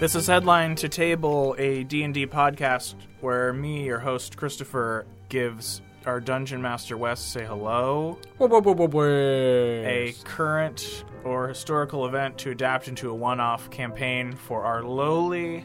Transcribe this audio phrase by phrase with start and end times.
[0.00, 6.20] This is Headline to Table, a D&D podcast where me, your host Christopher, gives our
[6.20, 13.70] dungeon master Wes say hello, a current or historical event to adapt into a one-off
[13.70, 15.64] campaign for our lowly,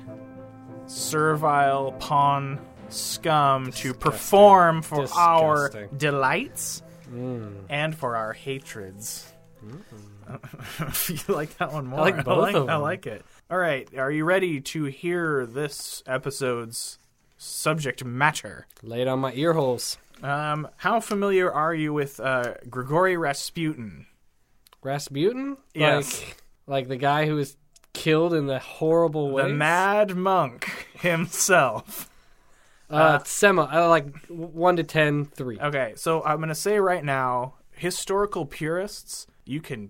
[0.88, 2.60] servile pawn
[2.90, 5.98] scum to perform for our Disgusting.
[5.98, 7.48] delights hmm.
[7.70, 9.32] and for our hatreds.
[9.62, 9.78] Hmm.
[11.08, 12.00] you like that one more?
[12.00, 12.70] I like both of them.
[12.70, 13.24] I like it.
[13.50, 17.00] All right, are you ready to hear this episode's
[17.38, 18.68] subject matter?
[18.82, 19.98] Lay it on my ear holes.
[20.24, 24.06] Um, how familiar are you with uh, Grigory Rasputin?
[24.82, 25.58] Rasputin?
[25.74, 26.22] Yes.
[26.22, 27.58] Like, like the guy who was
[27.94, 29.44] killed in the horrible way.
[29.44, 32.10] The Mad Monk himself.
[32.90, 33.64] Uh, semi.
[33.64, 35.60] Uh, like one to ten, three.
[35.60, 39.90] Okay, so I'm going to say right now, historical purists, you can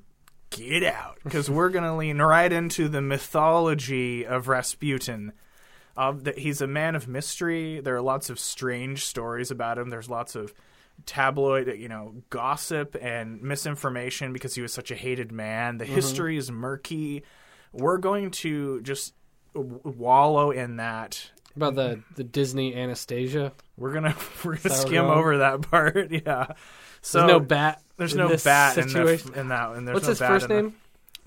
[0.49, 5.33] get out because we're going to lean right into the mythology of Rasputin.
[5.97, 7.79] Of that he's a man of mystery.
[7.79, 9.89] There are lots of strange stories about him.
[9.89, 10.53] There's lots of
[11.05, 15.77] tabloid, you know, gossip and misinformation because he was such a hated man.
[15.77, 15.95] The mm-hmm.
[15.95, 17.23] history is murky.
[17.71, 19.13] We're going to just
[19.53, 23.51] w- wallow in that About the the Disney Anastasia.
[23.77, 26.11] we're gonna we're gonna skim we're over that part.
[26.25, 26.47] Yeah.
[27.01, 27.81] So There's no bat.
[27.97, 29.71] There's in no bat in, the, in that.
[29.71, 30.75] And there's What's no his first in the- name?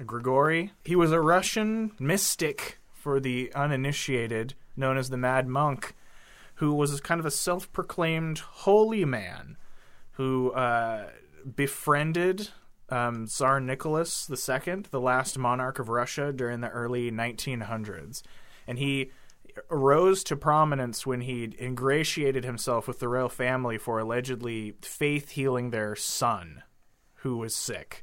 [0.07, 0.73] Grigory.
[0.85, 5.95] He was a Russian mystic for the uninitiated, known as the Mad Monk,
[6.57, 9.57] who was kind of a self-proclaimed holy man
[10.13, 11.09] who uh,
[11.55, 12.49] befriended
[12.89, 18.22] um, Tsar Nicholas II, the last monarch of Russia during the early 1900s,
[18.67, 19.12] and he
[19.71, 25.71] rose to prominence when he ingratiated himself with the royal family for allegedly faith healing
[25.71, 26.62] their son,
[27.17, 28.03] who was sick.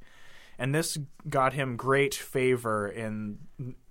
[0.57, 3.39] And this got him great favor in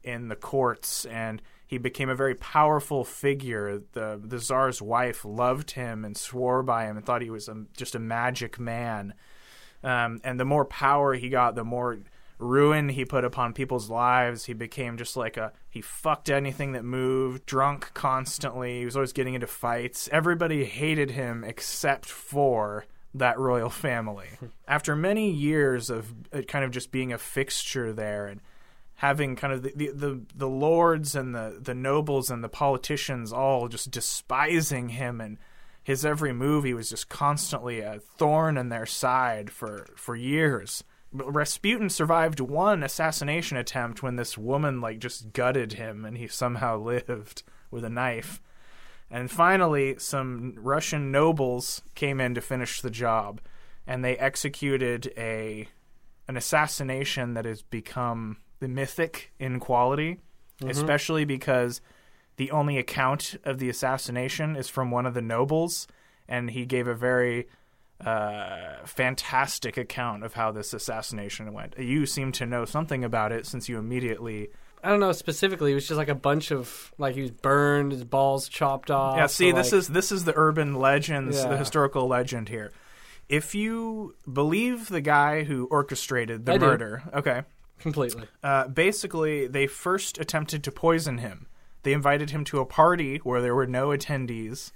[0.05, 3.83] in the courts and he became a very powerful figure.
[3.93, 7.65] The the czar's wife loved him and swore by him and thought he was a,
[7.77, 9.15] just a magic man.
[9.83, 11.99] Um, and the more power he got the more
[12.39, 14.45] ruin he put upon people's lives.
[14.45, 18.81] He became just like a he fucked anything that moved drunk constantly.
[18.81, 20.09] He was always getting into fights.
[20.13, 24.29] Everybody hated him except for that royal family.
[24.69, 28.41] After many years of uh, kind of just being a fixture there and
[29.05, 33.35] having kind of the, the, the, the lords and the, the nobles and the politicians
[33.35, 35.37] all just despising him and
[35.83, 40.83] his every move, he was just constantly a thorn in their side for, for years.
[41.13, 46.79] Rasputin survived one assassination attempt when this woman like just gutted him and he somehow
[46.79, 48.41] lived with a knife.
[49.11, 53.43] And finally, some Russian nobles came in to finish the job,
[53.87, 55.69] and they executed a
[56.27, 60.17] an assassination that has become the mythic in quality,
[60.67, 61.83] especially because
[62.37, 65.87] the only account of the assassination is from one of the nobles,
[66.27, 67.47] and he gave a very
[68.03, 71.79] uh, fantastic account of how this assassination went.
[71.79, 74.49] You seem to know something about it since you immediately
[74.83, 75.73] I don't know specifically.
[75.73, 79.19] It was just like a bunch of like he was burned, his balls chopped off.
[79.19, 82.73] Yeah, see, so, this like- is this is the urban legends, the historical legend here.
[83.29, 86.67] If you believe the guy who orchestrated the I do.
[86.67, 87.43] murder, okay,
[87.79, 88.25] completely.
[88.43, 91.47] uh, basically they first attempted to poison him.
[91.83, 94.73] They invited him to a party where there were no attendees.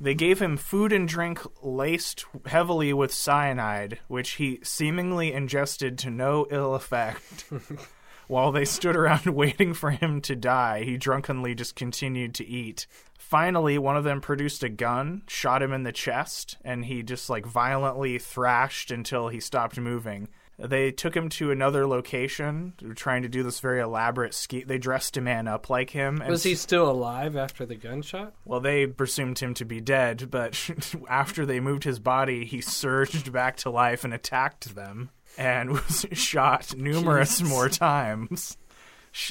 [0.00, 6.10] They gave him food and drink laced heavily with cyanide, which he seemingly ingested to
[6.10, 7.50] no ill effect.
[8.28, 12.86] While they stood around waiting for him to die, he drunkenly just continued to eat.
[13.18, 17.28] Finally, one of them produced a gun, shot him in the chest, and he just
[17.28, 20.28] like violently thrashed until he stopped moving.
[20.58, 24.64] They took him to another location, trying to do this very elaborate ski.
[24.64, 26.20] They dressed a man up like him.
[26.20, 28.34] And Was he still alive after the gunshot?
[28.44, 30.70] well, they presumed him to be dead, but
[31.08, 36.04] after they moved his body, he surged back to life and attacked them and was
[36.12, 37.48] shot numerous Jesus.
[37.48, 38.56] more times,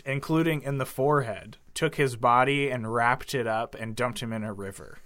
[0.06, 1.57] including in the forehead.
[1.73, 5.00] Took his body and wrapped it up and dumped him in a river.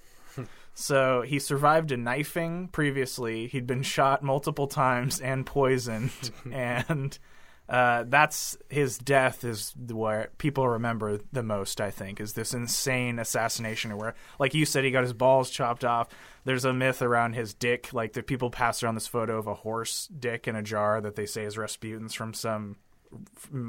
[0.73, 3.47] So he survived a knifing previously.
[3.47, 6.12] He'd been shot multiple times and poisoned,
[6.51, 7.18] and
[7.69, 11.79] Uh, that's his death is where people remember the most.
[11.79, 15.85] I think is this insane assassination where, like you said, he got his balls chopped
[15.85, 16.09] off.
[16.44, 17.94] There's a myth around his dick.
[17.94, 21.15] Like the people pass around this photo of a horse dick in a jar that
[21.15, 22.75] they say is Rasputin's from some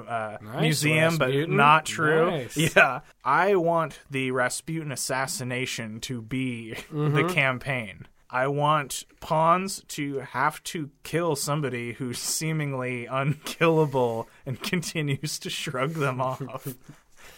[0.08, 1.50] uh, Nice, museum, Rasputin.
[1.50, 2.30] but not true.
[2.30, 2.56] Nice.
[2.76, 8.06] Yeah, I want the Rasputin assassination to be the campaign.
[8.30, 15.90] I want pawns to have to kill somebody who's seemingly unkillable and continues to shrug
[15.92, 16.40] them off.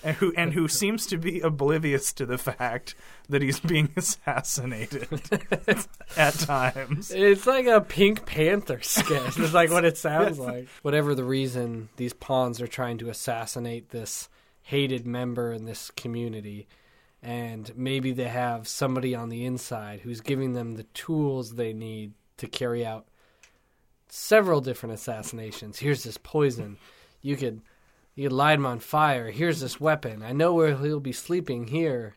[0.05, 2.95] And who and who seems to be oblivious to the fact
[3.31, 5.09] that he's being assassinated
[6.17, 7.11] at times.
[7.11, 9.39] It's like a Pink Panther sketch.
[9.39, 10.69] It's like what it sounds like.
[10.83, 14.29] Whatever the reason, these pawns are trying to assassinate this
[14.63, 16.69] hated member in this community.
[17.23, 22.13] And maybe they have somebody on the inside who's giving them the tools they need
[22.37, 23.07] to carry out
[24.11, 25.79] several different assassinations.
[25.79, 26.77] Here's this poison.
[27.23, 27.63] You could
[28.15, 29.31] you could light him on fire.
[29.31, 30.23] Here's this weapon.
[30.23, 32.17] I know where he'll be sleeping here.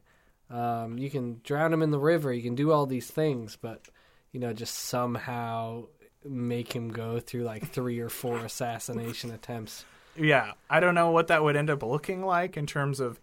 [0.49, 2.31] Um, you can drown him in the river.
[2.31, 3.87] You can do all these things, but
[4.31, 5.85] you know, just somehow
[6.23, 9.85] make him go through like three or four assassination attempts.
[10.15, 13.19] Yeah, I don't know what that would end up looking like in terms of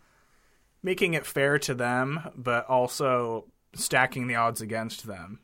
[0.83, 5.41] making it fair to them, but also stacking the odds against them.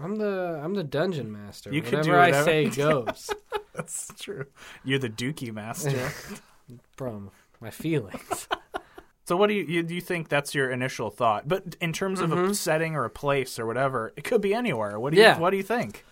[0.00, 1.72] I'm the I'm the dungeon master.
[1.72, 3.30] You could whatever do I say goes.
[3.74, 4.46] That's true.
[4.84, 6.10] You're the Dookie master.
[6.96, 7.30] From
[7.60, 8.48] my feelings.
[9.24, 9.94] so, what do you, you do?
[9.94, 11.48] You think that's your initial thought?
[11.48, 12.52] But in terms of a mm-hmm.
[12.52, 14.98] setting or a place or whatever, it could be anywhere.
[14.98, 15.38] What do you Yeah.
[15.38, 16.04] What do you think?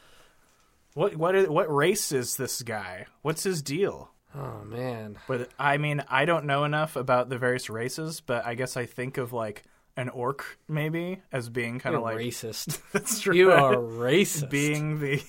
[0.94, 3.06] What what is, what race is this guy?
[3.22, 4.10] What's his deal?
[4.34, 5.18] Oh man.
[5.28, 8.86] But I mean, I don't know enough about the various races, but I guess I
[8.86, 9.64] think of like
[9.96, 12.80] an orc maybe as being kind of like racist.
[12.92, 13.34] that's true.
[13.34, 14.50] You are racist.
[14.50, 15.22] being the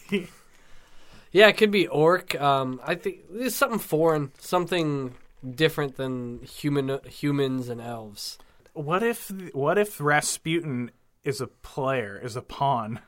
[1.37, 2.33] Yeah, it could be orc.
[2.41, 5.13] Um, I think it's something foreign, something
[5.47, 8.39] different than human humans and elves.
[8.73, 10.89] what if what if Rasputin
[11.23, 13.01] is a player, is a pawn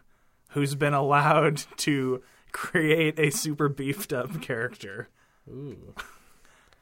[0.50, 2.22] who's been allowed to
[2.52, 5.10] create a super beefed up character?
[5.50, 5.96] Ooh.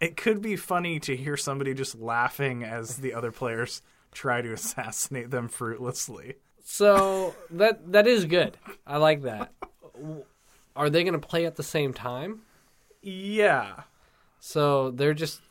[0.02, 4.52] It could be funny to hear somebody just laughing as the other players try to
[4.52, 6.36] assassinate them fruitlessly.
[6.66, 8.58] So that that is good.
[8.86, 9.54] I like that.
[10.78, 12.42] Are they going to play at the same time?
[13.02, 13.82] Yeah.
[14.40, 15.42] So they're just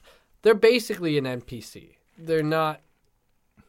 [0.43, 1.97] they're basically an NPC.
[2.17, 2.81] They're not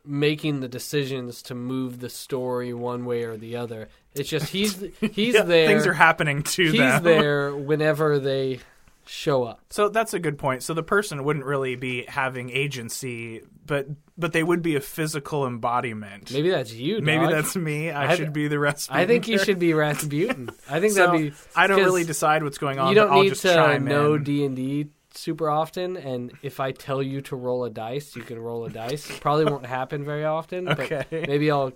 [0.05, 3.89] making the decisions to move the story one way or the other.
[4.13, 5.67] It's just he's he's Yeah, there.
[5.67, 6.93] Things are happening to he's them.
[6.93, 8.59] He's there whenever they
[9.07, 9.61] show up.
[9.69, 10.63] So that's a good point.
[10.63, 13.87] So the person wouldn't really be having agency, but
[14.17, 16.31] but they would be a physical embodiment.
[16.31, 17.01] Maybe that's you.
[17.01, 17.31] Maybe dog.
[17.33, 17.91] that's me.
[17.91, 18.89] I, I- should be the rest.
[18.91, 20.49] I think you should be Rasputin.
[20.69, 21.37] I think So, that'd be.
[21.55, 22.89] I don't really decide what's going on.
[22.89, 24.17] You don't need just to know.
[24.17, 28.21] D and D super often, and if I tell you to roll a dice, you
[28.21, 29.09] can roll a dice.
[29.19, 30.69] Probably won't happen very often.
[30.69, 31.05] Okay.
[31.09, 31.73] But maybe I'll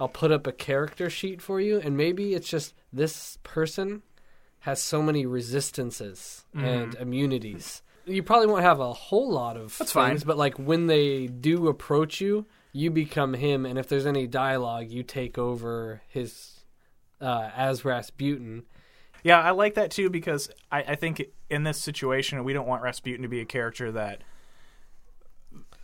[0.00, 4.02] I'll put up a character sheet for you, and maybe it's just this person
[4.64, 7.82] has so many resistances and immunities.
[8.06, 10.26] You probably won't have a whole lot of That's things, fine.
[10.26, 14.88] but like when they do approach you, you become him, and if there's any dialogue,
[14.88, 16.64] you take over his
[17.20, 18.62] uh, as Rasputin.
[19.22, 22.82] Yeah, I like that too because I, I think in this situation we don't want
[22.82, 24.22] Rasputin to be a character that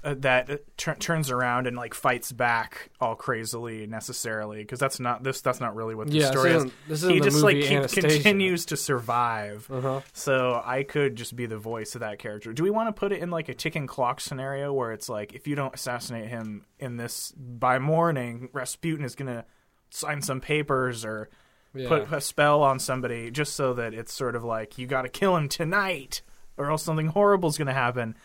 [0.02, 5.40] that tur- turns around and like fights back all crazily necessarily because that's not this
[5.42, 6.56] that's not really what the Yeah, story is.
[6.56, 9.66] isn't- this isn't he just like continues to survive.
[9.70, 10.00] Uh-huh.
[10.12, 12.52] So I could just be the voice of that character.
[12.52, 15.34] Do we want to put it in like a ticking clock scenario where it's like
[15.34, 19.44] if you don't assassinate him in this by morning, Rasputin is gonna
[19.90, 21.28] sign some papers or
[21.74, 21.88] Yeah.
[21.88, 25.08] put a spell on somebody just so that it's sort of like you got to
[25.08, 26.22] kill him tonight
[26.56, 28.16] or else something horrible is gonna happen.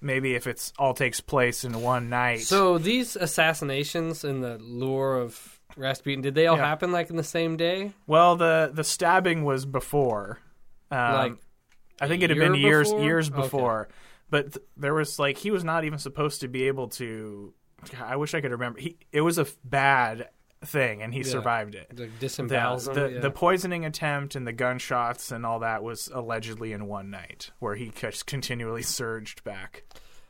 [0.00, 2.40] Maybe if it's all takes place in one night.
[2.42, 6.66] So these assassinations in the lure of Rasputin, did they all Yeah.
[6.66, 7.92] happen like in the same day?
[8.06, 10.38] well, the the stabbing was before.
[10.90, 11.32] Um, like
[12.00, 13.04] I think it had been years before?
[13.04, 13.40] years Okay.
[13.40, 13.88] before,
[14.30, 17.52] but th- there was like he was not even supposed to be able to.
[18.02, 18.80] I wish I could remember.
[18.80, 20.28] He it was a f- bad
[20.66, 21.26] thing, and he Yeah.
[21.30, 21.88] survived it.
[21.90, 23.20] the The, disembowels them, the, yeah.
[23.20, 27.74] the poisoning attempt and the gunshots and all that was allegedly in one night, where
[27.74, 29.84] he just continually surged back.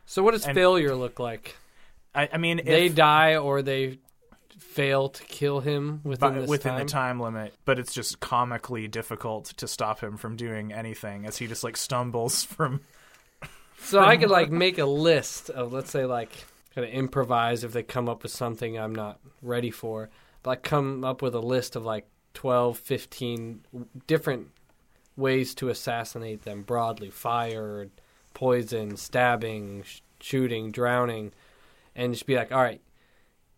[0.04, 1.56] So what does and- failure look like?
[2.14, 3.98] I, I mean, they if, die or they
[4.58, 6.78] fail to kill him within within time?
[6.86, 11.36] the time limit, but it's just comically difficult to stop him from doing anything as
[11.36, 12.80] he just like stumbles from.
[13.80, 16.30] So I could like make a list of let's say like
[16.74, 20.08] kind of improvise if they come up with something I'm not ready for.
[20.46, 23.60] Like come up with a list of like 12, 15
[24.06, 24.48] different
[25.16, 27.88] ways to assassinate them broadly: fire,
[28.32, 31.32] poison, stabbing, sh- shooting, drowning,
[31.94, 32.80] and just be like, all right,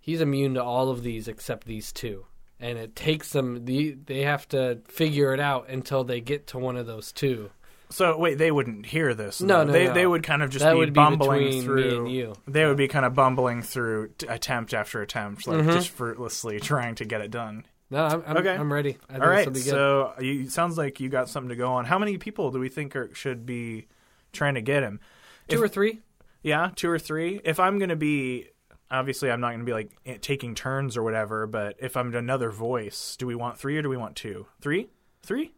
[0.00, 2.24] he's immune to all of these except these two.
[2.58, 6.58] And it takes them the they have to figure it out until they get to
[6.58, 7.50] one of those two.
[7.90, 9.40] So wait, they wouldn't hear this.
[9.40, 9.94] No, no, they no.
[9.94, 11.76] they would kind of just that be would be bumbling between through.
[11.90, 12.34] me and you.
[12.46, 15.72] They would be kind of bumbling through t- attempt after attempt, like Mhm.
[15.72, 17.64] just fruitlessly trying to get it done.
[17.90, 18.54] No, I'm, I'm, Okay.
[18.54, 18.98] I'm ready.
[19.08, 19.70] I think All this'll be good.
[19.70, 21.86] so you it sounds like you got something to go on.
[21.86, 23.86] How many people do we think are, should be
[24.32, 25.00] trying to get him?
[25.48, 26.00] two if- or three.
[26.42, 27.40] Yeah, two or three.
[27.44, 28.46] If I'm going to be,
[28.90, 31.46] obviously, I'm not going to be like eh, taking turns or whatever.
[31.46, 34.46] But if I'm another voice, do we want three or do we want two?
[34.60, 34.88] Three,
[35.22, 35.52] three,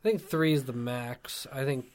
[0.00, 1.46] I think three is the max.
[1.52, 1.86] I think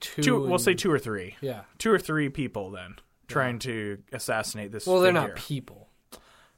[0.00, 0.22] two.
[0.22, 0.40] two.
[0.40, 1.36] We'll say two or three.
[1.40, 1.62] Yeah.
[1.78, 2.96] Two or three people then
[3.28, 4.86] trying to assassinate this.
[4.86, 5.88] Well, they're not people.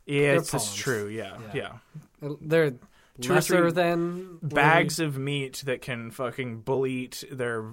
[0.07, 1.07] Yeah, it's, it's true.
[1.09, 1.79] Yeah, Yeah.
[2.23, 2.29] yeah.
[2.41, 2.73] They're
[3.21, 7.67] Two or lesser three than Bags of meat that can fucking bully their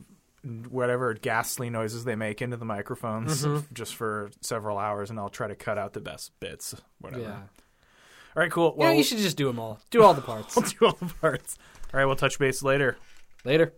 [0.70, 3.72] whatever ghastly noises they make into the microphones Mhm.
[3.74, 6.76] just for several hours, and I'll try to cut out the best bits.
[7.00, 7.24] Whatever.
[7.24, 7.36] Yeah.
[7.36, 8.76] All right, cool.
[8.78, 9.80] yeah, Well, you should just do them all.
[9.92, 10.56] Do all the parts.
[10.80, 11.58] Do all the parts.
[11.94, 12.98] All right, we'll touch base later.
[13.46, 13.74] Later.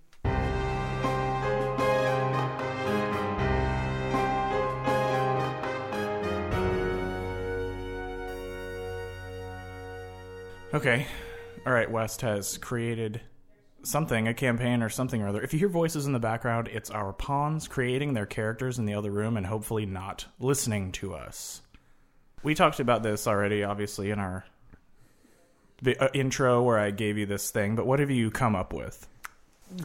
[10.73, 11.05] Okay.
[11.65, 13.21] All right, Wes has created
[13.83, 15.41] something, a campaign or something or other.
[15.41, 18.93] If you hear voices in the background, it's our pawns creating their characters in the
[18.93, 21.61] other room and hopefully not listening to us.
[22.41, 24.45] We talked about this already, obviously, in our
[25.85, 29.07] uh, intro where I gave you this thing, but what have you come up with?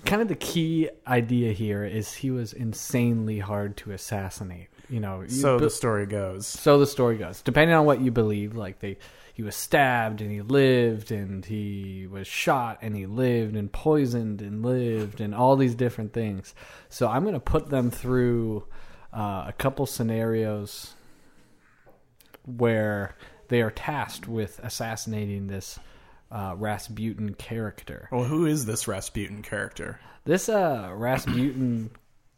[0.04, 4.68] Kind of the key idea here is he was insanely hard to assassinate.
[4.88, 6.46] You know, you So the story goes.
[6.46, 7.42] so the story goes.
[7.42, 8.98] Depending on what you believe, like they,
[9.34, 14.42] he was stabbed and he lived, and he was shot and he lived, and poisoned
[14.42, 16.54] and lived, and all these different things.
[16.88, 18.66] So I'm going to put them through
[19.12, 20.94] uh, a couple scenarios
[22.44, 23.16] where
[23.48, 25.78] they are tasked with assassinating this
[26.30, 28.08] uh, Rasputin character.
[28.12, 30.00] Well, who is this Rasputin character?
[30.24, 31.90] This uh, Rasputin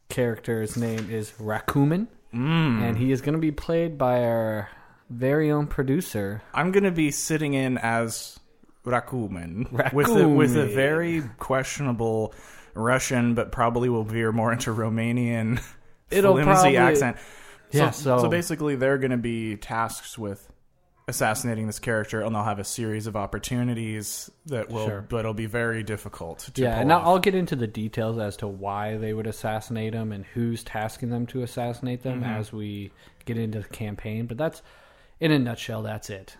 [0.08, 2.82] character's name is Rakumin, Mm.
[2.82, 4.68] and he is going to be played by our
[5.08, 6.42] very own producer.
[6.52, 8.38] I'm gonna be sitting in as
[8.84, 12.34] Rakumin, with a, with a very questionable
[12.74, 15.62] Russian, but probably will veer more into Romanian
[16.10, 17.16] It'll flimsy probably- accent.
[17.70, 20.46] Yeah, so, so- basically, they're gonna be tasked with
[21.08, 25.00] assassinating this character, and they'll have a series of opportunities that will, Sure.
[25.08, 27.06] but it'll be very difficult to Yeah, and now off.
[27.06, 31.10] I'll get into the details as to why they would assassinate him and who's tasking
[31.10, 32.30] them to assassinate them Mm-hmm.
[32.30, 32.92] as we
[33.24, 34.26] get into the campaign.
[34.26, 34.62] But that's,
[35.18, 36.36] in a nutshell, that's it.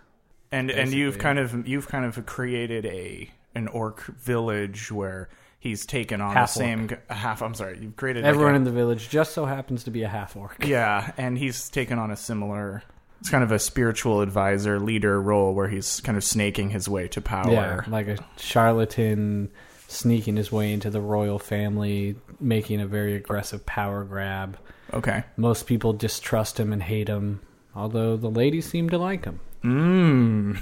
[0.52, 5.84] and and you've kind of you've kind of created a an orc village where he's
[5.84, 7.42] taken on Half the same g- half.
[7.42, 10.02] I'm sorry, you've created like Everyone a- in the village just so happens to be
[10.04, 10.64] a half orc.
[10.66, 12.82] Yeah, and he's taken on a similar.
[13.20, 17.08] It's kind of a spiritual advisor, leader role where he's kind of snaking his way
[17.08, 17.50] to power.
[17.50, 19.50] Yeah, like a charlatan
[19.88, 24.58] sneaking his way into the royal family, making a very aggressive power grab.
[24.92, 25.24] Okay.
[25.36, 27.40] Most people distrust him and hate him,
[27.74, 29.40] although the ladies seem to like him.
[29.64, 30.60] Mm.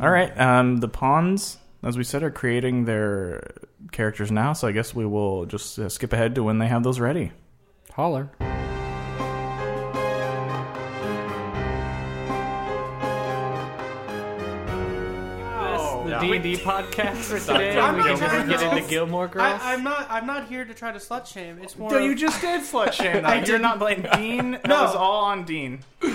[0.00, 0.38] All right.
[0.38, 3.54] Um, the pawns, as we said, are creating their
[3.92, 6.82] characters now, so I guess we will just uh, skip ahead to when they have
[6.82, 7.32] those ready.
[7.92, 8.30] Holler.
[16.28, 17.78] D and D podcast for today.
[17.78, 19.60] I'm we not can just trying get into Gilmore Girls.
[19.62, 20.06] I, I'm not.
[20.10, 21.58] I'm not here to try to slut shame.
[21.62, 21.90] It's more.
[21.90, 23.24] So of- you just did slut shame.
[23.26, 24.50] I You're not blaming Dean.
[24.52, 24.82] That No.
[24.82, 25.80] was all on Dean.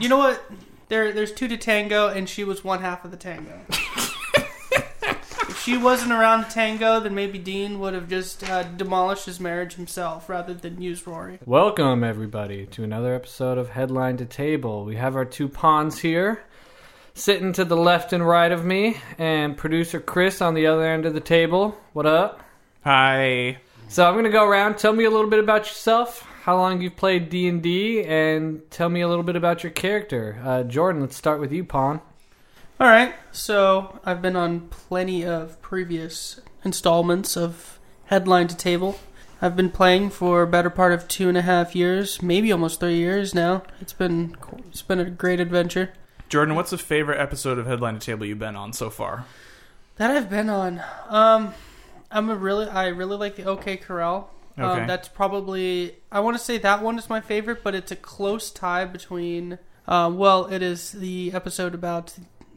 [0.00, 0.42] You know what?
[0.88, 3.60] There, there's two to tango, and she was one half of the tango.
[3.68, 9.38] if she wasn't around to tango, then maybe Dean would have just uh, demolished his
[9.38, 11.38] marriage himself rather than use Rory.
[11.46, 14.84] Welcome everybody to another episode of Headline to Table.
[14.84, 16.42] We have our two pawns here,
[17.14, 21.06] sitting to the left and right of me, and producer Chris on the other end
[21.06, 21.78] of the table.
[21.92, 22.42] What up?
[22.82, 23.58] Hi.
[23.88, 24.78] So I'm gonna go around.
[24.78, 26.26] Tell me a little bit about yourself.
[26.42, 29.72] How long you've played D and D, and tell me a little bit about your
[29.72, 30.40] character.
[30.44, 32.00] Uh, Jordan, let's start with you, Pawn.
[32.80, 33.14] All right.
[33.30, 38.98] So I've been on plenty of previous installments of Headline to Table.
[39.40, 42.80] I've been playing for a better part of two and a half years, maybe almost
[42.80, 43.62] three years now.
[43.80, 44.36] It's been
[44.68, 45.92] it's been a great adventure.
[46.34, 49.24] Jordan, what's the favorite episode of Headline to Table you've been on so far?
[49.98, 50.82] that I've been on.
[51.08, 51.54] Um,
[52.10, 54.28] I'm a really I really like the OK Corral.
[54.58, 54.80] Okay.
[54.80, 57.94] Um, that's probably I want to say that one is my favorite, but it's a
[57.94, 59.60] close tie between.
[59.86, 62.16] Um, well, it is the episode about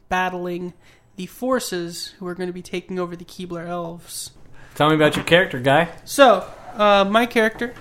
[0.09, 0.73] battling
[1.15, 4.31] the forces who are going to be taking over the Keebler elves.
[4.73, 5.89] Tell me about your character, guy.
[6.03, 7.75] So, uh, my character,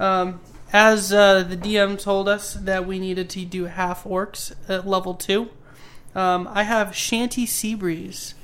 [0.00, 0.40] um,
[0.72, 5.14] as uh, the DM told us that we needed to do half orcs at level
[5.14, 5.50] two,
[6.14, 8.34] um, I have Shanty Seabreeze,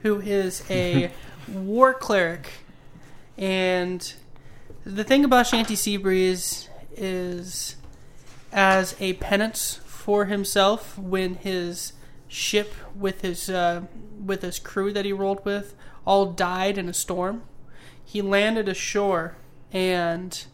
[0.00, 1.10] who is a
[1.48, 2.50] war cleric,
[3.36, 4.14] and
[4.84, 7.76] the thing about Shanty Seabreeze is,
[8.52, 11.92] as a penance for himself, when his
[12.28, 13.82] ship with his uh,
[14.24, 15.74] with his crew that he rolled with
[16.06, 17.42] all died in a storm,
[18.04, 19.36] he landed ashore
[19.72, 20.46] and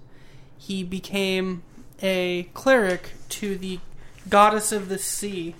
[0.66, 1.62] he became
[2.00, 3.80] a cleric to the
[4.28, 5.56] goddess of the sea.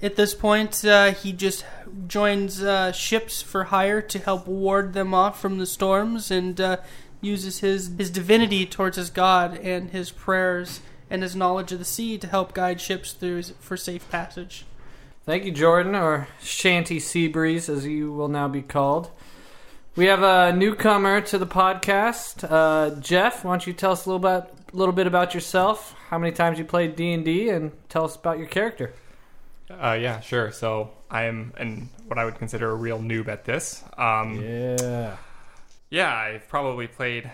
[0.00, 1.64] At this point, uh, he just
[2.06, 6.76] joins uh, ships for hire to help ward them off from the storms and uh,
[7.20, 11.84] uses his, his divinity towards his god and his prayers and his knowledge of the
[11.84, 14.66] sea to help guide ships through for safe passage.
[15.24, 19.10] Thank you, Jordan, or Shanty Seabreeze, as you will now be called.
[19.96, 23.44] We have a newcomer to the podcast, uh, Jeff.
[23.44, 25.94] Why don't you tell us a little bit, little bit about yourself?
[26.10, 28.92] How many times you played D and D, and tell us about your character.
[29.70, 30.52] Uh, yeah, sure.
[30.52, 33.82] So I am and what I would consider a real noob at this.
[33.96, 35.16] Um, Yeah.
[35.88, 37.30] yeah, I've probably played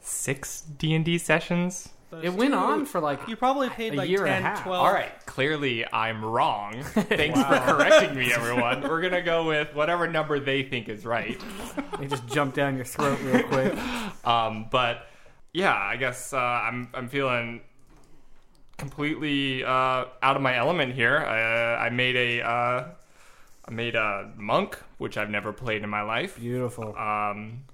[0.00, 1.88] six D and D sessions.
[2.22, 4.64] It went on for like You probably paid A like year and a half.
[4.64, 4.84] 12.
[4.84, 6.82] All right, clearly I'm wrong.
[6.82, 8.82] Thanks for correcting me, everyone.
[8.82, 11.40] We're gonna go with whatever number they think is right.
[11.98, 13.74] they just jumped down your throat real quick.
[14.24, 15.06] Um, but
[15.52, 17.60] yeah, I guess uh, I'm I'm feeling
[18.78, 21.18] completely uh, out of my element here.
[21.18, 22.88] Uh, I made a uh,
[23.66, 26.38] I made a monk, which I've never played in my life.
[26.38, 26.96] Beautiful.
[26.96, 27.64] Um,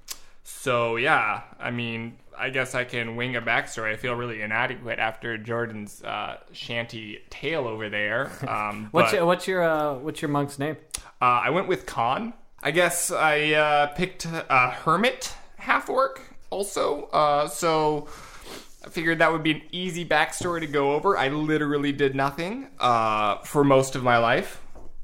[0.42, 3.92] so yeah, I mean, I guess I can wing a backstory.
[3.92, 8.30] I feel really inadequate after Jordan's uh, shanty tale over there.
[8.50, 10.76] Um, What's but, your, what's your uh, what's your monk's name?
[11.22, 12.32] uh, I went with Khan.
[12.62, 16.20] I guess I uh, picked a hermit half orc
[16.50, 17.04] also.
[17.12, 18.08] Uh, so
[18.84, 21.16] I figured that would be an easy backstory to go over.
[21.16, 24.60] I literally did nothing uh, for most of my life.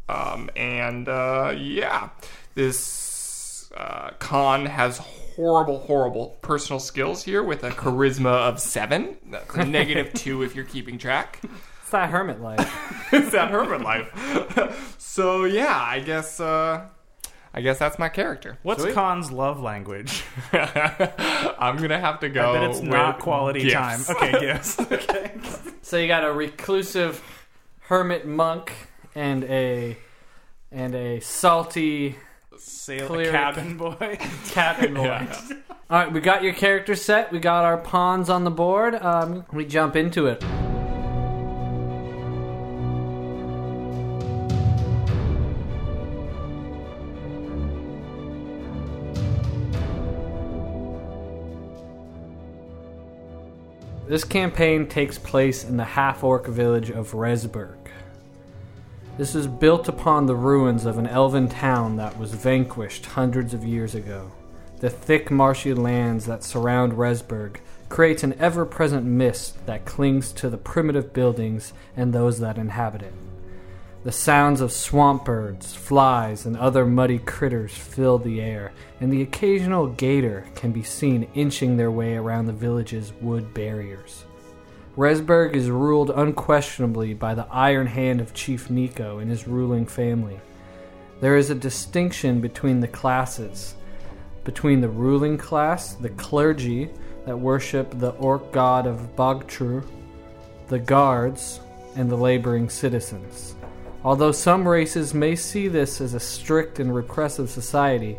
[0.08, 2.10] Um, and uh, yeah,
[2.54, 5.00] this uh, Khan has
[5.36, 9.16] horrible, horrible personal skills here with a charisma of seven.
[9.56, 11.40] negative Two if you're keeping track.
[11.82, 13.08] It's that hermit life.
[13.12, 14.96] it's that hermit life.
[14.98, 16.88] so yeah, I guess uh,
[17.54, 18.58] I guess that's my character.
[18.62, 18.94] What's Sweet.
[18.94, 20.24] Khan's love language?
[20.52, 22.54] I'm gonna have to go.
[22.54, 23.74] I bet it's not quality gifts.
[23.74, 24.00] time.
[24.10, 24.80] Okay, gifts.
[24.80, 25.32] Okay.
[25.82, 27.22] so you got a reclusive
[27.80, 28.72] hermit monk
[29.14, 29.96] and a
[30.72, 32.16] and a salty
[32.58, 34.18] Sail Clear- cabin boy.
[34.48, 35.04] cabin boy.
[35.04, 35.40] Yeah.
[35.90, 37.30] All right, we got your character set.
[37.30, 38.94] We got our pawns on the board.
[38.96, 40.42] Um, we jump into it.
[54.08, 57.75] This campaign takes place in the half orc village of Resburg.
[59.18, 63.64] This is built upon the ruins of an elven town that was vanquished hundreds of
[63.64, 64.30] years ago.
[64.80, 67.56] The thick marshy lands that surround Resburg
[67.88, 73.14] creates an ever-present mist that clings to the primitive buildings and those that inhabit it.
[74.04, 79.22] The sounds of swamp birds, flies, and other muddy critters fill the air, and the
[79.22, 84.25] occasional gator can be seen inching their way around the village's wood barriers.
[84.96, 90.40] Resburg is ruled unquestionably by the iron hand of Chief Nico and his ruling family.
[91.20, 93.74] There is a distinction between the classes,
[94.42, 96.88] between the ruling class, the clergy
[97.26, 99.86] that worship the orc god of Bogtru,
[100.68, 101.60] the guards,
[101.94, 103.54] and the laboring citizens.
[104.02, 108.16] Although some races may see this as a strict and repressive society,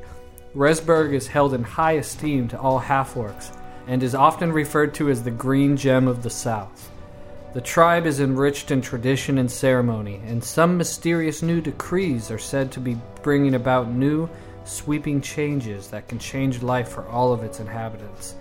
[0.56, 3.57] Resburg is held in high esteem to all half orcs
[3.88, 6.92] and is often referred to as the Green Gem of the South.
[7.54, 12.72] The tribe is enriched in tradition and ceremony, and some mysterious new decrees are said
[12.74, 14.30] to be bringing about new,
[14.66, 18.36] sweeping changes that can change life for all of its inhabitants.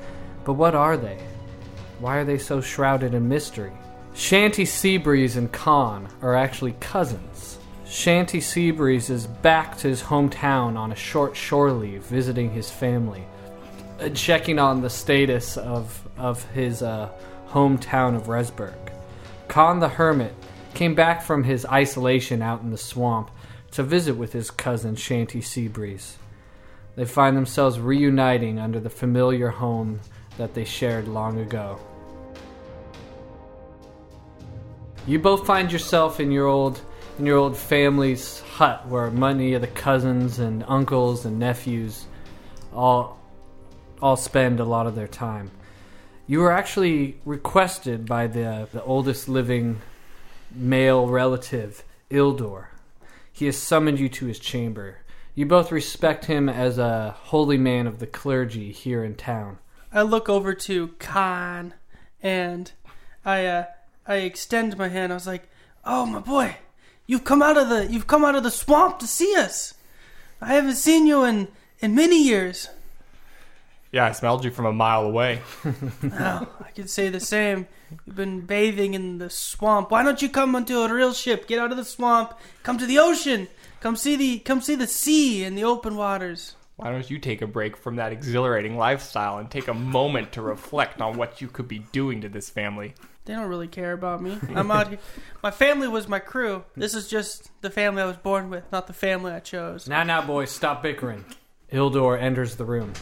[0.44, 1.18] But what are they?
[2.00, 3.72] Why are they so shrouded in mystery?
[4.14, 7.58] Shanty Seabreeze and Khan are actually cousins.
[7.86, 13.24] Shanty Seabreeze is back to his hometown on a short shore leave, visiting his family,
[14.14, 17.10] checking on the status of of his uh,
[17.48, 18.76] hometown of Resburg.
[19.48, 20.34] Khan the Hermit
[20.74, 23.30] came back from his isolation out in the swamp
[23.72, 26.16] to visit with his cousin Shanty Seabreeze.
[26.96, 30.00] They find themselves reuniting under the familiar home
[30.38, 31.78] that they shared long ago.
[35.06, 36.80] You both find yourself in your old
[37.18, 42.04] in your old family's hut where many of the cousins and uncles and nephews
[42.74, 43.18] all
[44.02, 45.50] all spend a lot of their time.
[46.26, 49.80] You were actually requested by the the oldest living
[50.50, 52.66] male relative, Ildor.
[53.32, 54.98] He has summoned you to his chamber.
[55.34, 59.58] You both respect him as a holy man of the clergy here in town.
[59.92, 61.74] I look over to Khan
[62.22, 62.72] and
[63.24, 63.64] I uh,
[64.06, 65.12] I extend my hand.
[65.12, 65.48] I was like,
[65.84, 66.56] "Oh my boy,
[67.06, 69.74] you've come out of the you've come out of the swamp to see us.
[70.40, 71.48] I haven't seen you in
[71.80, 72.68] in many years."
[73.96, 75.40] Yeah, I smelled you from a mile away.
[75.64, 77.66] Oh, I could say the same.
[78.04, 79.90] You've been bathing in the swamp.
[79.90, 81.48] Why don't you come onto a real ship?
[81.48, 82.34] Get out of the swamp.
[82.62, 83.48] Come to the ocean.
[83.80, 86.56] Come see the come see the sea and the open waters.
[86.76, 90.42] Why don't you take a break from that exhilarating lifestyle and take a moment to
[90.42, 92.92] reflect on what you could be doing to this family?
[93.24, 94.38] They don't really care about me.
[94.54, 94.98] I'm out here.
[95.42, 96.64] My family was my crew.
[96.76, 99.88] This is just the family I was born with, not the family I chose.
[99.88, 101.24] Now, now, boys, stop bickering.
[101.72, 102.92] Ildor enters the room.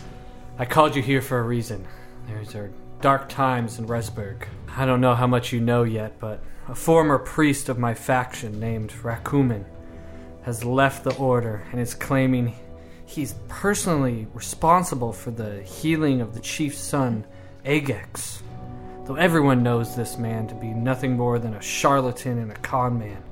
[0.56, 1.84] I called you here for a reason.
[2.28, 4.44] There's are dark times in Resburg.
[4.76, 8.60] I don't know how much you know yet, but a former priest of my faction
[8.60, 9.64] named Rakumin
[10.42, 12.54] has left the order and is claiming
[13.04, 17.26] he's personally responsible for the healing of the chief's son,
[17.64, 18.40] Agex.
[19.06, 23.00] Though everyone knows this man to be nothing more than a charlatan and a con
[23.00, 23.24] man.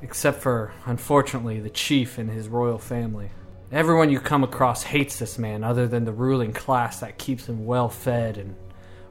[0.00, 3.30] Except for, unfortunately, the chief and his royal family.
[3.70, 7.66] Everyone you come across hates this man, other than the ruling class that keeps him
[7.66, 8.56] well fed and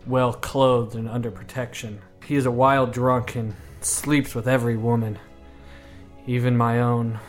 [0.08, 2.02] well clothed and under protection.
[2.26, 5.20] He is a wild drunk and sleeps with every woman.
[6.26, 7.20] Even my own,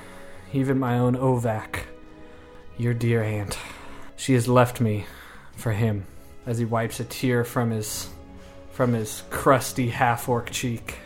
[0.54, 1.86] even my own Ovak,
[2.78, 3.58] your dear aunt.
[4.16, 5.04] She has left me
[5.54, 6.06] for him
[6.46, 8.08] as he wipes a tear from his
[8.70, 10.96] from his crusty half-orc cheek.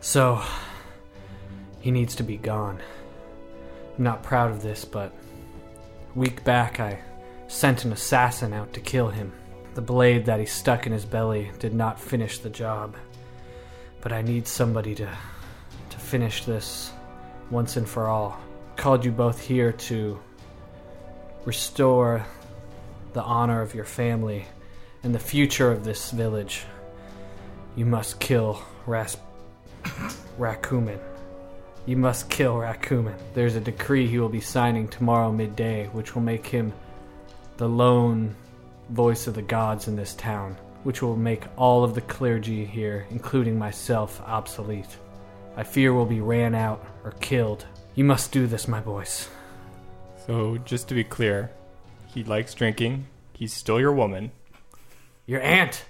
[0.00, 0.40] So
[1.80, 2.80] he needs to be gone.
[3.96, 5.12] I'm not proud of this, but
[6.14, 6.98] week back I
[7.48, 9.32] sent an assassin out to kill him.
[9.74, 12.96] The blade that he stuck in his belly did not finish the job.
[14.00, 15.08] But I need somebody to
[15.90, 16.92] to finish this
[17.50, 18.38] once and for all.
[18.76, 20.18] Called you both here to
[21.44, 22.26] restore
[23.14, 24.44] the honor of your family
[25.02, 26.64] and the future of this village.
[27.76, 29.16] You must kill Ras
[30.38, 31.15] Rakumin.
[31.86, 33.14] You must kill Rakumin.
[33.32, 36.72] There's a decree he will be signing tomorrow midday, which will make him
[37.58, 38.34] the lone
[38.90, 43.06] voice of the gods in this town, which will make all of the clergy here,
[43.10, 44.96] including myself, obsolete.
[45.56, 47.64] I fear we'll be ran out or killed.
[47.94, 49.28] You must do this, my boys.
[50.26, 51.52] So, just to be clear,
[52.08, 54.32] he likes drinking, he's still your woman,
[55.24, 55.84] Your aunt!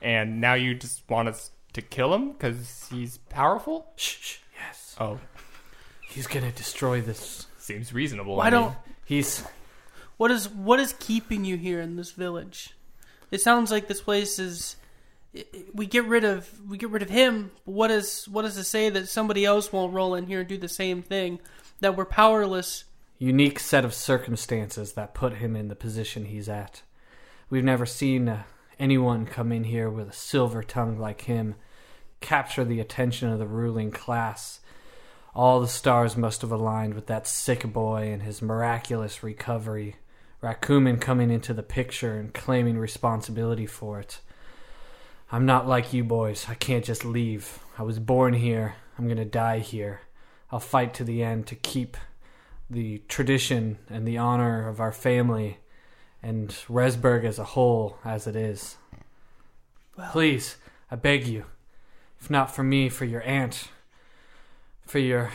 [0.00, 3.92] and now you just want us to kill him because he's powerful?
[3.96, 4.36] Shh, shh.
[4.98, 5.18] Oh,
[6.08, 7.46] He's gonna destroy this.
[7.58, 8.36] seems reasonable.
[8.36, 9.44] Why I mean, don't He's.
[10.16, 12.70] what is what is keeping you here in this village?
[13.30, 14.76] It sounds like this place is
[15.36, 17.50] i- i- we get rid of we get rid of him.
[17.66, 20.48] But what is what is to say that somebody else won't roll in here and
[20.48, 21.40] do the same thing?
[21.80, 22.84] That we're powerless.
[23.18, 26.82] unique set of circumstances that put him in the position he's at.
[27.50, 28.42] We've never seen uh,
[28.78, 31.54] anyone come in here with a silver tongue like him,
[32.20, 34.60] capture the attention of the ruling class.
[35.36, 39.96] All the stars must have aligned with that sick boy and his miraculous recovery.
[40.42, 44.20] Rakumin coming into the picture and claiming responsibility for it.
[45.30, 46.46] I'm not like you boys.
[46.48, 47.58] I can't just leave.
[47.76, 48.76] I was born here.
[48.98, 50.00] I'm gonna die here.
[50.50, 51.98] I'll fight to the end to keep
[52.70, 55.58] the tradition and the honor of our family
[56.22, 58.78] and Resburg as a whole as it is.
[59.98, 60.56] Well- Please,
[60.90, 61.44] I beg you,
[62.18, 63.68] if not for me, for your aunt,
[64.86, 65.30] for your.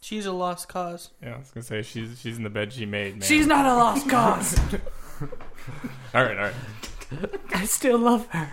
[0.00, 1.10] She's a lost cause.
[1.22, 3.14] Yeah, I was gonna say she's she's in the bed she made.
[3.14, 3.22] Man.
[3.22, 4.58] She's not a lost cause.
[6.14, 6.54] all right, all right.
[7.54, 8.50] I still love her.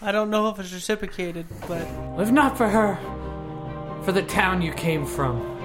[0.00, 1.86] I don't know if it's reciprocated, but
[2.20, 2.96] If not for her,
[4.04, 5.56] for the town you came from.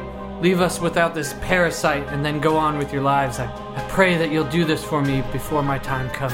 [0.42, 3.40] Leave us without this parasite and then go on with your lives.
[3.40, 6.34] I, I pray that you'll do this for me before my time comes.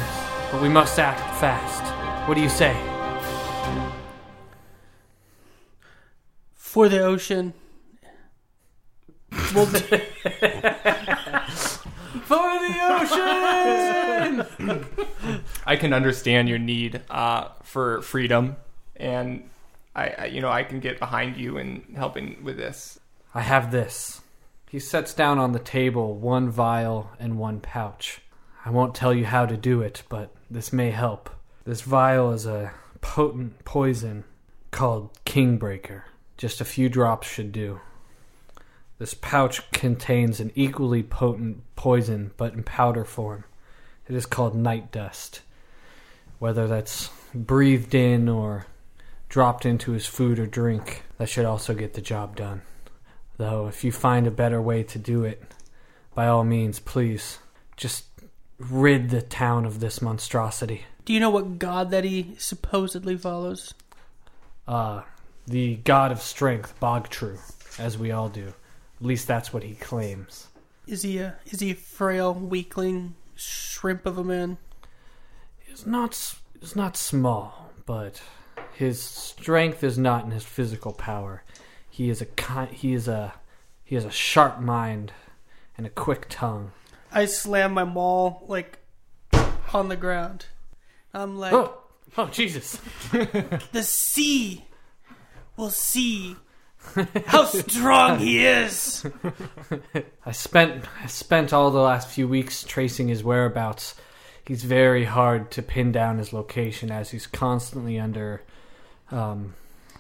[0.52, 1.84] But we must act fast.
[2.28, 2.89] What do you say?
[6.70, 7.52] For the ocean.
[9.56, 9.80] We'll do-
[12.30, 12.76] For the
[14.62, 14.86] ocean!
[15.66, 18.56] I can understand your need uh, for freedom,
[18.98, 19.50] and
[19.96, 23.00] I, I, you know, I can get behind you in helping with this.
[23.34, 24.22] I have this.
[24.70, 28.22] He sets down on the table one vial and one pouch.
[28.64, 31.32] I won't tell you how to do it, but this may help.
[31.66, 34.24] This vial is a potent poison
[34.70, 36.04] called Kingbreaker.
[36.40, 37.82] Just a few drops should do.
[38.98, 43.44] This pouch contains an equally potent poison, but in powder form.
[44.08, 45.42] It is called night dust.
[46.40, 48.68] Whether that's breathed in or
[49.28, 52.62] dropped into his food or drink, that should also get the job done.
[53.36, 55.44] Though, if you find a better way to do it,
[56.16, 57.40] by all means, please,
[57.76, 58.06] just
[58.58, 60.86] rid the town of this monstrosity.
[61.04, 63.74] Do you know what god that he supposedly follows?
[64.66, 65.02] Uh,
[65.50, 67.40] the god of strength, Bogtrue,
[67.80, 68.54] as we all do.
[69.00, 70.48] At least that's what he claims.
[70.88, 74.58] Is he a is he a frail weakling shrimp of a man?
[75.60, 78.22] He's not he's not small, but
[78.74, 81.44] his strength is not in his physical power.
[81.90, 83.34] He is a he is a
[83.84, 85.14] he has a sharp mind
[85.78, 86.72] and a quick tongue.
[87.12, 88.78] I slam my maul like
[89.74, 90.46] on the ground.
[91.12, 91.78] I'm like Oh,
[92.18, 92.80] oh Jesus!
[93.12, 94.66] the sea
[95.60, 96.38] will see
[97.26, 99.06] how strong he is.
[100.26, 103.96] I spent I spent all the last few weeks tracing his whereabouts.
[104.48, 108.42] He's very hard to pin down his location as he's constantly under
[109.12, 109.54] um,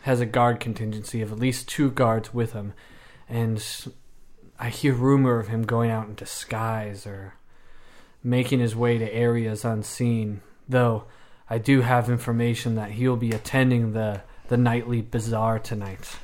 [0.03, 2.73] has a guard contingency of at least two guards with him,
[3.27, 3.63] and
[4.57, 7.33] I hear rumor of him going out in disguise or
[8.23, 10.41] making his way to areas unseen.
[10.69, 11.03] Though
[11.49, 16.17] I do have information that he'll be attending the the nightly bazaar tonight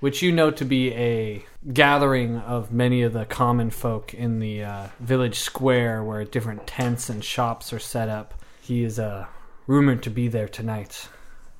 [0.00, 4.62] which you know to be a gathering of many of the common folk in the
[4.62, 8.34] uh, village square where different tents and shops are set up.
[8.60, 9.26] He is uh,
[9.66, 11.08] rumored to be there tonight.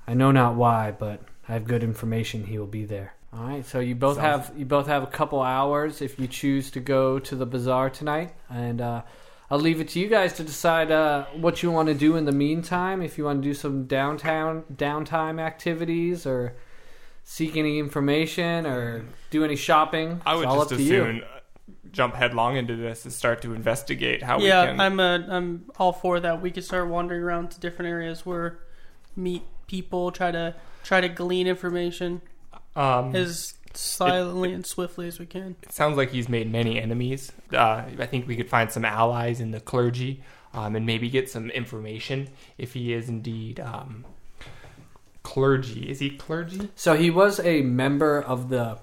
[0.07, 3.15] I know not why, but I have good information he will be there.
[3.33, 6.27] All right, so you both Sounds- have you both have a couple hours if you
[6.27, 9.03] choose to go to the bazaar tonight, and uh,
[9.51, 12.25] I'll leave it to you guys to decide uh, what you want to do in
[12.25, 13.01] the meantime.
[13.01, 16.57] If you want to do some downtown downtime activities or
[17.23, 20.21] seek any information or do any shopping.
[20.25, 21.03] I would it's all just up as you.
[21.03, 21.41] uh,
[21.91, 24.81] jump headlong into this and start to investigate how yeah, we can.
[24.81, 26.41] I'm a, I'm all for that.
[26.41, 28.61] We could start wandering around to different areas where
[29.17, 30.55] meet people, try to
[30.85, 32.23] try to glean information
[32.77, 35.57] um, as silently and swiftly as we can.
[35.63, 37.33] it sounds like he's made many enemies.
[37.53, 40.23] Uh, I think we could find some allies in the clergy
[40.55, 44.05] um, and maybe get some information if he is indeed um,
[45.23, 45.91] clergy.
[45.91, 46.71] Is he clergy?
[46.75, 48.79] So he was a member of the.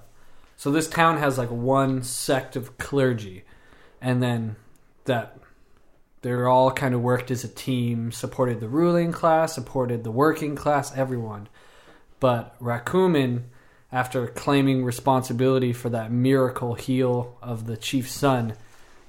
[0.56, 3.44] So this town has like one sect of clergy,
[4.00, 4.56] and then
[5.04, 5.36] that
[6.22, 10.54] they're all kind of worked as a team, supported the ruling class, supported the working
[10.54, 11.48] class, everyone.
[12.20, 13.42] But Rakumin,
[13.94, 18.56] after claiming responsibility for that miracle heal of the chief's son,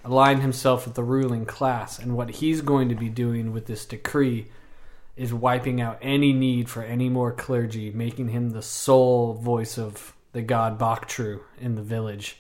[0.04, 1.98] aligned himself with the ruling class.
[1.98, 4.46] And what he's going to be doing with this decree
[5.18, 10.14] is wiping out any need for any more clergy, making him the sole voice of
[10.34, 12.38] the god Baktru in the village,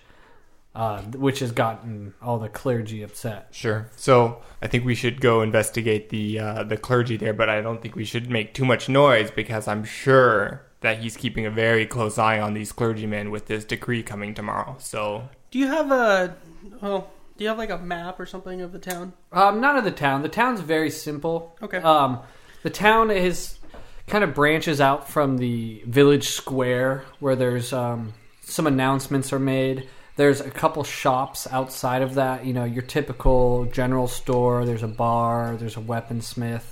[0.75, 3.47] uh, which has gotten all the clergy upset.
[3.53, 3.89] Sure.
[3.95, 7.81] So I think we should go investigate the uh, the clergy there, but I don't
[7.81, 11.85] think we should make too much noise because I'm sure that he's keeping a very
[11.85, 14.75] close eye on these clergymen with this decree coming tomorrow.
[14.79, 16.35] So Do you have a
[16.81, 17.09] well?
[17.37, 19.11] Do you have like a map or something of the town?
[19.33, 20.21] Um, none of the town.
[20.21, 21.57] The town's very simple.
[21.61, 21.79] Okay.
[21.79, 22.19] Um,
[22.63, 23.59] the town is
[24.07, 29.89] kind of branches out from the village square where there's um, some announcements are made.
[30.15, 32.45] There's a couple shops outside of that.
[32.45, 34.65] You know, your typical general store.
[34.65, 35.57] There's a bar.
[35.57, 36.63] There's a weaponsmith.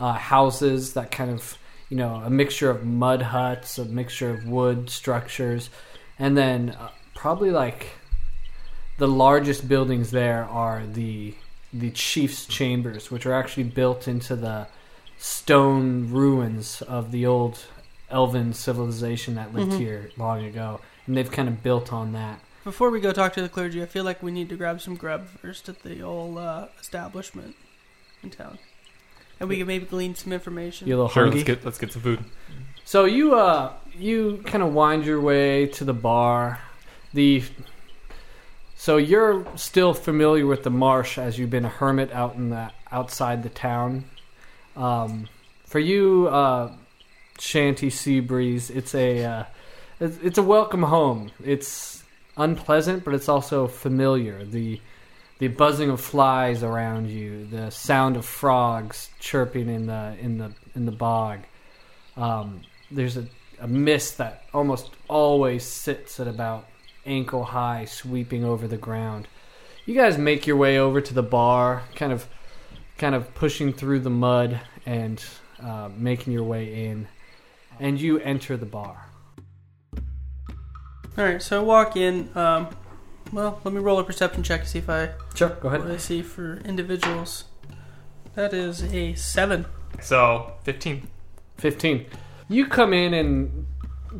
[0.00, 1.58] Uh, houses that kind of,
[1.88, 5.70] you know, a mixture of mud huts, a mixture of wood structures,
[6.18, 7.88] and then uh, probably like
[8.98, 11.34] the largest buildings there are the
[11.72, 14.66] the chief's chambers, which are actually built into the
[15.18, 17.58] stone ruins of the old
[18.10, 19.78] elven civilization that lived Mhm.
[19.78, 22.40] here long ago, and they've kind of built on that.
[22.64, 24.94] Before we go talk to the clergy, I feel like we need to grab some
[24.96, 27.54] grub first at the old uh, establishment
[28.22, 28.58] in town,
[29.40, 30.88] and we can maybe glean some information.
[30.88, 31.40] You a little sure, hungry?
[31.40, 32.24] let's get let's get some food.
[32.84, 36.60] So you uh you kind of wind your way to the bar.
[37.12, 37.42] The
[38.76, 42.70] so you're still familiar with the marsh as you've been a hermit out in the
[42.90, 44.04] outside the town.
[44.76, 45.28] Um,
[45.64, 46.72] for you, uh,
[47.38, 49.44] Shanty Seabreeze, it's a uh,
[50.00, 51.32] it's, it's a welcome home.
[51.44, 52.04] It's
[52.36, 54.44] unpleasant, but it's also familiar.
[54.44, 54.80] The
[55.38, 60.52] the buzzing of flies around you, the sound of frogs chirping in the in the
[60.74, 61.40] in the bog.
[62.16, 63.26] Um, there's a,
[63.60, 66.66] a mist that almost always sits at about
[67.06, 69.28] ankle high, sweeping over the ground.
[69.86, 72.26] You guys make your way over to the bar, kind of,
[72.98, 75.24] kind of pushing through the mud and
[75.62, 77.08] uh, making your way in,
[77.80, 79.06] and you enter the bar.
[81.16, 82.30] All right, so walk in.
[82.36, 82.68] Um,
[83.32, 85.80] well, let me roll a perception check to see if I Sure, go ahead.
[85.82, 87.44] what I see for individuals.
[88.34, 89.66] That is a seven.
[90.00, 91.08] So, 15.
[91.58, 92.06] 15.
[92.48, 93.66] You come in and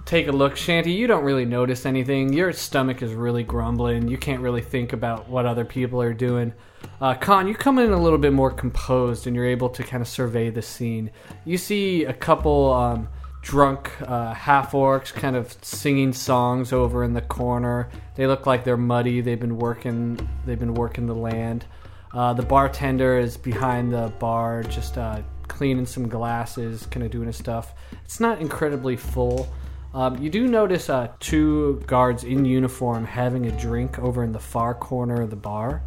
[0.04, 0.92] take a look, Shanty.
[0.92, 2.32] You don't really notice anything.
[2.32, 4.08] Your stomach is really grumbling.
[4.08, 6.52] You can't really think about what other people are doing.
[7.00, 10.00] Uh, Khan, you come in a little bit more composed and you're able to kind
[10.00, 11.10] of survey the scene.
[11.44, 13.08] You see a couple um,
[13.42, 17.88] drunk uh, half orcs kind of singing songs over in the corner.
[18.14, 19.20] They look like they're muddy.
[19.20, 20.18] They've been working.
[20.44, 21.64] They've been working the land.
[22.12, 27.26] Uh, the bartender is behind the bar, just uh, cleaning some glasses, kind of doing
[27.26, 27.74] his stuff.
[28.04, 29.48] It's not incredibly full.
[29.94, 34.38] Um, you do notice uh, two guards in uniform having a drink over in the
[34.38, 35.82] far corner of the bar,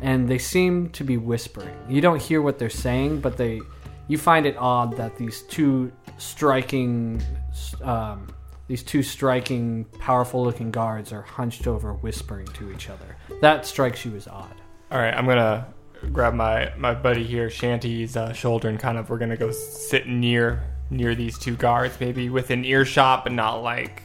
[0.00, 1.74] and they seem to be whispering.
[1.88, 3.60] You don't hear what they're saying, but they
[4.08, 7.22] you find it odd that these two striking
[7.82, 8.28] um,
[8.68, 13.16] these two striking, powerful looking guards are hunched over, whispering to each other.
[13.40, 14.54] That strikes you as odd.
[14.90, 15.66] All right, I'm gonna
[16.12, 20.08] grab my my buddy here, Shanty's uh, shoulder, and kind of we're gonna go sit
[20.08, 24.02] near near these two guards, maybe within earshot, but not like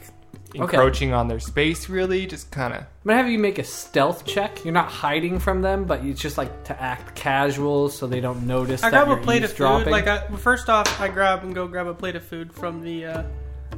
[0.56, 1.90] encroaching on their space.
[1.90, 2.82] Really, just kind of.
[2.82, 4.64] I'm gonna have you make a stealth check.
[4.64, 8.46] You're not hiding from them, but it's just like to act casual so they don't
[8.46, 8.82] notice.
[8.82, 9.88] That I that grab a you're plate of food.
[9.88, 13.06] Like, I, first off, I grab and go grab a plate of food from the
[13.06, 13.24] uh,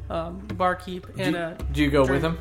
[0.09, 2.23] um, barkeep, and uh, do you go drink.
[2.23, 2.39] with them?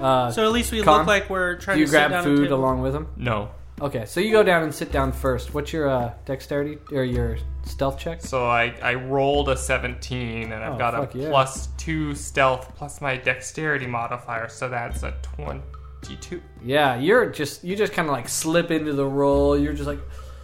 [0.00, 2.14] Uh, so at least we Khan, look like we're trying do you to grab sit
[2.14, 2.58] down food at a table.
[2.58, 3.08] along with them?
[3.16, 3.50] No.
[3.80, 5.54] Okay, so you go down and sit down first.
[5.54, 8.20] What's your uh, dexterity or your stealth check?
[8.20, 11.30] So I, I rolled a 17, and I've Oh, got a yeah.
[11.30, 16.42] plus two stealth plus my dexterity modifier, so that's a 22.
[16.62, 19.58] Yeah, you're just you just kind of like slip into the role.
[19.58, 20.00] You're just like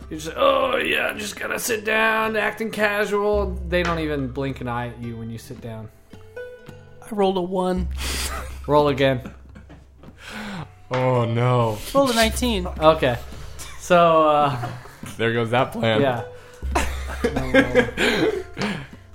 [0.08, 3.54] you're just oh yeah, I'm just gonna sit down, acting casual.
[3.68, 5.90] They don't even blink an eye at you when you sit down.
[6.14, 7.88] I rolled a one.
[8.66, 9.34] Roll again.
[10.90, 11.78] Oh no.
[11.94, 12.66] Rolled a nineteen.
[12.66, 13.18] Okay,
[13.80, 14.68] so uh,
[15.16, 16.00] There goes that plan.
[16.00, 16.22] yeah.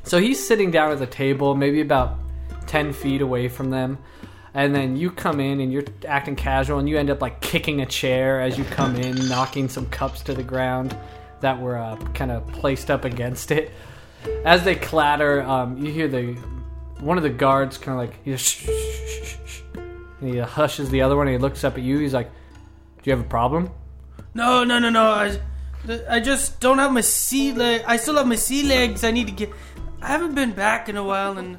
[0.04, 2.18] so he's sitting down at the table, maybe about
[2.68, 3.98] ten feet away from them.
[4.54, 7.80] And then you come in and you're acting casual, and you end up like kicking
[7.82, 10.96] a chair as you come in, knocking some cups to the ground
[11.40, 13.72] that were uh, kind of placed up against it.
[14.46, 16.34] As they clatter, um, you hear the
[17.00, 18.36] one of the guards kind of like he
[20.22, 21.28] he hushes the other one.
[21.28, 22.00] and He looks up at you.
[22.00, 23.70] He's like, "Do you have a problem?"
[24.34, 25.04] No, no, no, no.
[25.12, 25.38] I,
[26.10, 27.84] I just don't have my sea leg.
[27.86, 29.04] I still have my sea legs.
[29.04, 29.50] I need to get.
[30.02, 31.58] I haven't been back in a while, and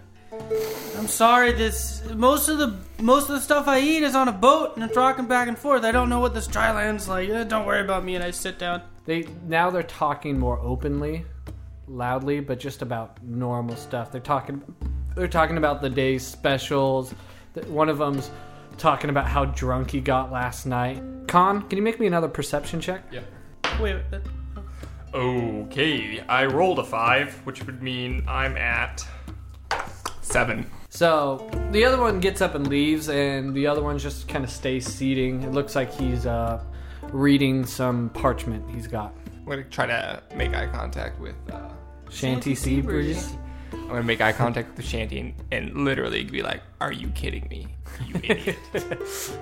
[0.98, 1.52] I'm sorry.
[1.52, 4.84] This most of the most of the stuff I eat is on a boat, and
[4.84, 5.84] it's rocking back and forth.
[5.84, 7.28] I don't know what this dry land's like.
[7.28, 8.14] Eh, Don't worry about me.
[8.14, 8.82] And I sit down.
[9.04, 11.24] They now they're talking more openly,
[11.88, 14.12] loudly, but just about normal stuff.
[14.12, 14.62] They're talking
[15.16, 17.12] they're talking about the day's specials.
[17.66, 18.30] One of them's
[18.82, 21.00] talking about how drunk he got last night.
[21.28, 23.04] Khan, can you make me another perception check?
[23.12, 23.20] Yeah.
[23.80, 24.10] Wait, wait.
[24.10, 24.22] that-
[25.14, 29.06] Okay, I rolled a five, which would mean I'm at
[30.22, 30.68] seven.
[30.88, 34.50] So the other one gets up and leaves, and the other one just kind of
[34.50, 35.42] stays seating.
[35.42, 36.62] It looks like he's uh,
[37.12, 39.14] reading some parchment he's got.
[39.36, 41.34] I'm gonna try to make eye contact with.
[41.50, 41.68] Uh,
[42.10, 43.38] Shanty Seabreeze.
[43.72, 47.08] I'm gonna make eye contact with the Shanty and, and literally be like, "Are you
[47.08, 47.68] kidding me,
[48.06, 48.58] you idiot?"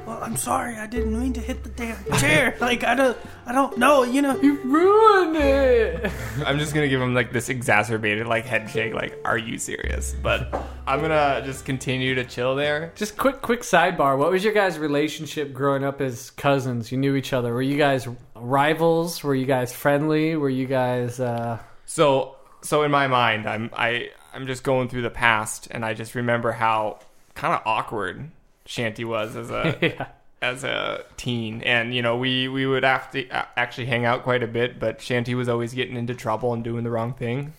[0.06, 0.76] Well, I'm sorry.
[0.76, 2.56] I didn't mean to hit the damn chair.
[2.60, 3.16] like I don't.
[3.46, 4.02] I don't know.
[4.02, 4.40] You know.
[4.40, 6.10] You ruined it.
[6.44, 10.14] I'm just gonna give him like this exacerbated like head shake, like, "Are you serious?"
[10.22, 10.52] But
[10.86, 12.92] I'm gonna just continue to chill there.
[12.94, 14.18] Just quick, quick sidebar.
[14.18, 16.90] What was your guys' relationship growing up as cousins?
[16.90, 17.52] You knew each other.
[17.52, 19.22] Were you guys rivals?
[19.22, 20.36] Were you guys friendly?
[20.36, 21.20] Were you guys?
[21.20, 21.58] Uh...
[21.84, 25.94] So, so in my mind, I'm I I'm just going through the past, and I
[25.94, 27.00] just remember how
[27.34, 28.30] kind of awkward
[28.66, 30.06] Shanty was as a yeah.
[30.42, 34.42] as a teen, and you know we we would have to actually hang out quite
[34.42, 37.52] a bit, but Shanty was always getting into trouble and doing the wrong thing.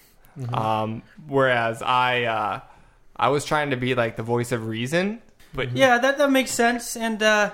[0.53, 2.59] Um, whereas I uh,
[3.15, 5.21] I was trying to be like the voice of reason,
[5.53, 6.95] but Yeah, that that makes sense.
[6.95, 7.51] And uh,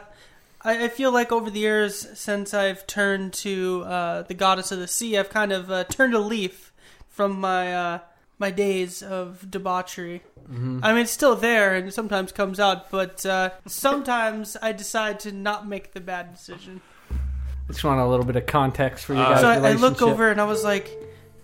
[0.62, 4.80] I, I feel like over the years, since I've turned to uh, the goddess of
[4.80, 6.72] the sea, I've kind of uh, turned a leaf
[7.10, 8.00] from my uh,
[8.40, 10.22] my days of debauchery.
[10.50, 10.54] I
[10.94, 15.32] mean, it's still there and it sometimes comes out, but uh, sometimes I decide to
[15.34, 16.80] not make the bad decision.
[17.12, 17.16] I
[17.74, 19.42] just want a little bit of context for you Uh, guys.
[19.42, 20.90] so I, I look over and I was like,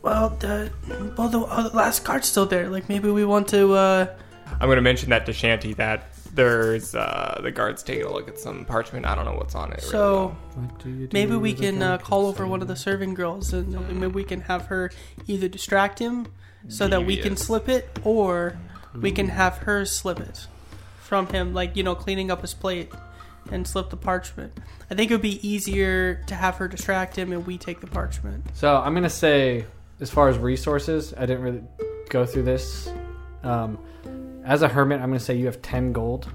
[0.01, 0.71] "Well, the
[1.17, 2.69] well, the, uh, the last card's still there.
[2.69, 4.15] Like maybe we want to." Uh,
[4.61, 8.29] I'm going to mention that to Shanty that there's uh, the guards taking a look
[8.29, 9.05] at some parchment.
[9.05, 9.79] I don't know what's on it.
[9.79, 10.71] really so well.
[10.81, 14.07] Do do Maybe we can uh, call over one of the serving girls, and maybe
[14.13, 14.91] we can have her
[15.27, 16.27] either distract him
[16.67, 18.57] so that we can slip it, or
[18.95, 20.47] we can have her slip it
[20.99, 22.91] from him, like you know, cleaning up his plate,
[23.51, 24.57] and slip the parchment.
[24.89, 27.87] I think it would be easier to have her distract him, and we take the
[27.87, 28.45] parchment.
[28.53, 29.65] So I'm gonna say,
[29.99, 31.63] as far as resources, I didn't really
[32.09, 32.91] go through this.
[33.43, 33.77] Um,
[34.45, 36.27] as a hermit, I'm gonna say you have ten gold.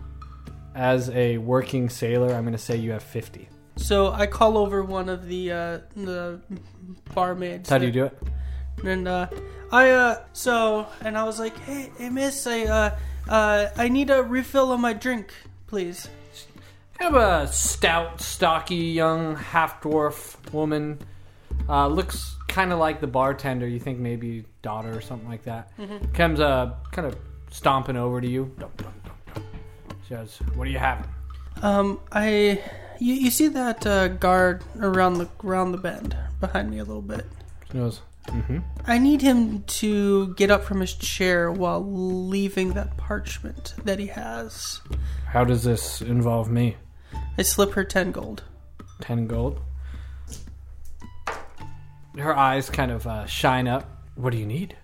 [0.75, 3.49] As a working sailor, I'm gonna say you have fifty.
[3.77, 6.41] So I call over one of the uh, the
[7.15, 7.69] barmaids.
[7.71, 8.19] How do you do it?
[8.85, 9.29] And uh,
[9.71, 12.99] I uh, so and I was like, hey, hey, miss, I uh,
[13.29, 15.33] uh, I need a refill on my drink,
[15.67, 16.09] please.
[16.99, 20.99] Kind of a stout, stocky, young half dwarf woman.
[21.69, 23.69] Uh, looks kind of like the bartender.
[23.69, 25.71] You think maybe daughter or something like that.
[26.15, 27.17] Comes uh, kind of
[27.51, 28.53] stomping over to you.
[28.59, 29.45] Dum, dum, dum, dum.
[30.09, 31.05] She goes, "What are you having?"
[31.63, 32.63] Um, I
[32.99, 37.03] you, you see that uh, guard around the around the bend behind me a little
[37.03, 37.27] bit.
[37.71, 38.59] She goes, mm-hmm.
[38.87, 44.07] I need him to get up from his chair while leaving that parchment that he
[44.07, 44.81] has.
[45.27, 46.77] How does this involve me?
[47.37, 48.45] I slip her ten gold.
[49.01, 49.61] Ten gold.
[52.17, 53.89] Her eyes kind of uh, shine up.
[54.15, 54.77] What do you need?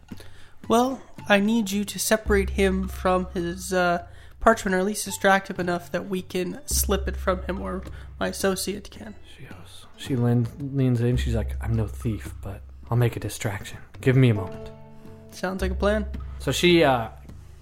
[0.68, 4.06] Well, I need you to separate him from his uh,
[4.40, 7.82] parchment, or at least distract him enough that we can slip it from him, or
[8.20, 9.14] my associate can.
[9.36, 9.86] She goes.
[9.96, 11.16] She leans in.
[11.16, 13.78] She's like, "I'm no thief, but I'll make a distraction.
[14.00, 14.70] Give me a moment."
[15.30, 16.06] Sounds like a plan.
[16.38, 17.08] So she uh,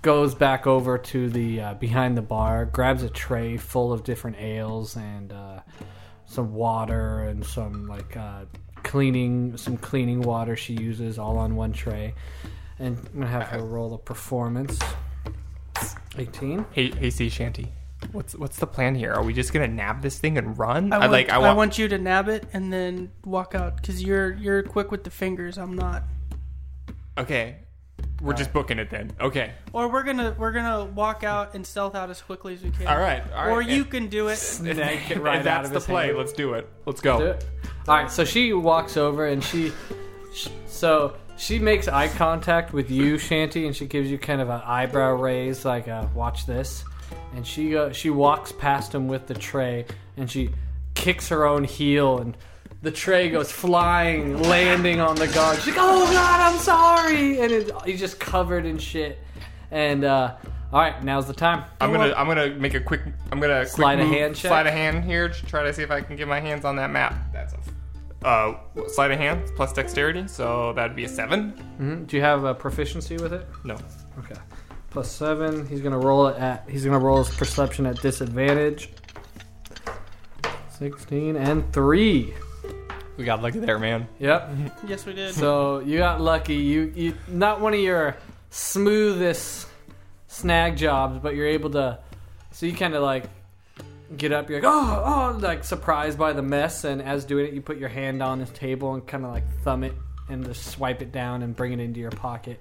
[0.03, 4.37] goes back over to the uh, behind the bar, grabs a tray full of different
[4.39, 5.61] ales and uh,
[6.27, 8.45] some water and some like uh,
[8.83, 12.15] cleaning, some cleaning water she uses all on one tray.
[12.79, 14.79] And I'm gonna have her roll a performance.
[16.19, 16.67] 18.
[16.73, 17.73] Hey, hey, sea shanty.
[18.11, 19.13] What's what's the plan here?
[19.13, 20.93] Are we just gonna nab this thing and run?
[20.93, 21.31] I want, like.
[21.31, 21.57] I I want.
[21.57, 25.11] want you to nab it and then walk out because you're you're quick with the
[25.11, 25.57] fingers.
[25.57, 26.03] I'm not.
[27.17, 27.57] okay,
[28.21, 29.13] we're just booking it then.
[29.21, 29.53] Okay.
[29.73, 32.87] Or we're gonna we're gonna walk out and stealth out as quickly as we can.
[32.89, 33.23] All right.
[33.35, 33.53] All right.
[33.53, 34.37] Or you If- can do it.
[34.37, 36.07] Snag it if right out that's of the play.
[36.07, 36.19] hand.
[36.19, 36.69] Let's do it.
[36.87, 37.19] Let's go.
[37.19, 37.47] Do it.
[37.89, 39.73] All right, so she walks over and she,
[40.67, 44.61] so she makes eye contact with you, Shanty, and she gives you kind of an
[44.65, 46.85] eyebrow raise, like a "Watch this,"
[47.35, 49.87] and she go, she walks past him with the tray,
[50.17, 50.51] and she
[50.95, 52.37] kicks her own heel, and
[52.83, 55.57] the tray goes flying, landing on the guard.
[55.59, 59.19] She's like, "Oh God, I'm sorry," and it, he's just covered in shit.
[59.71, 60.35] And uh,
[60.73, 61.65] all right, now's the time.
[61.81, 64.49] I'm gonna I'm gonna make a quick I'm gonna Slide a quick move, hand check?
[64.51, 66.77] sleight of hand here to try to see if I can get my hands on
[66.77, 67.15] that map.
[67.33, 68.59] That's a uh
[68.89, 71.53] sleight of hand plus dexterity, so that'd be a seven.
[71.81, 72.07] Mhm.
[72.07, 73.47] Do you have a proficiency with it?
[73.65, 73.77] No.
[74.19, 74.35] Okay.
[74.93, 75.67] Plus seven.
[75.67, 76.69] He's gonna roll it at.
[76.69, 78.91] He's gonna roll his perception at disadvantage.
[80.71, 82.35] Sixteen and three.
[83.17, 84.07] We got lucky there, man.
[84.19, 84.51] Yep.
[84.87, 85.35] Yes, we did.
[85.35, 86.57] so you got lucky.
[86.57, 88.17] You you not one of your
[88.51, 89.67] smoothest
[90.29, 91.99] snag jobs, but you're able to.
[92.51, 93.25] So you kind of like
[94.17, 94.51] get up.
[94.51, 97.79] You're like oh oh like surprised by the mess, and as doing it, you put
[97.79, 99.95] your hand on his table and kind of like thumb it
[100.29, 102.61] and just swipe it down and bring it into your pocket.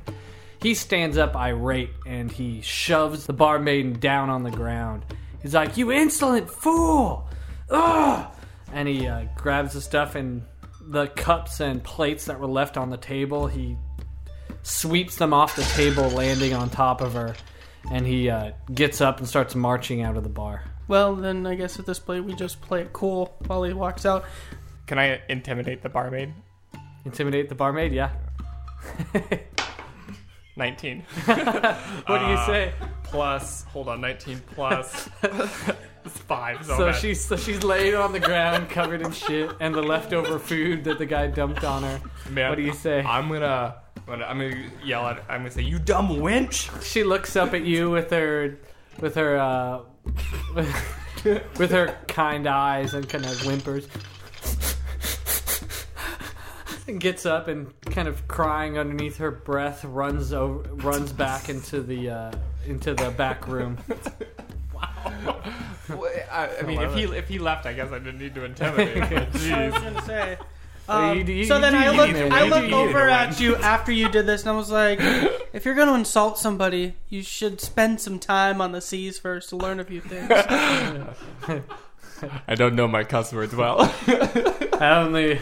[0.61, 5.05] He stands up irate and he shoves the barmaid down on the ground.
[5.41, 7.27] He's like, "You insolent fool!"
[7.69, 8.31] Ugh!
[8.73, 10.43] And he uh, grabs the stuff and
[10.81, 13.47] the cups and plates that were left on the table.
[13.47, 13.77] He
[14.63, 17.35] sweeps them off the table, landing on top of her.
[17.89, 20.63] And he uh, gets up and starts marching out of the bar.
[20.87, 24.05] Well, then I guess at this point we just play it cool while he walks
[24.05, 24.25] out.
[24.85, 26.33] Can I intimidate the barmaid?
[27.05, 28.11] Intimidate the barmaid, yeah.
[30.61, 31.03] Nineteen.
[31.25, 32.73] What do you Uh, say?
[33.03, 36.95] Plus hold on, nineteen plus it's five, so, So bad.
[37.01, 40.97] she's so she's laying on the ground, covered in shit, and the leftover food that
[40.99, 41.99] the guy dumped on her.
[42.29, 43.01] Man, what do you say?
[43.03, 46.69] I'm gonna I'm gonna, I'm gonna yell at I'm gonna say, You dumb wench!
[46.83, 48.59] She looks up at you with her,
[48.99, 49.79] with her, uh,
[51.57, 53.87] with her kind eyes and kind of whimpers.
[56.91, 61.81] And gets up and kind of crying underneath her breath, runs over, runs back into
[61.81, 62.31] the uh,
[62.67, 63.77] into the back room.
[65.89, 68.43] Well, I, I mean if he if he left I guess I didn't need to
[68.45, 69.03] intimidate him.
[69.19, 69.71] I was Jeez.
[69.73, 70.37] gonna say.
[70.87, 72.09] Um, you you- so you then do I look.
[72.31, 74.99] I look over at you after you did this, and I was like,
[75.53, 79.57] if you're gonna insult somebody, you should spend some time on the seas first to
[79.57, 80.29] learn a few things.
[82.47, 83.81] I don't know my customers well.
[84.07, 85.39] I only,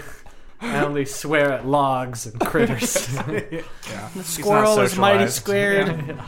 [0.62, 3.07] I only swear at logs and critters.
[4.16, 5.36] The squirrel is mighty socialized.
[5.36, 6.20] squared.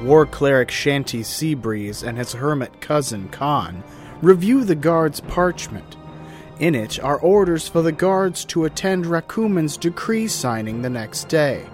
[0.04, 3.82] War cleric Shanty Seabreeze and his hermit cousin Khan
[4.20, 5.96] review the guard's parchment.
[6.58, 11.66] In it are orders for the guards to attend Rakuman's decree signing the next day.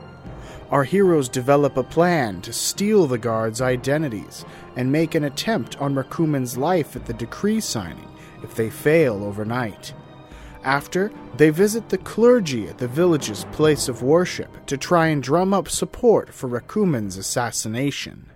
[0.71, 4.45] Our heroes develop a plan to steal the guards' identities
[4.77, 8.09] and make an attempt on Rakuman's life at the decree signing
[8.43, 9.93] if they fail overnight.
[10.65, 15.53] After, they visit the clergy at the village's place of worship to try and drum
[15.53, 18.31] up support for Rakuman's assassination.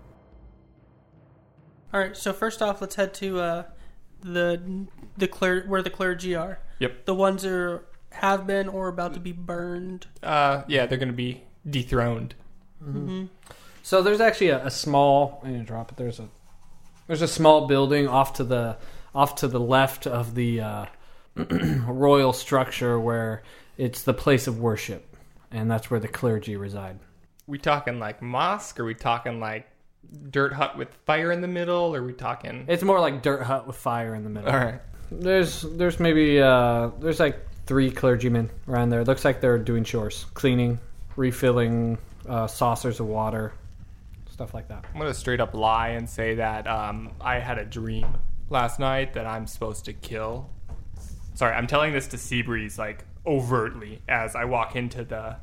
[1.95, 2.17] All right.
[2.17, 3.63] So first off, let's head to uh,
[4.21, 6.59] the the cler- where the clergy are.
[6.81, 7.07] Yep.
[7.07, 10.07] The ones that are, have been or about to be burned.
[10.23, 12.35] Uh, yeah, they're gonna be dethroned.
[13.83, 15.41] So there's actually a, a small.
[15.45, 15.97] I'm gonna drop it.
[15.97, 16.29] There's a
[17.07, 18.79] there's a small building off to the
[19.15, 20.87] off to the left of the uh,
[21.87, 23.43] royal structure where
[23.77, 25.17] it's the place of worship,
[25.51, 26.99] and that's where the clergy reside.
[27.47, 28.81] We talking like mosque?
[28.81, 29.69] Are we talking like
[30.31, 31.95] dirt hut with fire in the middle?
[31.95, 32.65] Or are we talking?
[32.69, 34.51] It's more like dirt hut with fire in the middle.
[34.51, 34.81] All right.
[35.11, 39.01] There's there's maybe uh, there's like three clergymen around there.
[39.01, 40.79] It looks like they're doing chores, cleaning,
[41.17, 43.53] refilling uh, saucers of water,
[44.31, 44.85] stuff like that.
[44.93, 48.17] I'm gonna straight up lie and say that um, I had a dream
[48.51, 50.51] last night that I'm supposed to kill.
[51.37, 55.37] Sorry, I'm telling this to Seabreeze like overtly as I walk into the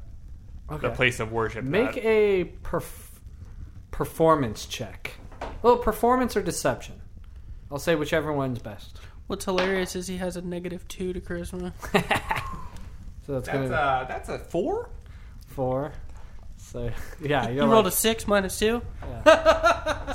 [0.82, 1.64] the place of worship.
[1.64, 3.20] Make that- a perf-
[3.92, 5.14] performance check.
[5.62, 6.96] Well, performance or deception.
[7.72, 9.00] I'll say whichever one's best.
[9.28, 11.72] What's hilarious is he has a negative two to charisma.
[13.26, 14.90] So that's, that's gonna a that's a four.
[15.48, 15.94] four.
[16.58, 16.92] So
[17.22, 18.82] yeah, You you're rolled a six minus two.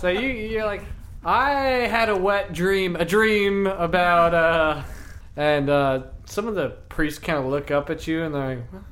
[0.01, 0.83] so you you're like
[1.25, 1.53] I
[1.91, 4.83] had a wet dream, a dream about uh,
[5.39, 8.73] and uh, some of the priests kind of look up at you and they're like,
[8.73, 8.83] "What?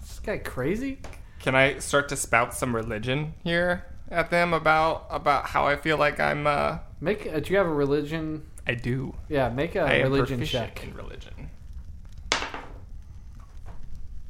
[0.00, 0.98] "Is this guy crazy?"
[1.40, 5.96] Can I start to spout some religion here at them about about how I feel
[5.98, 6.46] like I'm?
[6.46, 8.44] uh Make uh, do you have a religion?
[8.66, 9.14] I do.
[9.28, 10.84] Yeah, make a I am religion proficient check.
[10.84, 11.50] in religion.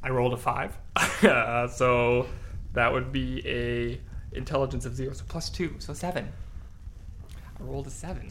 [0.02, 2.26] I rolled a five, uh, so
[2.74, 4.00] that would be a
[4.36, 6.32] intelligence of zero, so plus two, so seven.
[7.60, 8.30] I rolled a seven.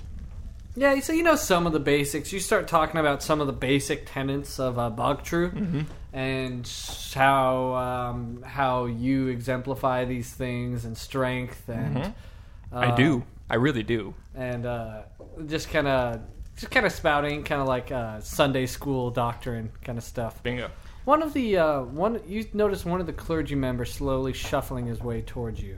[0.76, 2.34] Yeah, so you know some of the basics.
[2.34, 6.70] You start talking about some of the basic tenets of uh, Bogtrue and
[7.14, 12.14] how um, how you exemplify these things and strength and
[12.74, 13.24] I uh, do.
[13.50, 14.14] I really do.
[14.34, 15.04] and uh,
[15.48, 16.22] just kind of
[16.58, 20.42] just kind of spouting kind of like uh, Sunday school doctrine kind of stuff.
[20.44, 20.72] Bingo.
[21.06, 25.00] One of the uh, one you notice one of the clergy members slowly shuffling his
[25.00, 25.78] way towards you.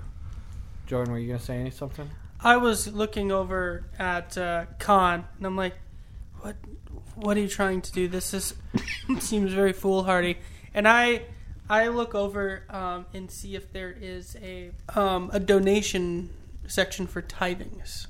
[0.88, 2.10] Jordan, were you gonna say any- something?
[2.40, 5.76] I was looking over at uh, Khan, and I'm like,
[6.42, 6.56] "What?
[7.16, 8.08] What are you trying to do?
[8.08, 8.54] This is
[9.20, 10.38] seems very foolhardy."
[10.74, 11.24] And I,
[11.70, 16.30] I look over um, and see if there is a um, a donation
[16.68, 18.08] section for tithings.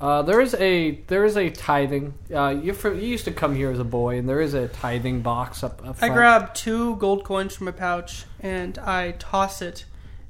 [0.00, 2.14] Uh, there is a there is a tithing.
[2.34, 5.20] Uh, you you used to come here as a boy, and there is a tithing
[5.20, 5.86] box up.
[5.86, 9.84] up I grab two gold coins from a pouch and I toss it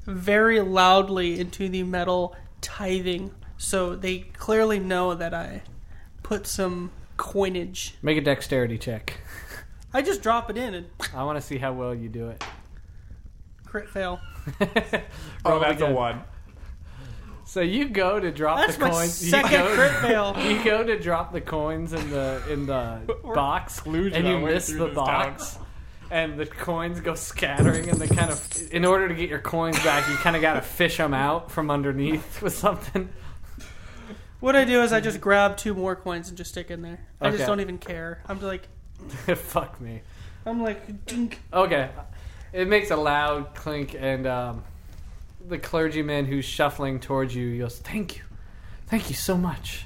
[0.07, 5.63] very loudly into the metal tithing, so they clearly know that I
[6.23, 7.95] put some coinage.
[8.03, 9.21] Make a dexterity check.
[9.93, 12.43] I just drop it in and I want to see how well you do it.
[13.67, 14.21] crit fail.
[15.45, 15.95] Oh, Roll that's a again.
[15.95, 16.23] one.
[17.45, 19.25] So you go to drop That's the my coins.
[19.25, 20.37] you second go, crit fail.
[20.39, 23.95] You go to drop the coins in the in the box, and
[24.27, 25.59] you miss the this box,
[26.11, 27.89] and the coins go scattering.
[27.89, 30.55] And they kind of, in order to get your coins back, you kind of got
[30.55, 33.09] to fish them out from underneath with something.
[34.41, 37.01] What I do is I just grab two more coins and just stick in there.
[37.21, 37.37] I Okay.
[37.37, 38.23] just don't even care.
[38.27, 38.69] I'm just like,
[39.37, 40.03] Fuck me.
[40.47, 41.41] I'm like, dink.
[41.53, 41.91] Okay,
[42.53, 44.65] it makes a loud clink, and um,
[45.47, 48.23] the clergyman who's shuffling towards you goes, "Thank you,
[48.87, 49.85] thank you so much."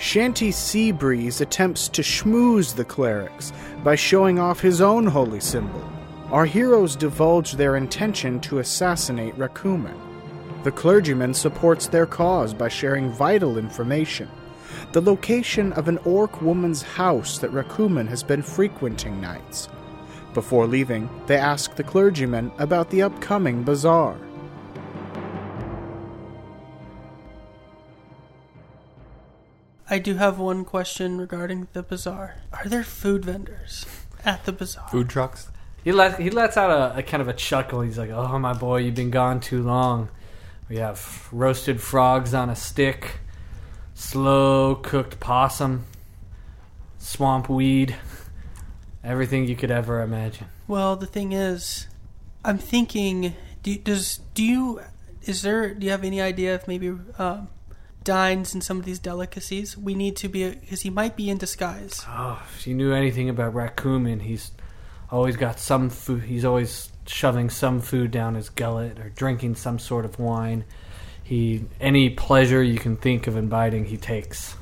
[0.00, 3.52] Shanty Seabreeze attempts to schmooze the clerics
[3.84, 5.84] by showing off his own holy symbol.
[6.30, 9.94] Our heroes divulge their intention to assassinate Rakumen.
[10.64, 14.28] The clergyman supports their cause by sharing vital information
[14.92, 19.68] the location of an orc woman's house that Rakumen has been frequenting nights.
[20.34, 24.16] Before leaving, they ask the clergyman about the upcoming bazaar.
[29.92, 32.36] I do have one question regarding the bazaar.
[32.52, 33.84] Are there food vendors
[34.24, 34.88] at the bazaar?
[34.88, 35.48] Food trucks.
[35.82, 37.80] He let he lets out a, a kind of a chuckle.
[37.80, 40.08] He's like, "Oh my boy, you've been gone too long.
[40.68, 43.18] We have roasted frogs on a stick,
[43.94, 45.86] slow cooked possum,
[46.98, 47.96] swamp weed,
[49.02, 51.88] everything you could ever imagine." Well, the thing is,
[52.44, 53.34] I'm thinking.
[53.64, 54.80] Do, does do you
[55.22, 55.74] is there?
[55.74, 57.48] Do you have any idea if maybe um,
[58.04, 59.76] dines in some of these delicacies?
[59.76, 62.04] We need to be because he might be in disguise.
[62.08, 64.52] Oh, if you knew anything about Raccoon, he's
[65.10, 66.24] always got some food.
[66.24, 70.64] He's always shoving some food down his gullet or drinking some sort of wine.
[71.22, 74.56] He any pleasure you can think of inviting, he takes.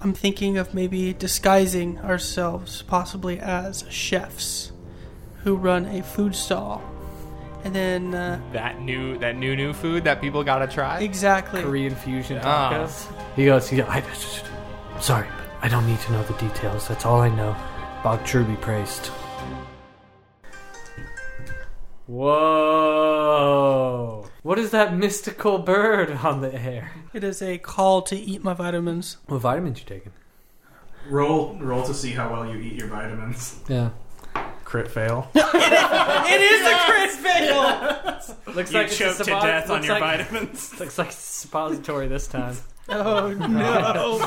[0.00, 4.70] I'm thinking of maybe disguising ourselves, possibly as chefs
[5.42, 6.82] who run a food stall.
[7.68, 11.00] And then, uh, That new that new new food that people gotta try.
[11.00, 11.60] exactly.
[11.62, 12.70] Korean fusion Ah.
[12.72, 13.06] tacos.
[13.36, 14.02] He goes, he, I,
[15.00, 16.88] sorry, but I don't need to know the details.
[16.88, 17.54] That's all I know.
[18.02, 19.10] Bog True be praised.
[23.28, 24.24] Whoa!
[24.42, 26.92] What is that mystical bird on the air?
[27.12, 29.18] It is a call to eat my vitamins.
[29.26, 30.12] What vitamins you taking?
[31.10, 33.60] Roll roll to see how well you eat your vitamins.
[33.68, 33.90] Yeah.
[34.68, 35.30] Crit fail.
[35.34, 37.62] it is a crit fail!
[38.54, 40.78] Looks you like it's a choked to suppo- death on looks your like- vitamins.
[40.80, 42.54] Looks like suppository this time.
[42.90, 44.18] Oh no!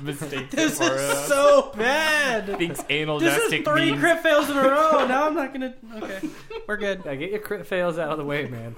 [0.00, 2.46] Mistake This for, is so bad!
[2.58, 5.04] thinks anal This is gestic three means crit fails in a row.
[5.08, 5.74] Now I'm not gonna.
[5.96, 6.28] Okay,
[6.68, 7.02] we're good.
[7.04, 8.76] Yeah, get your crit fails out of the way, man.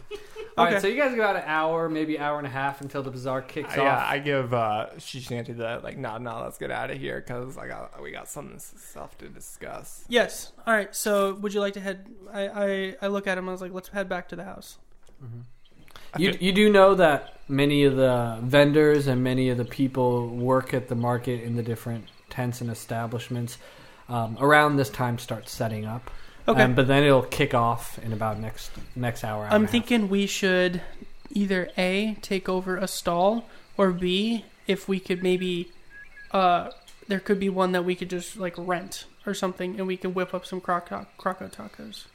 [0.59, 0.81] All right, Okay.
[0.81, 3.43] so you guys got about an hour, maybe hour and a half until the bazaar
[3.43, 4.01] kicks yeah, off.
[4.01, 7.57] Yeah, I give uh, Shishanti the like, no, no, let's get out of here because
[7.57, 10.05] I got we got some stuff to discuss.
[10.09, 10.53] Yes.
[10.67, 10.95] All right.
[10.95, 12.07] So, would you like to head?
[12.33, 13.49] I I, I look at him.
[13.49, 14.79] I was like, let's head back to the house.
[16.17, 20.73] You, you do know that many of the vendors and many of the people work
[20.73, 23.59] at the market in the different tents and establishments
[24.09, 26.11] um, around this time start setting up.
[26.49, 26.63] Okay.
[26.63, 29.45] Um, but then it'll kick off in about next next hour.
[29.45, 29.71] hour I'm and a half.
[29.73, 30.81] thinking we should
[31.31, 33.45] either a take over a stall
[33.77, 35.71] or b if we could maybe
[36.33, 36.71] uh
[37.07, 40.15] there could be one that we could just like rent or something and we can
[40.15, 42.07] whip up some croco croco tacos.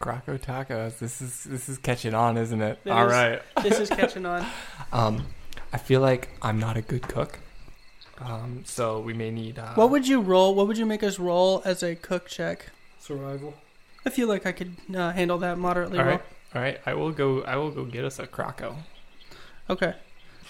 [0.00, 0.98] Croco tacos.
[0.98, 2.78] This is this is catching on, isn't it?
[2.84, 3.12] It All is.
[3.12, 3.42] right.
[3.62, 4.46] This is catching on.
[4.92, 5.26] Um,
[5.72, 7.40] I feel like I'm not a good cook.
[8.20, 9.58] Um, so we may need.
[9.58, 10.54] Uh, What would you roll?
[10.54, 12.70] What would you make us roll as a cook check?
[12.98, 13.54] Survival.
[14.06, 16.14] I feel like I could uh, handle that moderately all well.
[16.14, 16.24] right,
[16.54, 16.80] all right.
[16.86, 17.42] I will go.
[17.42, 18.76] I will go get us a croco.
[19.68, 19.94] Okay.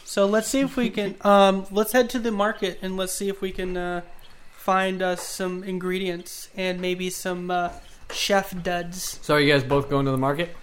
[0.05, 1.17] So let's see if we can.
[1.25, 4.03] Um, let's head to the market and let's see if we can uh,
[4.53, 7.71] find us some ingredients and maybe some uh,
[8.13, 9.19] chef duds.
[9.23, 10.57] So are you guys both going to the market?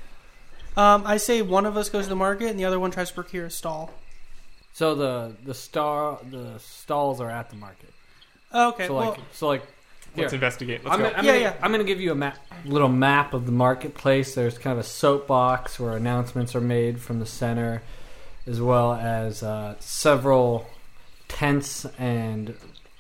[0.78, 3.10] Um, I say one of us goes to the market and the other one tries
[3.10, 3.92] to procure a stall.
[4.74, 7.94] So the the star the stalls are at the market.
[8.54, 8.88] Okay.
[8.88, 9.64] so like well, so like
[10.18, 10.38] Let's Here.
[10.38, 10.84] investigate.
[10.84, 11.06] Let's I'm, go.
[11.10, 11.54] gonna, I'm, Yeah, gonna, yeah.
[11.62, 14.36] I'm gonna give you a map, little map of the marketplace.
[14.36, 17.82] There's kind of a soapbox where announcements are made from the center,
[18.48, 20.68] as well as uh, several
[21.28, 22.56] tents and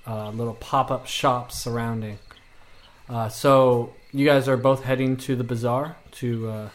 [0.07, 2.19] uh, little pop-up shops surrounding.
[3.07, 6.69] Uh, so you guys are both heading to the bazaar to uh,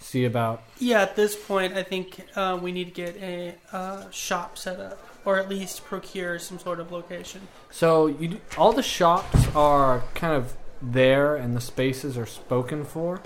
[0.00, 0.62] see about.
[0.78, 1.02] yeah.
[1.02, 4.98] At this point, I think uh, we need to get a uh, shop set up,
[5.28, 7.46] or at least procure some sort of location.
[7.70, 12.82] So you do, all the shops are kind of there, and the spaces are spoken
[12.82, 13.20] for.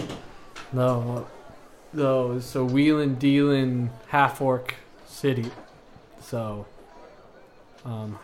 [0.72, 1.28] No,
[1.94, 4.74] those so wheelin' dealin' half orc
[5.07, 5.53] city.
[6.20, 6.66] So,
[7.84, 8.18] um,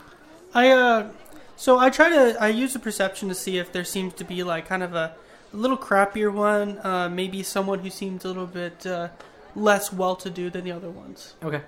[0.52, 1.12] I uh,
[1.54, 4.42] so I try to I use the perception to see if there seems to be
[4.42, 5.14] like kind of a,
[5.54, 9.10] a little crappier one, uh, maybe someone who seems a little bit uh,
[9.54, 11.34] less well-to-do than the other ones.
[11.44, 11.62] okay.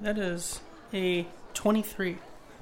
[0.00, 0.60] That is
[0.92, 2.18] a twenty-three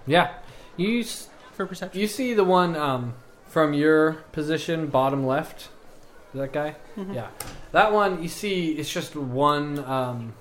[0.07, 0.31] Yeah,
[0.77, 2.01] you s- for perception.
[2.01, 3.15] you see the one um,
[3.49, 5.69] from your position, bottom left.
[6.35, 6.77] That guy.
[6.97, 7.15] Mhm.
[7.15, 7.29] Yeah,
[7.73, 8.73] that one you see.
[8.73, 10.33] It's just one um,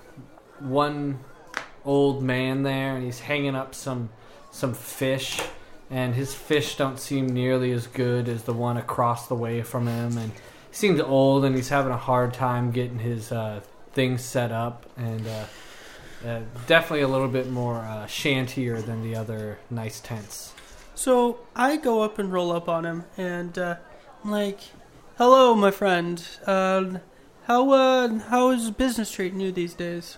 [0.60, 1.20] one
[1.86, 4.10] old man there, and he's hanging up some
[4.52, 5.39] some fish,
[5.91, 9.88] and his fish don't seem nearly as good as the one across the way from
[9.88, 13.62] him, and he seems old, and he's having a hard time getting his uh,
[13.94, 15.46] things set up, and uh,
[16.26, 20.54] uh, definitely a little bit more uh, shantier than the other nice tents.
[20.96, 23.76] So I go up and roll up on him, and uh,
[24.24, 24.60] I'm like,
[25.18, 26.26] "Hello, my friend.
[26.46, 27.00] Uh,
[27.46, 30.18] how uh, how is business treating you these days?"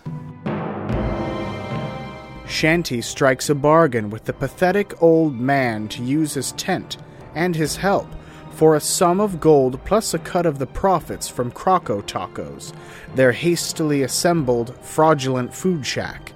[2.47, 6.97] Shanty strikes a bargain with the pathetic old man to use his tent
[7.33, 8.07] and his help
[8.55, 12.73] for a sum of gold plus a cut of the profits from Croco Tacos,
[13.13, 16.31] their hastily assembled, fraudulent food shack.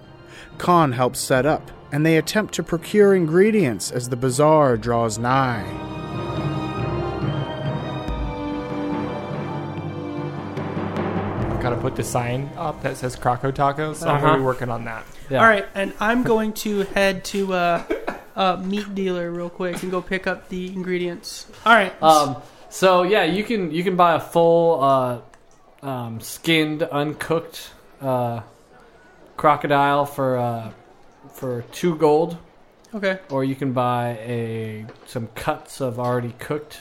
[0.58, 5.66] Khan helps set up, and they attempt to procure ingredients as the bazaar draws nigh.
[11.62, 13.96] Gotta put the sign up that says Croco Tacos.
[13.98, 14.26] So I'm Uh-huh.
[14.28, 15.04] gonna be working on that.
[15.30, 15.40] Yeah.
[15.42, 17.84] All right, and I'm going to head to uh,
[18.40, 21.46] a meat dealer real quick and go pick up the ingredients.
[21.66, 21.92] All right.
[22.02, 22.38] Um,
[22.70, 25.22] so yeah, you can you can buy a full uh,
[25.86, 28.42] um, skinned, uncooked uh,
[29.36, 30.72] crocodile for uh,
[31.34, 32.38] for two gold,
[32.96, 33.20] okay.
[33.30, 36.80] or you can buy a some cuts of already cooked.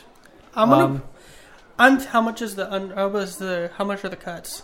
[0.55, 1.03] I'm gonna um,
[1.77, 1.99] I'm.
[2.01, 2.73] How much is the?
[2.73, 3.73] Un, how was the?
[3.77, 4.63] How much are the cuts?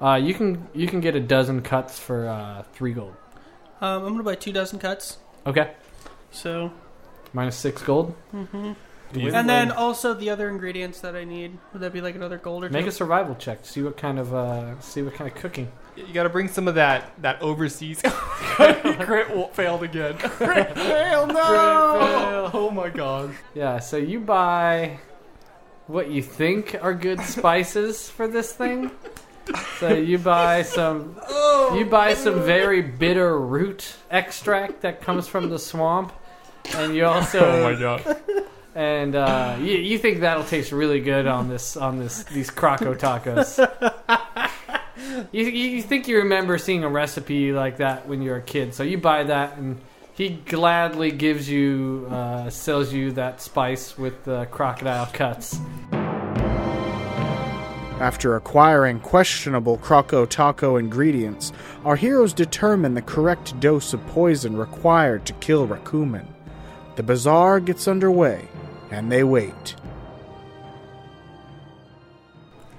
[0.00, 3.14] Uh, you can you can get a dozen cuts for uh, three gold.
[3.82, 5.18] Um, I'm gonna buy two dozen cuts.
[5.46, 5.72] Okay,
[6.30, 6.72] So,
[7.32, 8.14] minus six gold.
[8.30, 8.72] hmm
[9.12, 11.58] Do you- and then also the other ingredients that I need.
[11.72, 12.88] Would that be like another gold or make two?
[12.88, 13.64] a survival check.
[13.66, 15.70] See what kind of uh, see what kind of cooking.
[15.96, 18.00] You got to bring some of that that overseas.
[18.04, 20.14] Crit w- failed again.
[20.18, 22.50] Crit fail, no!
[22.54, 23.34] Oh my god.
[23.54, 24.98] Yeah, so you buy
[25.88, 28.92] what you think are good spices for this thing.
[29.80, 31.16] So you buy some
[31.74, 36.12] you buy some very bitter root extract that comes from the swamp.
[36.76, 38.16] And you also Oh my god.
[38.74, 42.96] and uh, you, you think that'll taste really good on this on this these croco
[42.96, 43.58] tacos.
[45.32, 48.42] you, you you think you remember seeing a recipe like that when you were a
[48.42, 49.80] kid, so you buy that, and
[50.14, 55.58] he gladly gives you uh, sells you that spice with the crocodile cuts.
[58.00, 61.52] After acquiring questionable Croco Taco ingredients,
[61.84, 66.24] our heroes determine the correct dose of poison required to kill Rakumen.
[67.00, 68.46] The bazaar gets underway,
[68.90, 69.74] and they wait.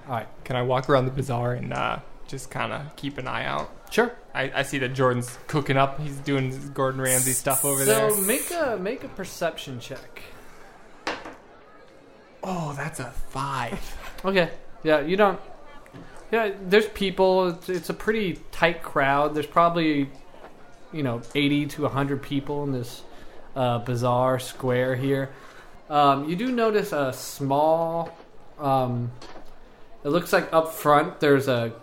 [0.07, 1.97] All right, Can I walk around the bazaar and uh,
[2.27, 3.71] just kind of keep an eye out?
[3.89, 4.11] sure.
[4.35, 5.99] I, I see that Jordan's cooking up.
[5.99, 8.11] He's doing his Gordon Ramsay stuff over there.
[8.11, 10.21] so make a make a perception check.
[12.43, 13.79] Oh, that's a five.
[14.23, 14.51] Okay.
[14.83, 15.39] Yeah, you don't.
[16.31, 17.47] Yeah, there's people.
[17.47, 19.33] It's, it's a pretty tight crowd.
[19.33, 20.11] There's probably,
[20.93, 23.01] you know, 80 to 100 people in this
[23.55, 25.29] uh, bazaar square here.
[25.89, 28.15] Um, you do notice a small.
[28.59, 29.11] Um,
[30.03, 31.73] it looks like up front there's a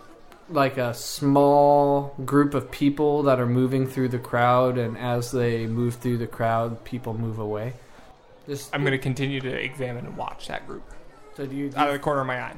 [0.49, 5.67] like a small group of people that are moving through the crowd, and as they
[5.67, 7.73] move through the crowd, people move away.
[8.47, 10.81] Just, I'm going to continue to examine and watch that group
[11.39, 12.55] so do you, do out of the corner of my eye.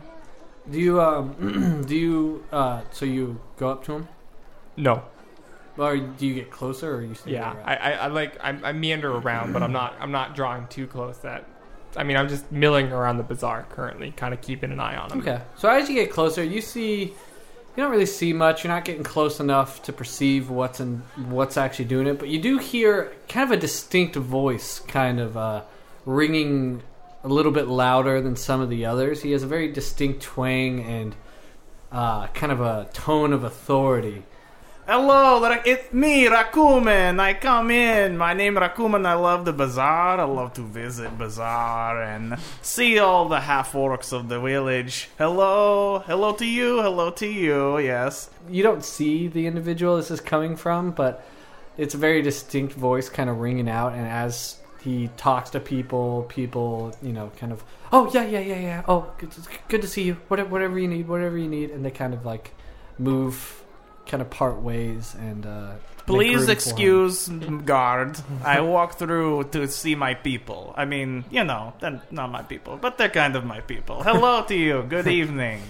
[0.69, 4.07] Do you um do you uh so you go up to him
[4.75, 5.03] No.
[5.87, 7.75] Or do you get closer or you stay Yeah, I.
[7.75, 11.17] I, I like I, I meander around, but I'm not I'm not drawing too close.
[11.19, 11.45] That
[11.95, 15.09] I mean, I'm just milling around the bazaar currently, kind of keeping an eye on
[15.09, 15.19] them.
[15.19, 15.41] Okay.
[15.57, 18.63] So as you get closer, you see you don't really see much.
[18.63, 22.41] You're not getting close enough to perceive what's in what's actually doing it, but you
[22.41, 25.61] do hear kind of a distinct voice kind of uh
[26.05, 26.81] ringing
[27.23, 29.21] a little bit louder than some of the others.
[29.21, 31.15] He has a very distinct twang and
[31.91, 34.23] uh, kind of a tone of authority.
[34.87, 37.19] Hello, it's me, Rakumen.
[37.19, 38.17] I come in.
[38.17, 39.05] My name Rakumen.
[39.05, 40.19] I love the bazaar.
[40.19, 45.07] I love to visit bazaar and see all the half orcs of the village.
[45.19, 46.81] Hello, hello to you.
[46.81, 47.77] Hello to you.
[47.77, 48.31] Yes.
[48.49, 51.23] you don't see the individual this is coming from, but
[51.77, 53.93] it's a very distinct voice kind of ringing out.
[53.93, 57.63] And as he talks to people, people, you know, kind of,
[57.93, 58.83] oh, yeah, yeah, yeah, yeah.
[58.87, 59.29] Oh, good,
[59.67, 60.15] good to see you.
[60.27, 61.69] Whatever, whatever you need, whatever you need.
[61.69, 62.51] And they kind of like
[62.97, 63.60] move,
[64.11, 65.71] kind of part ways and, uh,
[66.05, 68.17] Please excuse guard.
[68.43, 70.73] I walk through to see my people.
[70.75, 74.03] I mean, you know, they're not my people, but they're kind of my people.
[74.03, 74.83] Hello to you.
[74.83, 75.61] Good evening.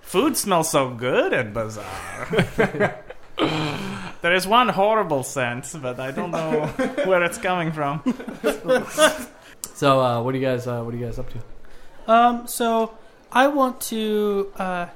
[0.00, 2.96] Food smells so good at bazaar.
[4.22, 6.66] there is one horrible scent, but I don't know
[7.04, 8.00] where it's coming from.
[9.74, 12.12] So, uh, what do you guys, uh, what are you guys up to?
[12.12, 12.94] Um, so
[13.32, 14.86] I want to, uh,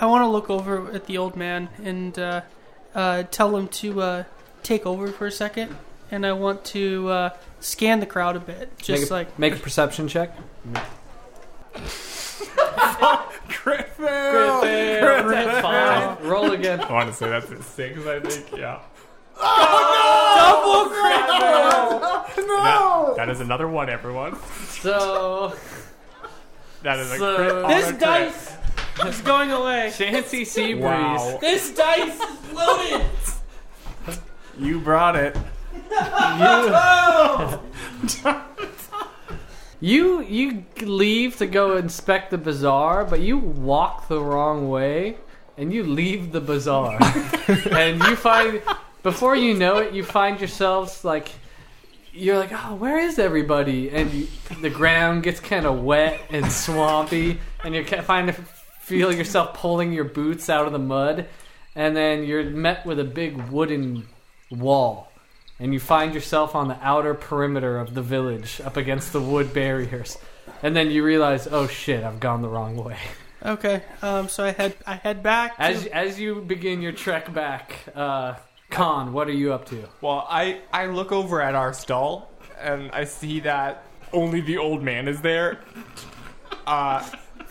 [0.00, 2.40] I want to look over at the old man and uh,
[2.94, 4.24] uh, tell him to uh,
[4.62, 5.76] take over for a second,
[6.10, 7.30] and I want to uh,
[7.60, 10.36] scan the crowd a bit, just make a, like make a perception check.
[13.48, 13.88] Crit
[15.62, 16.24] Five.
[16.24, 16.80] Roll again.
[16.80, 17.98] I want to say that's a six.
[18.06, 18.58] I think.
[18.58, 18.80] Yeah.
[19.44, 20.84] Oh, no!
[20.84, 22.46] double crit.
[22.46, 24.36] That, that is another one, everyone.
[24.68, 25.54] So,
[26.82, 27.52] That is a So- crit.
[27.64, 28.00] on This a crit.
[28.00, 28.56] dice
[29.06, 29.92] is going away.
[29.96, 30.80] Chancy Seabreeze.
[30.80, 31.38] Wow.
[31.40, 33.06] This dice is loaded.
[34.58, 35.36] You brought it.
[39.82, 45.16] You you leave to go inspect the bazaar, but you walk the wrong way
[45.58, 46.98] and you leave the bazaar.
[47.72, 48.62] and you find
[49.02, 51.32] before you know it, you find yourselves like
[52.12, 54.28] you're like, "Oh, where is everybody?" And you,
[54.60, 58.34] the ground gets kind of wet and swampy, and you find to
[58.92, 61.26] feel yourself pulling your boots out of the mud,
[61.74, 64.06] and then you're met with a big wooden
[64.50, 65.10] wall
[65.58, 69.54] and you find yourself on the outer perimeter of the village up against the wood
[69.54, 70.18] barriers
[70.62, 72.98] and then you realize oh shit i've gone the wrong way
[73.44, 75.56] Okay, um, so I head I head back.
[75.56, 78.34] To, as as you begin your trek back uh
[78.70, 79.88] Khan, what are you up to?
[80.00, 82.30] Well, I I look over at our stall
[82.60, 85.58] and I see that only the old man is there.
[86.66, 87.02] uh,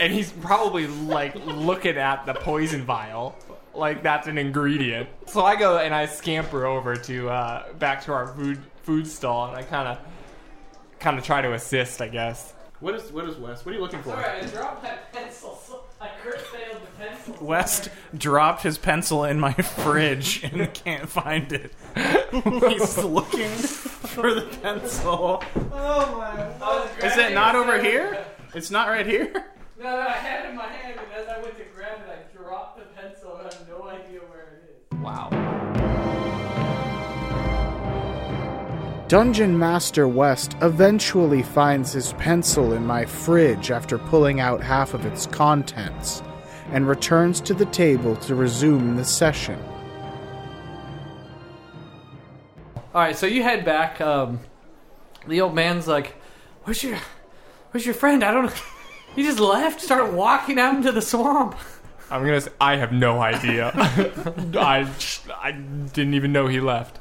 [0.02, 3.36] and he's probably like looking at the poison vial,
[3.76, 5.08] like that's an ingredient.
[5.28, 9.48] So I go and I scamper over to uh, back to our food food stall,
[9.48, 10.00] and I kind of
[11.00, 12.54] kind of try to assist, I guess.
[12.80, 13.64] What is what is Wes?
[13.64, 14.10] What are you looking for?
[14.10, 15.60] Sorry, I dropped my pencil.
[16.02, 17.46] I crit failed the pencil.
[17.46, 17.88] Wes
[18.18, 21.74] dropped his pencil in my fridge and can't find it.
[22.72, 25.44] He's looking for the pencil.
[25.72, 27.08] Oh my!
[27.08, 28.26] Is it not over here?
[28.56, 29.46] It's not right here.
[29.82, 32.08] No, no, I had it in my hand, and as I went to grab it,
[32.08, 35.00] I dropped the pencil, and I have no idea where it is.
[35.00, 35.30] Wow.
[39.08, 45.04] Dungeon Master Wes eventually finds his pencil in my fridge after pulling out half of
[45.04, 46.22] its contents
[46.70, 49.60] and returns to the table to resume the session.
[52.94, 54.00] All right, so you head back.
[54.00, 54.42] Um,
[55.28, 56.22] the old man's like,
[56.66, 57.00] "Where's your,
[57.72, 58.24] where's your friend?
[58.24, 58.54] I don't know.
[59.16, 59.82] He just left.
[59.82, 61.56] Started walking out into the swamp."
[62.10, 62.42] I'm gonna.
[62.42, 63.72] Say, I have no idea.
[63.76, 64.88] I
[65.42, 67.00] I didn't even know he left.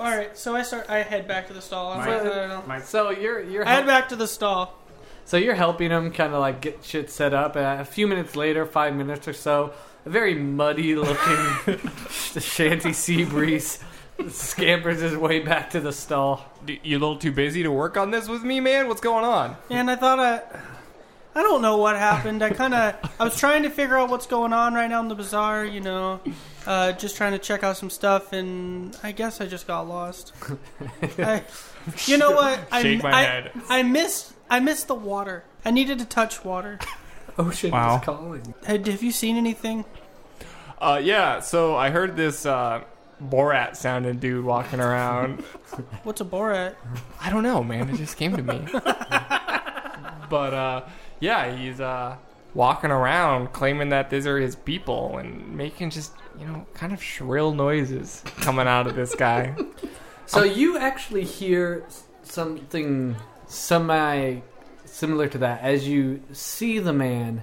[0.00, 0.88] All right, so I start.
[0.88, 1.92] I head back to the stall.
[1.92, 2.80] I, was My- like, I don't know.
[2.84, 4.78] So you're you're I head back to the stall.
[5.24, 7.54] So you're helping him kind of like get shit set up.
[7.56, 9.72] And a few minutes later, five minutes or so,
[10.04, 11.78] a very muddy looking
[12.10, 13.80] Shanty Seabreeze
[14.28, 16.44] scampers his way back to the stall.
[16.64, 18.88] D- You a little too busy to work on this with me, man?
[18.88, 19.56] What's going on?
[19.70, 20.40] And I thought I,
[21.34, 22.42] I don't know what happened.
[22.42, 25.08] I kind of, I was trying to figure out what's going on right now in
[25.08, 25.64] the bazaar.
[25.64, 26.20] You know,
[26.66, 30.32] uh, just trying to check out some stuff, and I guess I just got lost.
[31.18, 31.42] I,
[32.06, 32.60] you know what?
[32.70, 33.52] I, Shake my I, head.
[33.68, 35.44] I missed, I missed the water.
[35.64, 36.78] I needed to touch water.
[37.38, 37.96] Ocean Wow.
[37.96, 38.54] is calling.
[38.66, 39.86] Had, have you seen anything?
[40.78, 41.40] Uh, yeah.
[41.40, 42.82] So I heard this uh,
[43.22, 45.40] Borat sounding dude walking around.
[46.02, 46.74] What's a Borat?
[47.22, 47.88] I don't know, man.
[47.88, 48.60] It just came to me.
[50.28, 50.82] but uh,
[51.22, 52.16] yeah, he's uh,
[52.52, 57.00] walking around claiming that these are his people and making just you know kind of
[57.00, 59.56] shrill noises coming out of this guy.
[60.24, 61.84] So you actually hear
[62.22, 63.16] something
[63.46, 64.40] semi
[64.86, 67.42] similar to that as you see the man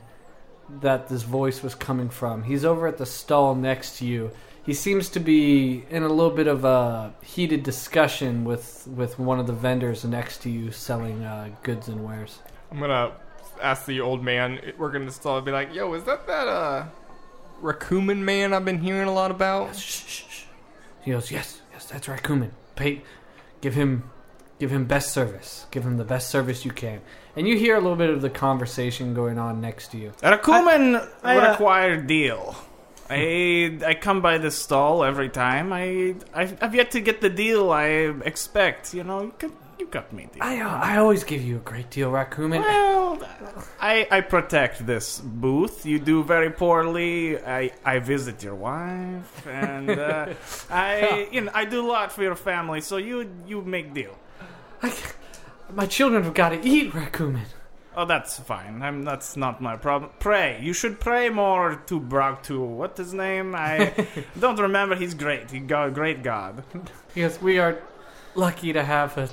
[0.81, 2.43] that this voice was coming from.
[2.43, 4.31] He's over at the stall next to you.
[4.65, 9.39] He seems to be in a little bit of a heated discussion with with one
[9.39, 12.39] of the vendors next to you selling uh, goods and wares.
[12.71, 13.11] I'm gonna
[13.61, 15.37] ask the old man working the stall.
[15.37, 16.85] And be like, "Yo, is that that uh,
[17.61, 20.43] Rakuman man I've been hearing a lot about?" Shh, shh, shh.
[21.01, 22.51] He goes, "Yes, yes, that's right, Kuman.
[22.75, 23.01] Pay,
[23.61, 24.09] give him,
[24.59, 25.65] give him best service.
[25.71, 27.01] Give him the best service you can."
[27.35, 30.11] And you hear a little bit of the conversation going on next to you.
[30.21, 32.55] Rakuman I, uh, required deal.
[33.09, 35.73] I I come by this stall every time.
[35.73, 37.85] I I've, I've yet to get the deal I
[38.23, 38.93] expect.
[38.93, 40.27] You know, you got, you got me.
[40.33, 40.43] Deal.
[40.43, 42.59] I, uh, I always give you a great deal, Rakuman.
[42.59, 43.19] Well,
[43.79, 45.85] I I protect this booth.
[45.85, 47.39] You do very poorly.
[47.39, 50.33] I I visit your wife, and uh,
[50.69, 52.81] I you know I do a lot for your family.
[52.81, 54.15] So you you make deal.
[54.83, 54.93] I,
[55.73, 57.45] my children have got to eat, Rakuman.
[57.95, 58.81] Oh, that's fine.
[58.81, 60.11] I'm, that's not my problem.
[60.19, 60.59] Pray.
[60.61, 63.55] You should pray more to Brog to what his name?
[63.55, 63.93] I
[64.39, 64.95] don't remember.
[64.95, 65.51] He's great.
[65.51, 66.63] He got a great god.
[67.13, 67.81] Because we are
[68.35, 69.29] lucky to have a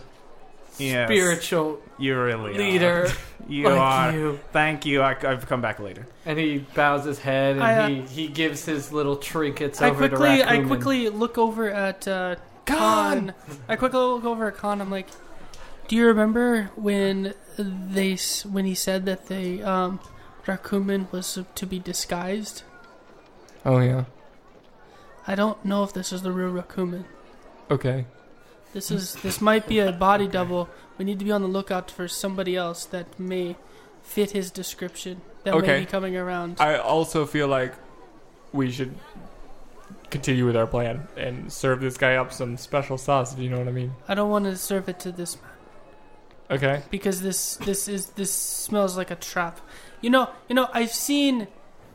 [0.79, 3.09] Yes, spiritual You really leader Are.
[3.49, 4.13] You like are.
[4.13, 4.41] you.
[4.53, 5.03] Thank you.
[5.03, 6.07] I, I've come back later.
[6.25, 9.91] And he bows his head and I, uh, he, he gives his little trinkets I
[9.91, 10.49] over quickly, to Rakuman.
[10.49, 13.35] I quickly look over at uh, Khan.
[13.69, 14.81] I quickly look over at Khan.
[14.81, 15.07] I'm like,
[15.87, 20.01] "Do you remember when they when he said that the um,
[20.45, 22.65] Rakuman was to be disguised?
[23.65, 24.05] Oh yeah.
[25.29, 27.05] I don't know if this is the real Rakuman.
[27.71, 28.07] Okay.
[28.77, 30.69] This is this might be a body double.
[30.99, 33.57] We need to be on the lookout for somebody else that may
[34.03, 35.23] fit his description.
[35.45, 36.61] That may be coming around.
[36.61, 37.73] I also feel like
[38.53, 38.95] we should
[40.11, 43.33] continue with our plan and serve this guy up some special sauce.
[43.33, 43.95] If you know what I mean.
[44.09, 45.53] I don't want to serve it to this man
[46.59, 46.83] Okay.
[46.91, 49.59] because this this is this smells like a trap.
[50.03, 50.69] You know, you know.
[50.75, 51.49] I've seen.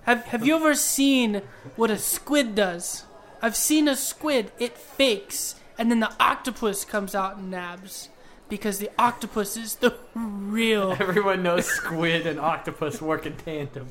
[0.09, 1.43] Have Have you ever seen
[1.75, 3.05] what a squid does?
[3.39, 4.51] I've seen a squid.
[4.57, 8.09] It fakes, and then the octopus comes out and nabs
[8.49, 10.91] because the octopus is the real.
[10.99, 13.89] Everyone knows squid and octopus work in tandem.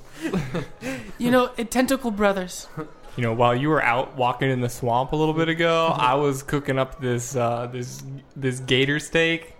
[1.19, 2.69] You know, tentacle brothers.
[3.17, 6.15] You know, while you were out walking in the swamp a little bit ago, I
[6.15, 8.03] was cooking up this uh, this
[8.37, 9.57] this gator steak.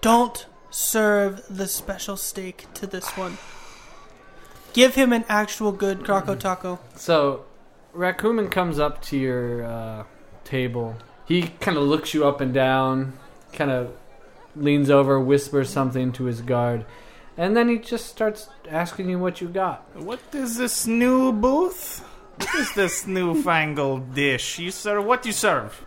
[0.00, 3.38] Don't serve the special steak to this one.
[4.72, 6.78] Give him an actual good croco taco.
[6.94, 7.44] So,
[7.94, 10.04] Rakuman comes up to your uh,
[10.50, 10.96] table.
[11.26, 13.12] He kind of looks you up and down,
[13.52, 13.92] kind of
[14.56, 16.84] leans over, whispers something to his guard,
[17.36, 19.84] And then he just starts asking you what you got.
[19.94, 22.00] What is this new booth?
[22.36, 24.58] What is this newfangled dish?
[24.58, 25.84] You serve what you serve?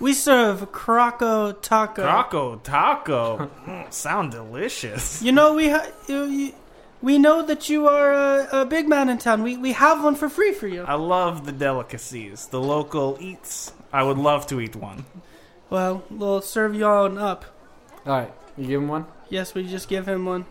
[0.00, 2.02] We serve croco taco.
[2.02, 3.50] Taco, taco.
[3.66, 5.22] Mm, Sound delicious.
[5.22, 6.52] You know we ha- you, you,
[7.02, 9.42] we know that you are a, a big man in town.
[9.42, 10.82] We we have one for free for you.
[10.82, 13.72] I love the delicacies, the local eats.
[13.92, 15.04] I would love to eat one.
[15.68, 17.44] Well, we'll serve you on up.
[18.06, 19.06] All right, you give him one.
[19.28, 20.46] Yes, we just give him one,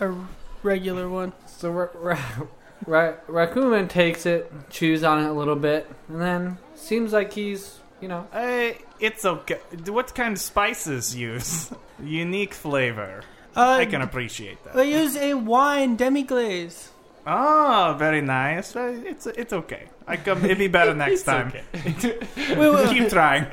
[0.00, 0.14] a
[0.62, 1.32] regular one.
[1.46, 2.46] So Ra- Ra-
[2.86, 7.78] Ra- Rakumen takes it, chews on it a little bit, and then seems like he's,
[8.00, 9.58] you know, Hey, it's okay.
[9.86, 11.70] What kind of spices use?
[12.02, 13.22] Unique flavor.
[13.56, 14.74] Uh, I can appreciate that.
[14.74, 16.90] we use a wine demi glaze.
[17.30, 18.74] Oh, very nice.
[18.74, 19.84] Uh, It's it's okay.
[20.06, 20.42] I come.
[20.44, 21.52] It'd be better next time.
[22.58, 23.44] We, we, Keep trying.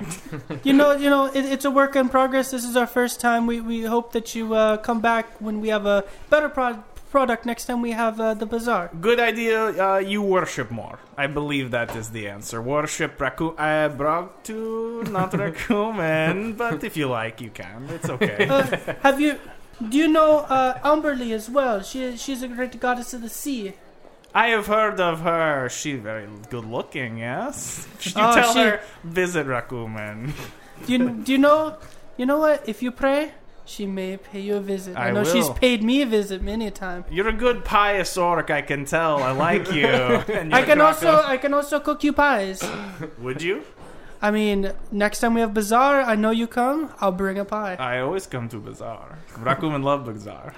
[0.63, 2.51] you know, you know, it, it's a work in progress.
[2.51, 3.45] This is our first time.
[3.47, 7.45] We we hope that you uh, come back when we have a better pro- product
[7.45, 8.89] next time we have uh, the bazaar.
[9.01, 9.57] Good idea.
[9.75, 10.99] Uh, you worship more.
[11.17, 12.61] I believe that is the answer.
[12.61, 13.55] Worship raccoon.
[13.57, 17.87] I brought to not raccoon, but if you like, you can.
[17.89, 18.47] It's okay.
[18.47, 18.63] Uh,
[19.03, 19.35] have you?
[19.89, 21.81] Do you know uh, Umberlee as well?
[21.81, 23.73] She she's a great goddess of the sea.
[24.33, 25.69] I have heard of her.
[25.69, 27.17] She's very good looking.
[27.17, 27.87] Yes.
[27.99, 30.33] Should you Oh, tell she- her visit raccoon?
[30.85, 31.77] Do you do you know?
[32.17, 32.67] You know what?
[32.67, 33.31] If you pray,
[33.65, 34.95] she may pay you a visit.
[34.97, 37.03] I, I know she's paid me a visit many a time.
[37.09, 38.49] You're a good pious orc.
[38.49, 39.21] I can tell.
[39.23, 39.87] I like you.
[39.87, 41.21] I can also.
[41.23, 42.63] I can also cook you pies.
[43.19, 43.63] Would you?
[44.25, 46.91] I mean, next time we have bazaar, I know you come.
[46.99, 47.75] I'll bring a pie.
[47.75, 49.19] I always come to bazaar.
[49.37, 50.55] Raccoon love bazaar.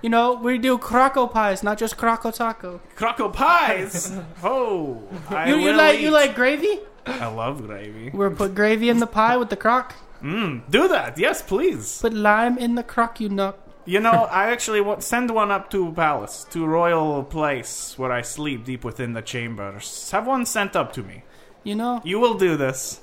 [0.00, 2.80] You know, we do croco pies, not just croco taco.
[2.96, 4.10] Croco pies.
[4.42, 5.02] oh,
[5.46, 6.80] You, you like you like gravy?
[7.04, 8.08] I love gravy.
[8.08, 9.96] We'll put gravy in the pie with the crock.
[10.22, 11.18] Mm, do that.
[11.18, 12.00] Yes, please.
[12.00, 13.60] Put lime in the crock, you nut.
[13.84, 18.22] You know, I actually want send one up to palace, to royal place where I
[18.22, 20.10] sleep deep within the chambers.
[20.10, 21.24] Have one sent up to me.
[21.64, 22.00] You know?
[22.02, 23.02] You will do this.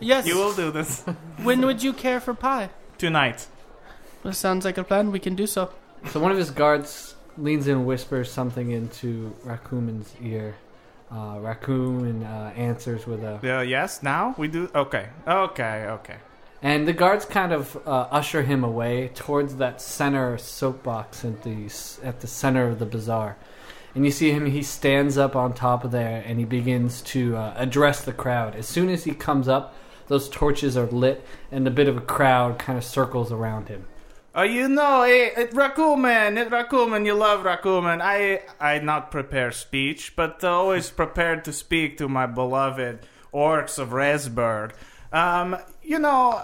[0.00, 0.26] Yes.
[0.26, 1.02] You will do this
[1.42, 2.70] When would you care for pie?
[2.98, 3.46] tonight.
[4.24, 5.12] Well, sounds like a plan.
[5.12, 5.70] We can do so.
[6.10, 10.56] So one of his guards leans in and whispers something into Rakumen's ear.
[11.10, 14.68] Uh, Rakumen uh, answers with a, Uh, yes, now we do.
[14.74, 16.16] Okay, okay, okay.
[16.60, 21.64] and the guards kind of uh, usher him away towards that center soapbox at the
[21.66, 23.36] s- at the center of the bazaar.
[23.98, 27.36] And you see him; he stands up on top of there, and he begins to
[27.36, 28.54] uh, address the crowd.
[28.54, 29.74] As soon as he comes up,
[30.06, 33.86] those torches are lit, and a bit of a crowd kind of circles around him.
[34.36, 38.00] Uh, you know, eh, it, Rakumen, it Rakumen, you love Rakumen.
[38.00, 43.00] I, I not prepare speech, but always prepared to speak to my beloved
[43.34, 44.74] orcs of Resburg.
[45.12, 46.40] Um, you know,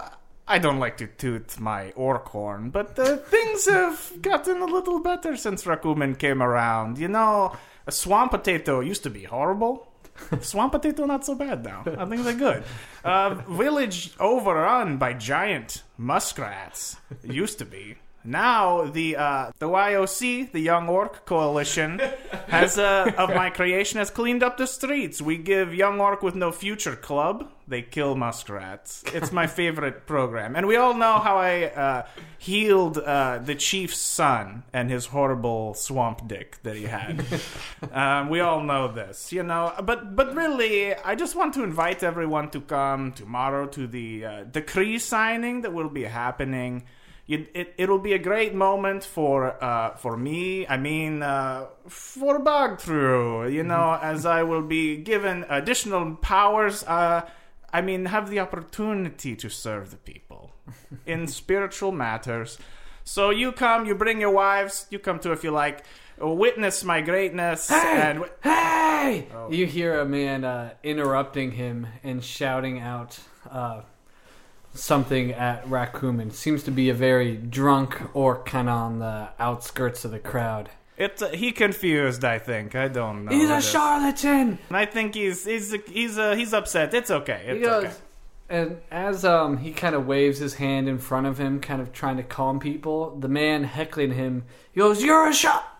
[0.47, 4.99] I don't like to toot my orc horn, but uh, things have gotten a little
[4.99, 6.97] better since Rakumen came around.
[6.99, 7.55] You know,
[7.87, 9.91] a swamp potato used to be horrible.
[10.39, 11.83] Swamp potato not so bad now.
[11.97, 12.63] I think they're good.
[13.03, 16.95] Uh, village overrun by giant muskrats.
[17.21, 17.97] Used to be.
[18.25, 21.99] Now the uh, the YOC, the Young Orc Coalition,
[22.47, 25.21] has uh, of my creation has cleaned up the streets.
[25.21, 27.51] We give Young Orc with No Future Club.
[27.67, 29.03] They kill muskrats.
[29.13, 32.07] It's my favorite program, and we all know how I uh,
[32.37, 37.25] healed uh, the chief's son and his horrible swamp dick that he had.
[37.91, 39.73] um, we all know this, you know.
[39.83, 44.43] But but really, I just want to invite everyone to come tomorrow to the uh,
[44.43, 46.83] decree signing that will be happening.
[47.27, 50.67] You, it, it'll be a great moment for uh, for me.
[50.67, 56.83] I mean, uh, for Bogthrough, you know, as I will be given additional powers.
[56.83, 57.27] Uh,
[57.73, 60.53] I mean, have the opportunity to serve the people
[61.05, 62.59] in spiritual matters.
[63.03, 65.83] So you come, you bring your wives, you come too if you like.
[66.17, 69.27] Witness my greatness and Hey!
[69.49, 73.19] You hear a man uh, interrupting him and shouting out
[73.49, 73.81] uh,
[74.75, 76.31] something at Rakumen.
[76.33, 80.69] Seems to be a very drunk orc kind of on the outskirts of the crowd.
[80.97, 81.21] it.
[81.21, 82.23] Uh, he confused.
[82.23, 83.31] I think I don't know.
[83.31, 84.59] He's a charlatan!
[84.69, 86.93] And I think he's he's he's uh, he's upset.
[86.93, 87.43] It's okay.
[87.47, 87.93] It's He goes, okay.
[88.49, 91.91] and as um, he kind of waves his hand in front of him, kind of
[91.91, 95.74] trying to calm people, the man heckling him, he goes, You're a shot!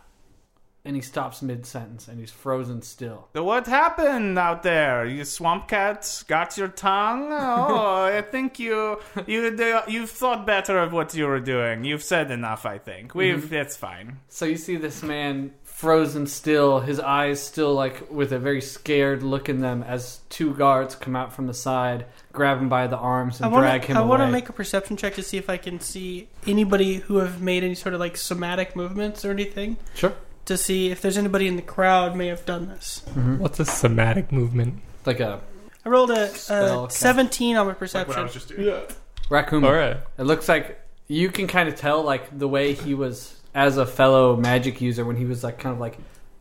[0.86, 3.28] And he stops mid sentence and he's frozen still.
[3.34, 5.06] So what happened out there?
[5.06, 7.30] You swamp cats got your tongue?
[7.32, 9.58] Oh, I think you you
[9.88, 11.84] you've thought better of what you were doing.
[11.86, 12.66] You've said enough.
[12.68, 13.46] I think we've.
[13.46, 13.56] Mm-hmm.
[13.56, 14.20] It's fine.
[14.30, 19.22] So you see this man frozen still, his eyes still like with a very scared
[19.24, 22.96] look in them as two guards come out from the side, grab him by the
[22.96, 23.88] arms and want drag to.
[23.88, 24.10] him I away.
[24.10, 27.42] want to make a perception check to see if I can see anybody who have
[27.42, 29.76] made any sort of like somatic movements or anything.
[29.96, 30.14] Sure.
[30.46, 33.02] To see if there's anybody in the crowd may have done this.
[33.16, 34.82] What's a somatic movement?
[35.06, 35.40] like a
[35.86, 37.00] I rolled a, Spell a cast.
[37.00, 38.24] 17 on my Like what I perception.
[38.24, 38.82] was just doing.
[39.30, 39.64] raccoon.
[39.64, 39.98] All right.
[40.18, 43.86] It looks like you can kind of tell like the way he was as a
[43.86, 45.98] fellow magic user when he was like kind of like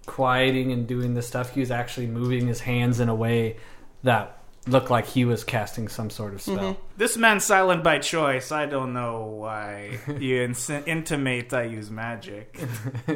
[0.07, 1.53] quieting and doing this stuff.
[1.55, 3.57] He was actually moving his hands in a way
[4.03, 6.57] that looked like he was casting some sort of spell.
[6.57, 6.77] Mhm.
[6.97, 8.51] This man's silent by choice.
[8.51, 12.59] I don't know why you ins- intimate I use magic.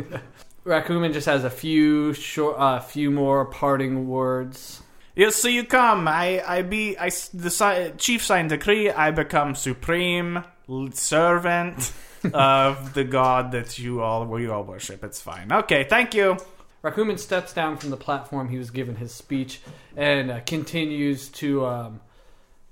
[0.68, 4.82] Raccoon just has a few short, a uh, few more parting words.
[5.16, 6.06] Yes, so you come.
[6.06, 8.90] I, I be, I the chief signed decree.
[8.90, 10.44] I become supreme
[10.92, 11.92] servant
[12.34, 15.02] of the god that you all, you all worship.
[15.02, 15.50] It's fine.
[15.50, 16.36] Okay, thank you.
[16.82, 19.62] Raccoon steps down from the platform he was given his speech
[19.96, 22.00] and uh, continues to um,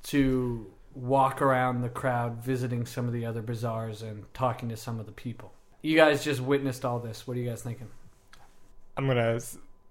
[0.05, 5.01] to walk around the crowd, visiting some of the other bazaars and talking to some
[5.01, 5.56] of the people.
[5.87, 7.29] You guys just witnessed all this.
[7.29, 7.87] What are you guys thinking?
[8.97, 9.39] I'm gonna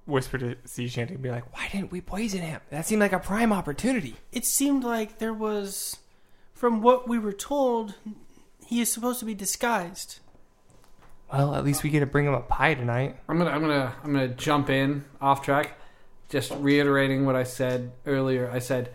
[0.06, 2.60] whisper to Sea Shanty and be like, "Why didn't we poison him?
[2.70, 6.00] That seemed like a prime opportunity." It seemed like there was,
[6.54, 7.96] from what we were told,
[8.66, 10.20] he is supposed to be disguised.
[11.32, 13.16] Well, at least we get to bring him a pie tonight.
[13.30, 15.80] I'm gonna I'm gonna I'm gonna jump in off track,
[16.28, 18.52] just reiterating what I said earlier.
[18.52, 18.90] I said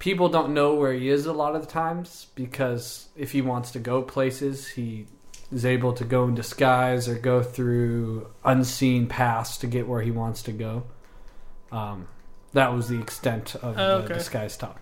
[0.00, 3.70] people don't know where he is a lot of the times because if he wants
[3.70, 5.06] to go places, he
[5.52, 10.10] is able to go in disguise or go through unseen paths to get where he
[10.10, 10.84] wants to go.
[11.70, 12.08] Um,
[12.52, 14.14] that was the extent of Oh, the okay.
[14.14, 14.80] disguise talk.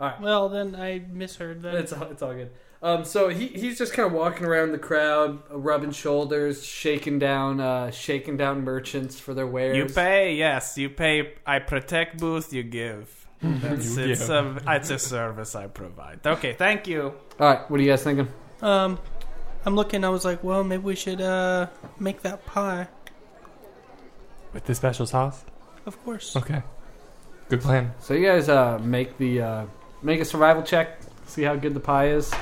[0.00, 0.20] All right.
[0.20, 1.74] Well, then I misheard that.
[1.76, 2.50] It's all, it's all good.
[2.82, 7.18] Um, so he, he's just kind of walking around the crowd, uh, rubbing shoulders, shaking
[7.18, 9.76] down, uh, shaking down merchants for their wares.
[9.76, 11.32] You pay, yes, you pay.
[11.46, 13.26] I protect booth, you give.
[13.42, 14.30] That's, You it's, give.
[14.30, 16.26] a, it's a service I provide.
[16.26, 17.14] Okay, thank you.
[17.40, 18.28] All right, what are you guys thinking?
[18.60, 18.98] Um,
[19.66, 20.04] I'm looking.
[20.04, 22.88] I was like, well, maybe we should uh make that pie.
[24.52, 25.44] With the special sauce?
[25.86, 26.36] Of course.
[26.36, 26.62] Okay.
[27.48, 27.92] Good plan.
[28.00, 29.66] So you guys uh, make the uh,
[30.02, 31.00] make a survival check.
[31.26, 32.32] See how good the pie is.
[32.32, 32.40] I'm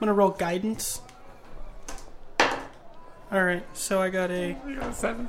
[0.00, 1.00] gonna roll guidance.
[3.32, 3.64] All right.
[3.76, 4.56] So I got a
[4.92, 5.28] Seven.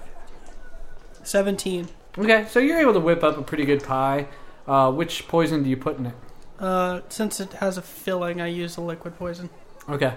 [1.23, 1.87] 17.
[2.17, 4.27] Okay, so you're able to whip up a pretty good pie.
[4.67, 6.15] Uh, which poison do you put in it?
[6.59, 9.49] Uh, since it has a filling, I use a liquid poison.
[9.89, 10.13] Okay,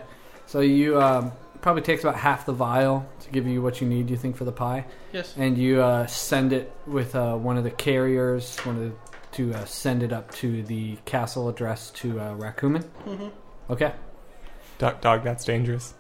[0.46, 4.10] so you um, probably takes about half the vial to give you what you need.
[4.10, 5.34] You think for the pie, Yes.
[5.36, 8.92] and you uh, send it with uh, one of the carriers, one of the,
[9.32, 12.76] to uh, send it up to the castle address to uh, Raccoon.
[13.04, 13.28] hmm
[13.70, 13.92] Okay.
[14.78, 15.94] Dog, dog, that's dangerous.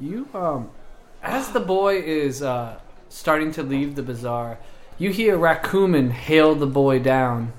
[0.00, 0.70] You, um,
[1.22, 4.58] as the boy is uh, starting to leave the bazaar,
[4.98, 7.52] you hear Raccoon hail the boy down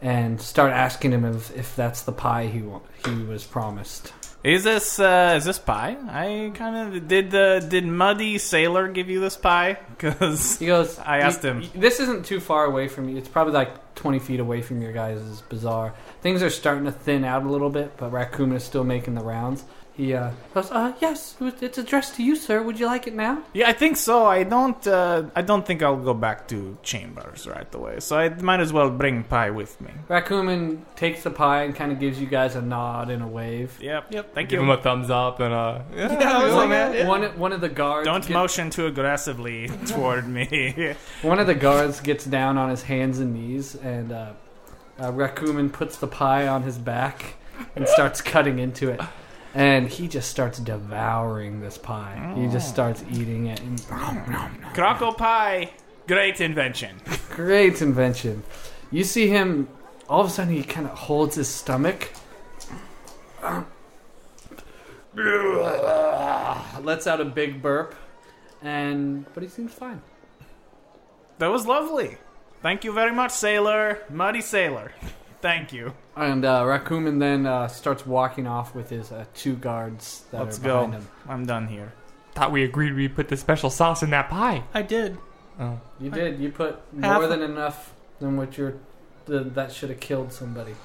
[0.00, 4.12] and start asking him if, if that's the pie he wa- he was promised.
[4.44, 5.96] Is this uh, is this pie?
[6.06, 7.34] I kind of did.
[7.34, 9.78] Uh, did Muddy Sailor give you this pie?
[9.96, 10.98] Because He goes.
[10.98, 13.16] I asked him." This isn't too far away from you.
[13.16, 15.94] It's probably like twenty feet away from your guys' bazaar.
[16.20, 19.22] Things are starting to thin out a little bit, but Raccoon is still making the
[19.24, 19.64] rounds.
[19.96, 22.60] He uh, goes, uh, yes, it's addressed to you, sir.
[22.60, 23.44] Would you like it now?
[23.52, 24.26] yeah, I think so.
[24.26, 24.84] I don't.
[24.84, 28.00] Uh, I don't think I'll go back to chambers right away.
[28.00, 29.90] So I might as well bring pie with me.
[30.08, 33.78] Raccoon takes the pie and kind of gives you guys a nod and a wave.
[33.80, 34.12] Yep.
[34.12, 34.34] Yep.
[34.34, 34.64] Thank Give you.
[34.64, 35.82] him a thumbs up and uh.
[35.94, 36.06] Yeah,
[36.40, 36.94] I was like, man.
[36.94, 37.06] yeah.
[37.06, 40.96] One one of the guards Don't get- motion too aggressively toward me.
[41.22, 44.32] One of the guards gets down on his hands and knees, and uh,
[45.00, 47.34] uh, Raccoon puts the pie on his back
[47.76, 49.00] and starts cutting into it.
[49.54, 52.34] And he just starts devouring this pie.
[52.36, 53.60] He just starts eating it.
[53.60, 53.78] And
[54.74, 55.70] Croco pie,
[56.08, 57.00] great invention.
[57.30, 58.42] great invention.
[58.90, 59.68] You see him,
[60.08, 62.10] all of a sudden, he kind of holds his stomach.
[66.82, 67.94] Lets out a big burp,
[68.62, 70.02] and but he seems fine.
[71.38, 72.18] That was lovely.
[72.62, 74.00] Thank you very much, Sailor.
[74.10, 74.92] Muddy Sailor.
[75.44, 75.92] Thank you.
[76.16, 80.58] And uh, Raccoon then uh, starts walking off with his uh, two guards that Let's
[80.58, 80.86] are go.
[80.86, 81.08] behind him.
[81.28, 81.92] I'm done here.
[82.32, 84.64] Thought we agreed we put the special sauce in that pie.
[84.72, 85.18] I did.
[85.60, 85.78] Oh.
[86.00, 86.40] You did.
[86.40, 88.76] You put Half- more than enough than what you're.
[89.26, 90.76] The, that should have killed somebody.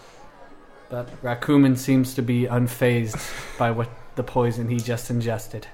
[0.90, 3.18] But Raccoon seems to be unfazed
[3.58, 5.68] by what the poison he just ingested.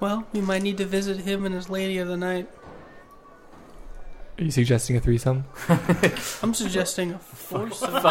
[0.00, 2.48] Well, we might need to visit him and his lady of the night.
[4.42, 5.44] Are you suggesting a threesome?
[6.42, 8.02] I'm suggesting a foursome.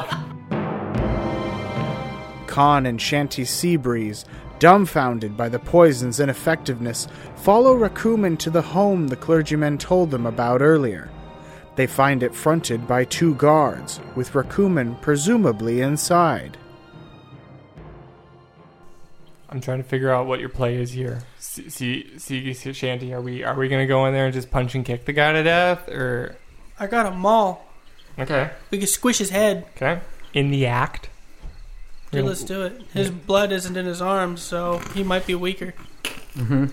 [2.47, 4.23] Khan and Shanty Seabreeze
[4.59, 10.61] Dumbfounded by the poison's ineffectiveness, follow Rakumen to the home the clergyman told them about
[10.61, 11.11] earlier.
[11.75, 16.57] They find it fronted by two guards, with Rakumen presumably inside.
[19.51, 21.23] I'm trying to figure out what your play is here.
[21.39, 21.69] See,
[22.17, 24.85] see, see Shanty, are we are we gonna go in there and just punch and
[24.85, 26.37] kick the guy to death, or
[26.79, 27.65] I got a maul.
[28.17, 29.65] okay, We can squish his head.
[29.75, 29.99] okay,
[30.33, 31.09] in the act?
[32.11, 32.81] Dude, let's do it.
[32.93, 35.73] His blood isn't in his arms, so he might be weaker.
[36.35, 36.65] Mm-hmm.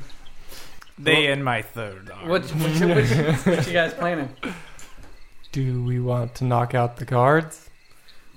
[0.99, 2.29] They in my third arm.
[2.29, 4.31] What, what, you- what, you- what you guys planning?
[5.53, 7.71] Do we want to knock out the guards?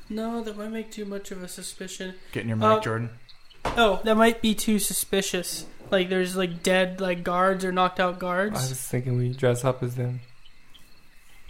[0.09, 2.15] No, that might make too much of a suspicion.
[2.31, 3.09] Get in your mic, Uh, Jordan.
[3.65, 5.65] Oh, that might be too suspicious.
[5.89, 8.57] Like there's like dead like guards or knocked out guards.
[8.57, 10.21] I was thinking we dress up as them,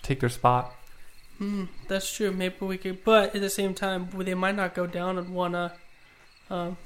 [0.02, 0.74] take their spot.
[1.38, 2.32] Hmm, that's true.
[2.32, 5.56] Maybe we could, but at the same time, they might not go down on one
[5.56, 5.70] uh,
[6.50, 6.78] um,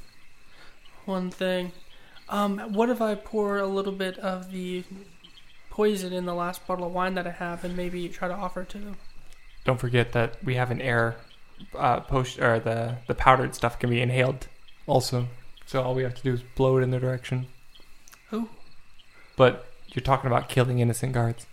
[1.05, 1.71] one thing.
[2.29, 4.83] Um, what if I pour a little bit of the
[5.69, 8.61] poison in the last bottle of wine that I have, and maybe try to offer
[8.61, 8.97] it to them?
[9.65, 11.17] Don't forget that we have an air
[11.77, 14.47] uh, post, or the the powdered stuff can be inhaled,
[14.87, 15.27] also.
[15.65, 17.47] So all we have to do is blow it in their direction.
[18.29, 18.49] Who?
[19.35, 21.47] But you're talking about killing innocent guards.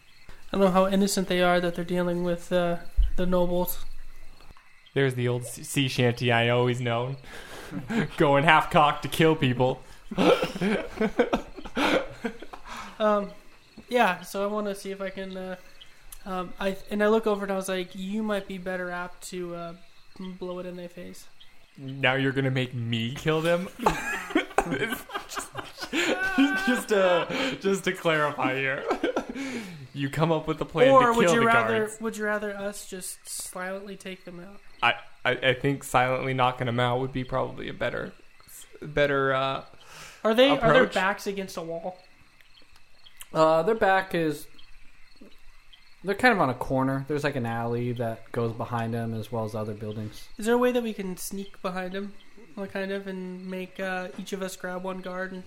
[0.52, 2.76] I don't know how innocent they are that they're dealing with uh,
[3.16, 3.84] the nobles.
[4.94, 7.16] There's the old sea shanty I always known,
[8.18, 9.82] going half cocked to kill people.
[13.02, 13.30] Um,
[13.88, 14.20] yeah.
[14.22, 15.36] So I want to see if I can.
[15.36, 15.56] Uh,
[16.24, 19.28] um, I and I look over and I was like, you might be better apt
[19.30, 19.74] to uh,
[20.38, 21.26] blow it in their face.
[21.78, 23.68] Now you're gonna make me kill them.
[24.70, 25.06] just,
[26.66, 28.84] just to just to clarify here,
[29.94, 31.78] you come up with a plan or to would kill you the rather?
[31.86, 32.00] guards.
[32.00, 34.60] Would you rather us just silently take them out?
[34.82, 34.94] I,
[35.24, 38.12] I I think silently knocking them out would be probably a better
[38.80, 39.32] better.
[39.34, 39.64] Uh,
[40.24, 40.50] Are they?
[40.50, 40.94] Are their Approach?
[40.94, 41.98] backs against a wall?
[43.32, 44.46] Uh, their back is.
[46.04, 47.04] They're kind of on a corner.
[47.08, 50.28] There's like an alley that goes behind them as well as other buildings.
[50.38, 52.12] Is there a way that we can sneak behind them,
[52.56, 55.32] like, kind of, and make uh, each of us grab one guard?
[55.32, 55.44] And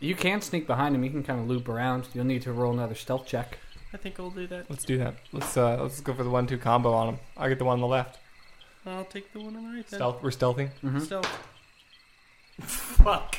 [0.00, 1.04] You can sneak behind them.
[1.04, 2.08] You can kind of loop around.
[2.14, 3.58] You'll need to roll another stealth check.
[3.92, 4.70] I think we'll do that.
[4.70, 5.14] let's do that.
[5.32, 7.18] Let's uh let's go for the one two combo on them.
[7.36, 8.18] I get the one on the left.
[8.86, 9.86] I'll take the one on the right.
[9.88, 9.98] Then.
[9.98, 10.22] Stealth.
[10.22, 10.70] We're stealthing.
[10.84, 11.00] Mhm.
[11.00, 11.26] Stealth.
[12.60, 13.36] Fuck.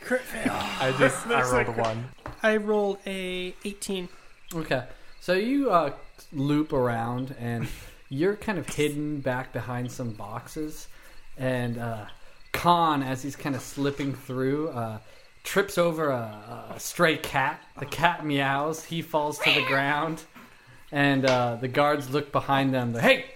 [0.00, 0.52] Crit fail.
[0.52, 2.04] I just I rolled a one.
[2.42, 4.08] I rolled a 18.
[4.54, 4.82] Okay.
[5.22, 5.92] So you uh,
[6.32, 7.68] loop around and
[8.08, 10.88] you're kind of hidden back behind some boxes.
[11.38, 12.06] And uh,
[12.50, 14.98] Khan, as he's kind of slipping through, uh,
[15.44, 17.62] trips over a, a stray cat.
[17.78, 18.82] The cat meows.
[18.82, 20.24] He falls to the ground.
[20.90, 22.92] And uh, the guards look behind them.
[22.92, 23.26] They're, hey,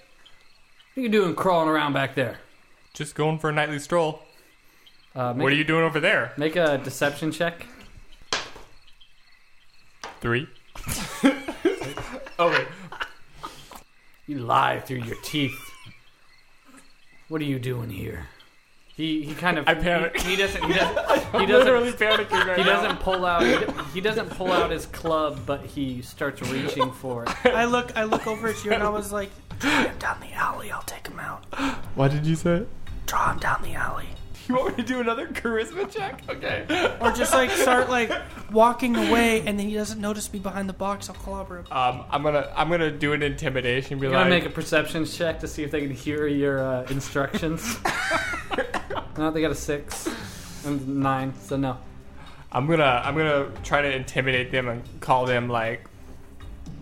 [0.95, 2.41] what are you doing crawling around back there?
[2.95, 4.23] Just going for a nightly stroll.
[5.15, 6.33] Uh, make, What are you doing over there?
[6.37, 7.65] Make a deception check.
[10.21, 10.49] Three.
[12.39, 12.67] oh wait.
[14.27, 15.59] You lie through your teeth.
[17.29, 18.27] What are you doing here?
[18.97, 20.19] He he kind of I panic.
[20.21, 20.97] He, he doesn't he doesn't
[21.41, 22.83] he doesn't literally panicking right he now.
[22.83, 27.25] doesn't pull out he, he doesn't pull out his club, but he starts reaching for
[27.25, 27.31] it.
[27.45, 30.33] I look I look over at you and I was like, draw him down the
[30.33, 30.71] alley.
[30.71, 31.45] I'll take him out.
[31.95, 32.65] What did you say?
[33.05, 34.09] Draw him down the alley.
[34.49, 36.23] You want me to do another charisma check?
[36.29, 36.65] Okay.
[37.01, 38.13] Or just like start like
[38.53, 41.09] walking away and then he doesn't notice me behind the box.
[41.09, 41.67] I'll clobber him.
[41.73, 43.99] Um, I'm gonna I'm gonna do an intimidation.
[43.99, 46.61] Be You're like, gonna make a perception check to see if they can hear your
[46.63, 47.79] uh, instructions.
[49.19, 50.09] no, they got a six
[50.65, 51.79] and nine, so no.
[52.53, 55.87] I'm gonna I'm gonna try to intimidate them and call them like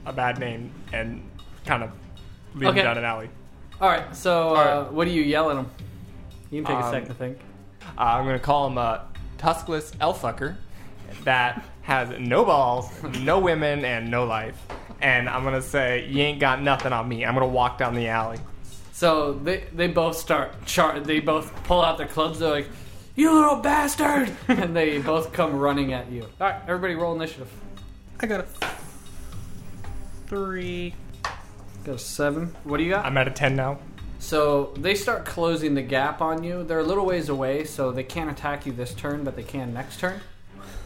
[0.06, 1.22] a bad name and
[1.64, 1.90] kind of
[2.54, 2.76] lead Okay.
[2.80, 3.30] them down an alley.
[3.80, 5.70] All right, so uh, what do you yell at them?
[6.50, 7.38] You can take a Um, second to think.
[7.96, 9.06] Uh, I'm gonna call him a
[9.38, 10.56] tuskless elfucker
[11.24, 12.90] that has no balls,
[13.20, 14.60] no women, and no life.
[15.00, 17.24] And I'm gonna say you ain't got nothing on me.
[17.24, 18.38] I'm gonna walk down the alley.
[18.92, 22.38] So they they both start char- they both pull out their clubs.
[22.38, 22.68] They're like,
[23.16, 26.22] "You little bastard!" and they both come running at you.
[26.40, 27.50] All right, everybody, roll initiative.
[28.20, 28.46] I got a
[30.26, 30.94] three.
[31.84, 32.54] Got a seven.
[32.64, 33.04] What do you got?
[33.04, 33.78] I'm at a ten now.
[34.24, 36.64] So they start closing the gap on you.
[36.64, 39.74] They're a little ways away, so they can't attack you this turn, but they can
[39.74, 40.18] next turn.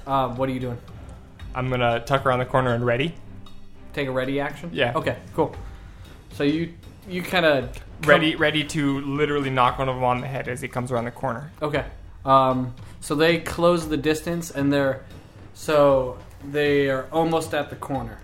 [0.08, 0.78] Um, what are you doing?
[1.54, 3.14] I'm gonna tuck around the corner and ready.
[3.92, 4.70] Take a ready action.
[4.72, 4.92] Yeah.
[4.96, 5.18] Okay.
[5.34, 5.54] Cool.
[6.32, 6.74] So you
[7.08, 7.70] you kind of
[8.04, 11.04] Ready, ready to literally knock one of them on the head as he comes around
[11.04, 11.52] the corner.
[11.62, 11.84] Okay.
[12.24, 15.04] Um, so they close the distance, and they're
[15.54, 16.18] so
[16.50, 18.18] they are almost at the corner.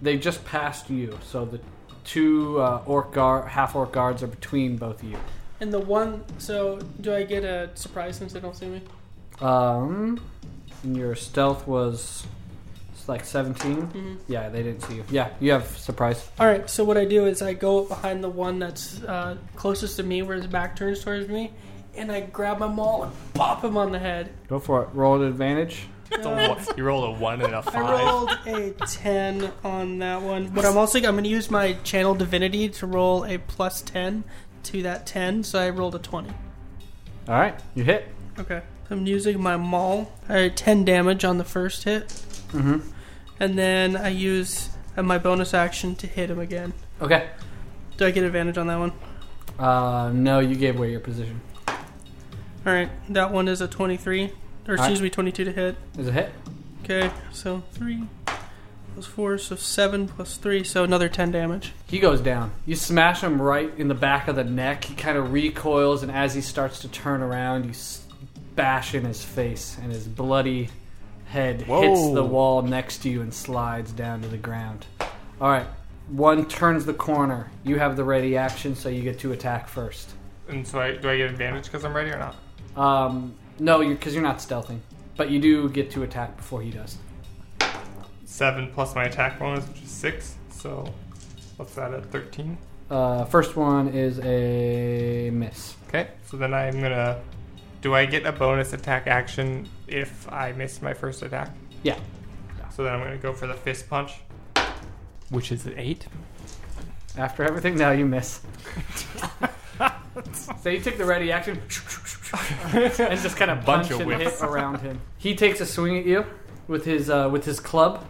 [0.00, 1.60] They just passed you, so the
[2.08, 5.18] two uh, orc guard, half orc guards are between both of you.
[5.60, 6.24] And the one.
[6.38, 8.82] So do I get a surprise since they don't see me?
[9.40, 10.20] Um,
[10.82, 12.26] and your stealth was
[12.92, 14.20] it's like 17.
[14.26, 15.04] Yeah, they didn't see you.
[15.10, 16.28] Yeah, you have surprise.
[16.40, 16.68] All right.
[16.70, 20.22] So what I do is I go behind the one that's uh, closest to me,
[20.22, 21.52] where his back turns towards me,
[21.94, 24.32] and I grab my maul and pop him on the head.
[24.48, 24.88] Go for it.
[24.94, 25.86] Roll an advantage.
[26.10, 27.74] It's a one- you rolled a one and a I five.
[27.76, 31.74] I rolled a ten on that one, but I'm also I'm going to use my
[31.84, 34.24] channel divinity to roll a plus ten
[34.64, 35.42] to that ten.
[35.44, 36.30] So I rolled a twenty.
[37.28, 38.08] All right, you hit.
[38.38, 38.62] Okay.
[38.90, 40.10] I'm using my maul.
[40.30, 42.08] I had ten damage on the first hit,
[42.52, 42.78] Mm-hmm.
[43.38, 46.72] and then I use uh, my bonus action to hit him again.
[47.02, 47.28] Okay.
[47.98, 48.92] Do I get advantage on that one?
[49.58, 51.40] Uh, no, you gave away your position.
[51.68, 52.88] All right.
[53.12, 54.32] That one is a twenty-three,
[54.68, 54.80] or right.
[54.80, 55.76] excuse me, twenty-two to hit.
[55.98, 56.30] Is it hit?
[56.84, 57.10] Okay.
[57.32, 58.04] So three
[58.94, 61.72] plus four, so seven plus three, so another ten damage.
[61.86, 62.52] He goes down.
[62.66, 64.84] You smash him right in the back of the neck.
[64.84, 67.72] He kind of recoils, and as he starts to turn around, you
[68.54, 70.68] bash in his face, and his bloody
[71.26, 74.86] head hits the wall next to you and slides down to the ground.
[75.40, 75.66] All right.
[76.08, 77.50] One turns the corner.
[77.64, 80.10] You have the ready action, so you get to attack first.
[80.48, 82.36] And so I, do I get advantage because I'm ready or not?
[82.82, 84.80] Um, no, you're because you're not stealthing,
[85.16, 86.98] but you do get to attack before he does.
[88.24, 90.36] Seven plus my attack bonus, which is six.
[90.50, 90.92] So
[91.56, 92.58] what's that at thirteen?
[92.90, 95.74] Uh, first one is a miss.
[95.88, 96.08] Okay.
[96.26, 97.20] So then I'm gonna.
[97.80, 101.50] Do I get a bonus attack action if I miss my first attack?
[101.82, 101.98] Yeah.
[102.74, 104.12] So then I'm gonna go for the fist punch,
[105.30, 106.06] which is an eight.
[107.16, 108.40] After everything, now you miss.
[110.62, 111.56] so you took the ready action
[112.72, 114.40] and just kind of Bunch punch of and whips.
[114.40, 115.00] hit around him.
[115.18, 116.24] He takes a swing at you
[116.68, 118.04] with his uh, with his club.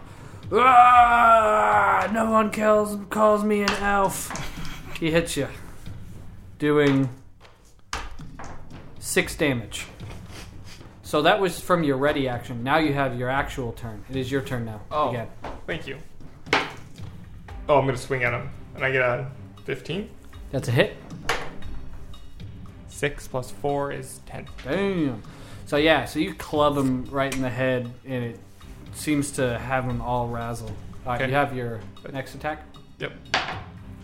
[0.52, 4.30] Ah, no one calls calls me an elf.
[4.98, 5.48] He hits you,
[6.58, 7.08] doing
[8.98, 9.86] six damage.
[11.02, 12.62] So that was from your ready action.
[12.62, 14.04] Now you have your actual turn.
[14.10, 14.80] It is your turn now.
[14.90, 15.08] Oh.
[15.10, 15.28] Again.
[15.66, 15.96] Thank you.
[17.68, 19.30] Oh, I'm gonna swing at him, and I get a
[19.64, 20.10] fifteen.
[20.50, 20.96] That's a hit.
[22.98, 24.48] Six plus four is ten.
[24.64, 25.22] Damn.
[25.66, 28.40] So yeah, so you club him right in the head, and it
[28.92, 30.70] seems to have him all razzled.
[31.06, 31.30] All right, Okay.
[31.30, 31.78] you have your
[32.12, 32.62] next attack.
[32.98, 33.12] Yep.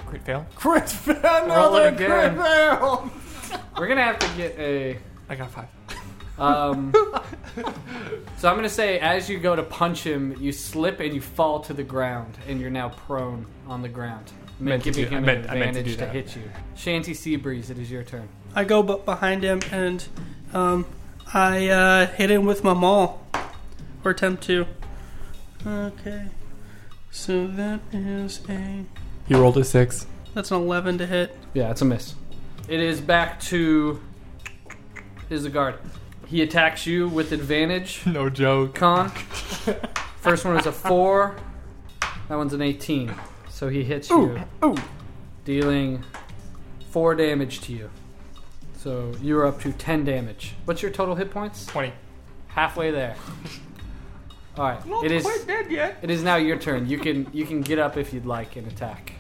[0.06, 0.46] Crit fail.
[0.54, 1.16] Crit fail.
[1.48, 3.10] Roll Another crit fail.
[3.76, 4.96] We're gonna have to get a.
[5.28, 5.68] I got a five.
[6.38, 6.92] Um,
[8.38, 11.58] so I'm gonna say, as you go to punch him, you slip and you fall
[11.62, 14.30] to the ground, and you're now prone on the ground,
[14.60, 16.42] Meant giving do- him an I meant to advantage do to, hit you.
[16.76, 18.28] Shanty Seabreeze, it is your turn.
[18.54, 20.06] I go b- behind him and
[20.52, 20.86] um,
[21.32, 23.26] I uh, hit him with my maul,
[24.04, 24.66] or attempt to.
[25.66, 26.26] Okay,
[27.10, 28.84] so that is a
[29.26, 30.06] He rolled a six.
[30.34, 31.36] that's an eleven to hit.
[31.54, 32.14] Yeah, it's a miss.
[32.68, 34.00] It is back to
[35.30, 35.76] is the guard.
[36.26, 38.02] He attacks you with advantage.
[38.06, 38.74] No joke.
[38.74, 39.08] Khan.
[40.20, 41.36] First one is a four.
[42.28, 43.14] That one's an 18.
[43.50, 44.40] So he hits you,
[45.44, 46.02] dealing
[46.90, 47.90] four damage to you.
[48.84, 50.52] So you're up to 10 damage.
[50.66, 51.64] What's your total hit points?
[51.64, 51.94] Twenty.
[52.48, 53.16] Halfway there.
[54.58, 54.86] All right.
[54.86, 55.96] Not it is dead yet.
[56.02, 56.86] It is now your turn.
[56.86, 59.14] You can you can get up if you'd like and attack.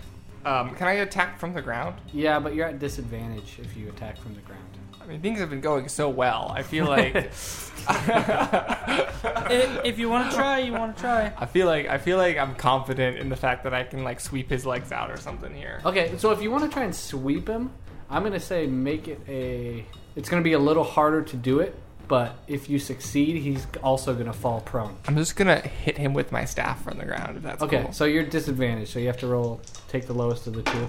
[0.44, 1.96] Um, can I attack from the ground?
[2.12, 4.60] Yeah, but you're at disadvantage if you attack from the ground.
[5.00, 6.52] I mean, things have been going so well.
[6.54, 7.14] I feel like
[7.88, 11.32] I- if you want to try, you want to try.
[11.38, 14.20] I feel like I feel like I'm confident in the fact that I can like
[14.20, 15.80] sweep his legs out or something here.
[15.86, 17.70] Okay, so if you want to try and sweep him,
[18.14, 19.84] I'm gonna say make it a.
[20.16, 21.74] It's gonna be a little harder to do it,
[22.06, 24.96] but if you succeed, he's also gonna fall prone.
[25.08, 27.92] I'm just gonna hit him with my staff from the ground if that's Okay, cool.
[27.92, 30.88] so you're disadvantaged, so you have to roll, take the lowest of the two.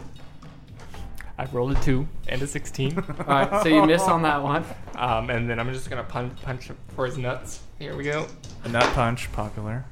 [1.37, 4.63] I've rolled a two and a sixteen, All right, so you miss on that one.
[4.95, 7.61] um, and then I'm just gonna punch punch him for his nuts.
[7.79, 8.27] Here we go.
[8.63, 9.83] A nut punch, popular.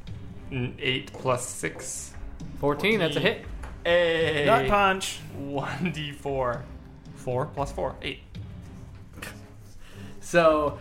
[0.52, 2.14] An eight plus six.
[2.60, 3.46] 14, that's a hit.
[3.84, 4.44] Hey.
[4.46, 5.20] Nut punch.
[5.36, 6.64] One d four.
[7.24, 7.96] Four plus four.
[8.02, 8.20] Eight.
[10.20, 10.78] So,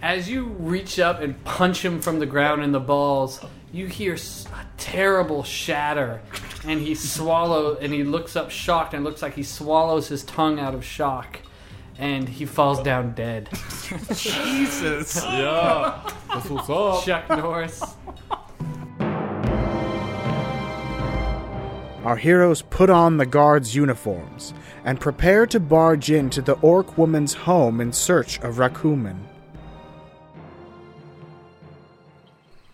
[0.00, 3.40] as you reach up and punch him from the ground in the balls,
[3.70, 6.22] you hear a terrible shatter,
[6.64, 10.58] and he swallow and he looks up shocked, and looks like he swallows his tongue
[10.58, 11.40] out of shock,
[11.98, 13.50] and he falls down dead.
[14.14, 15.22] Jesus.
[15.22, 16.00] Yeah.
[16.28, 17.04] That's what's up.
[17.04, 17.82] Chuck Norris.
[22.04, 24.52] Our heroes put on the guards' uniforms
[24.84, 29.20] and prepare to barge into the orc woman's home in search of Rakumen.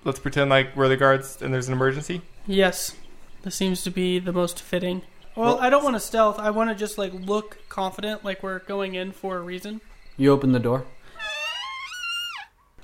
[0.02, 2.22] Let's pretend like we're the guards and there's an emergency.
[2.44, 2.96] Yes,
[3.42, 5.02] this seems to be the most fitting.
[5.36, 6.40] Well, I don't want to stealth.
[6.40, 9.80] I want to just like look confident, like we're going in for a reason.
[10.16, 10.86] You open the door.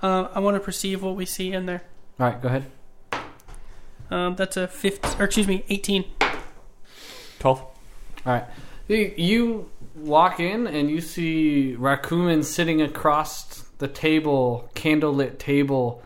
[0.01, 1.83] Uh, I want to perceive what we see in there.
[2.21, 2.71] All right, go ahead.
[4.11, 6.05] Um, that's a 15, or excuse me, 18.
[7.39, 7.61] 12.
[7.61, 7.73] All
[8.25, 8.45] right.
[8.89, 16.03] You, you walk in and you see Rakumen sitting across the table, candlelit table,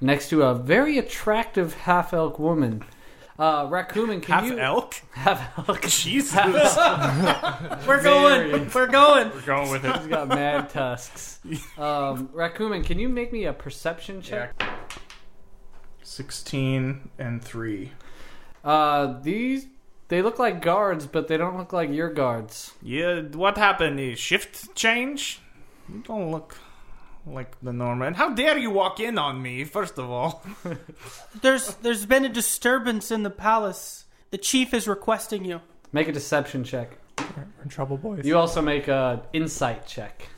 [0.00, 2.84] next to a very attractive half elk woman.
[3.38, 4.94] Uh, Rakumen, can you Half you elk?
[5.12, 5.82] half elk?
[5.88, 6.34] Jesus.
[7.86, 8.02] We're Very.
[8.02, 8.70] going.
[8.74, 9.30] We're going.
[9.30, 9.96] We're going with it.
[9.96, 11.40] He's got mad tusks.
[11.78, 14.62] Um, Rakumen, can you make me a perception check?
[16.02, 17.92] 16 and 3.
[18.62, 19.66] Uh, these
[20.10, 22.74] they look like guards, but they don't look like your guards.
[22.82, 23.98] Yeah, what happened?
[24.00, 25.40] Is shift change?
[25.88, 26.56] You don't look
[27.24, 28.08] like the normal.
[28.08, 30.42] And how dare you walk in on me, first of all?
[31.42, 34.04] There's there's been a disturbance in the palace.
[34.30, 35.60] The chief is requesting you.
[35.92, 36.98] Make a deception check.
[37.18, 38.24] We're in trouble, boys.
[38.24, 40.28] You also make a insight check.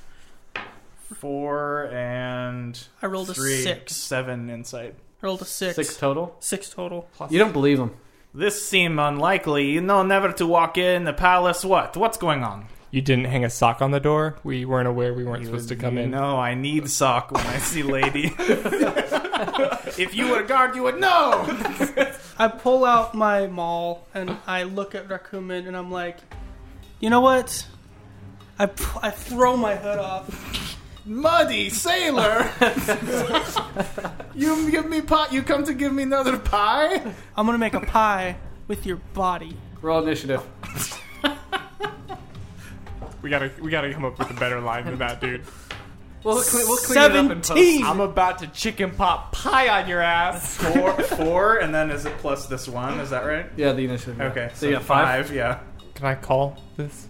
[1.14, 3.94] Four and I rolled a three, six.
[3.96, 4.94] seven insight.
[5.22, 5.76] I rolled a six.
[5.76, 6.36] Six total.
[6.40, 7.08] Six total.
[7.14, 7.92] Plus You don't believe him.
[8.34, 9.70] This seem unlikely.
[9.70, 11.64] You know, never to walk in the palace.
[11.64, 11.96] What?
[11.96, 12.66] What's going on?
[12.90, 14.36] You didn't hang a sock on the door.
[14.42, 16.10] We weren't aware we weren't supposed to come in.
[16.10, 18.34] No, I need sock when I see lady.
[19.98, 21.44] if you were a guard, you would know.
[22.38, 26.18] I pull out my maul and I look at Rakumen and I'm like,
[27.00, 27.66] you know what?
[28.58, 28.64] I,
[29.02, 30.71] I throw my hood off.
[31.04, 32.48] Muddy sailor.
[34.34, 35.32] you give me pot.
[35.32, 37.02] You come to give me another pie.
[37.36, 38.36] I'm gonna make a pie
[38.68, 39.56] with your body.
[39.80, 40.42] Roll initiative.
[43.20, 45.42] We gotta we gotta come up with a better line than that, dude.
[46.24, 47.46] We'll, clean, we'll clean it up in post.
[47.48, 47.84] Seventeen.
[47.84, 50.56] I'm about to chicken pot pie on your ass.
[50.56, 53.00] Four, four, and then is it plus this one?
[53.00, 53.46] Is that right?
[53.56, 54.18] Yeah, the initiative.
[54.18, 54.26] yeah.
[54.28, 55.32] Okay, So, you got five.
[55.34, 55.58] Yeah.
[55.96, 57.08] Can I call this?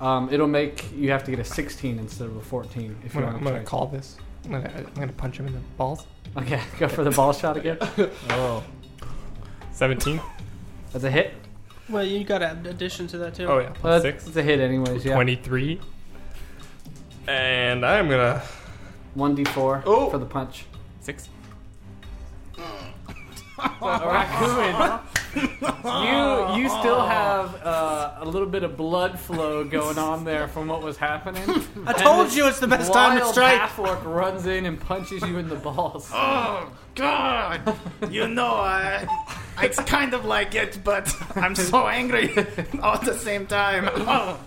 [0.00, 3.20] Um, it'll make you have to get a 16 instead of a 14 if I'm
[3.20, 4.16] you gonna, want I'm to gonna call this.
[4.44, 6.06] I'm gonna, I'm gonna punch him in the balls.
[6.36, 7.78] Okay, go for the ball shot again.
[8.30, 8.62] Oh.
[9.72, 10.20] 17.
[10.92, 11.32] That's a hit.
[11.88, 13.46] Well, you got an addition to that too.
[13.46, 14.26] Oh yeah, Uh, plus six.
[14.26, 15.04] It's a hit, anyways.
[15.04, 15.14] Yeah.
[15.14, 15.80] 23.
[17.26, 18.42] And I'm gonna
[19.14, 20.10] One d4 Oh.
[20.10, 20.66] for the punch.
[21.00, 21.28] six.
[22.58, 25.00] A Raccoon,
[25.36, 30.68] you you still have uh, a little bit of blood flow going on there from
[30.68, 31.42] what was happening.
[31.86, 33.58] I told you it's the best time to Wild strike.
[33.58, 36.10] half orc runs in and punches you in the balls.
[36.46, 37.76] Oh God!
[38.08, 39.04] You know, I,
[39.56, 42.28] I kind of like it, but I'm so angry
[42.82, 43.88] all at the same time.
[43.92, 44.38] Oh.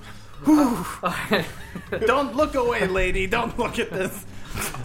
[0.45, 0.85] Whew.
[2.05, 3.27] Don't look away, lady.
[3.27, 4.25] Don't look at this.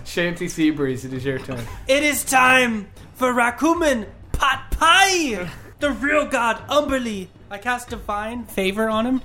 [0.05, 1.65] Shanty Seabreeze, it is your turn.
[1.87, 5.49] It is time for Rakumen Pot Pie!
[5.83, 7.27] The real god Umberlee.
[7.51, 9.21] I cast Divine Favor on him,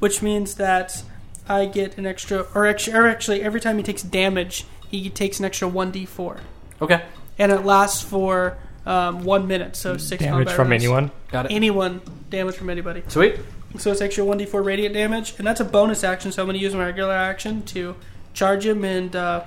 [0.00, 1.02] which means that
[1.48, 5.38] I get an extra, or actually, or actually every time he takes damage, he takes
[5.38, 6.40] an extra 1d4.
[6.82, 7.02] Okay,
[7.38, 10.84] And it lasts for um, one minute, so six Damage combat from rounds.
[10.84, 11.10] anyone.
[11.32, 11.52] got it.
[11.52, 13.02] Anyone, damage from anybody.
[13.08, 13.40] Sweet.
[13.78, 16.62] So it's extra 1d4 radiant damage, and that's a bonus action, so I'm going to
[16.62, 17.96] use my regular action to
[18.34, 19.42] charge him and uh,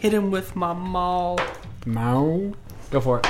[0.00, 1.40] hit him with my maul.
[1.86, 2.52] Mow.
[2.90, 3.26] Go for it.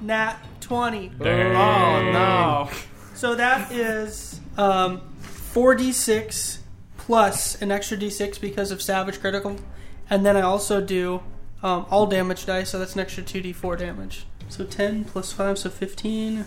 [0.00, 0.36] Nat
[0.66, 1.12] 20.
[1.20, 1.56] Dang.
[1.56, 2.70] Oh no!
[3.14, 6.58] So that is um, 4d6
[6.96, 9.56] plus an extra d6 because of Savage Critical.
[10.10, 11.22] And then I also do
[11.62, 14.26] um, all damage dice, so that's an extra 2d4 damage.
[14.48, 16.44] So 10 plus 5, so 15.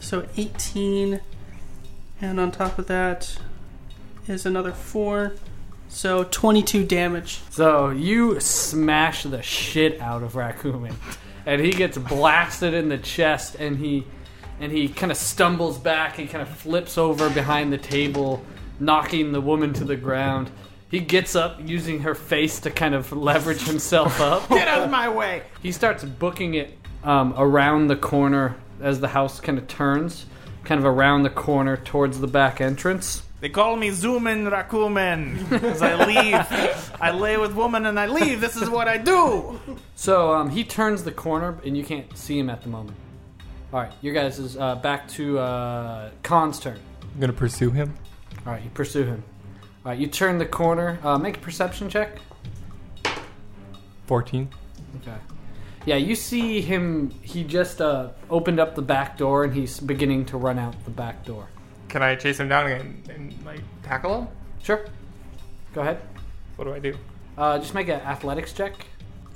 [0.00, 1.20] So 18.
[2.22, 3.38] And on top of that
[4.26, 5.34] is another 4.
[5.88, 7.40] So 22 damage.
[7.50, 10.94] So you smash the shit out of Rakumen,
[11.46, 14.06] and he gets blasted in the chest, and he
[14.60, 16.16] and he kind of stumbles back.
[16.16, 18.44] He kind of flips over behind the table,
[18.78, 20.50] knocking the woman to the ground.
[20.90, 24.48] He gets up, using her face to kind of leverage himself up.
[24.48, 25.42] Get out of my way!
[25.60, 30.26] He starts booking it um, around the corner as the house kind of turns,
[30.64, 33.22] kind of around the corner towards the back entrance.
[33.44, 36.92] They call me Zoomin Rakumen because I leave.
[36.98, 38.40] I lay with woman and I leave.
[38.40, 39.60] This is what I do.
[39.96, 42.96] So um, he turns the corner, and you can't see him at the moment.
[43.70, 46.80] All right, your guys is uh, back to uh, Khan's turn.
[47.02, 47.92] I'm gonna pursue him.
[48.46, 49.22] All right, you pursue him.
[49.84, 50.98] All right, you turn the corner.
[51.04, 52.20] Uh, make a perception check.
[54.06, 54.48] 14.
[55.02, 55.18] Okay.
[55.84, 57.10] Yeah, you see him.
[57.20, 60.90] He just uh, opened up the back door, and he's beginning to run out the
[60.90, 61.50] back door.
[61.94, 64.28] Can I chase him down and, and like tackle him?
[64.64, 64.84] Sure.
[65.74, 66.00] Go ahead.
[66.56, 66.96] What do I do?
[67.38, 68.74] Uh, just make an athletics check.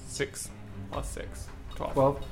[0.08, 0.50] Six
[0.90, 1.46] plus six.
[1.76, 1.92] Twelve.
[1.92, 2.24] Twelve.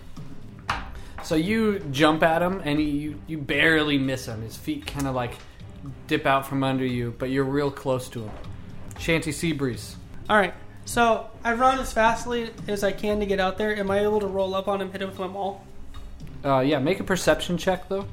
[1.23, 4.43] So you jump at him, and he, you you barely miss him.
[4.43, 5.35] His feet kind of like
[6.09, 8.33] dip out from under you, but you're real close to him.
[8.99, 9.95] Shanty Seabreeze.
[10.29, 10.55] All right.
[10.87, 13.77] So I run as fastly as I can to get out there.
[13.77, 15.65] Am I able to roll up on him, hit him with my maul?
[16.45, 18.07] Uh, yeah, make a perception check though.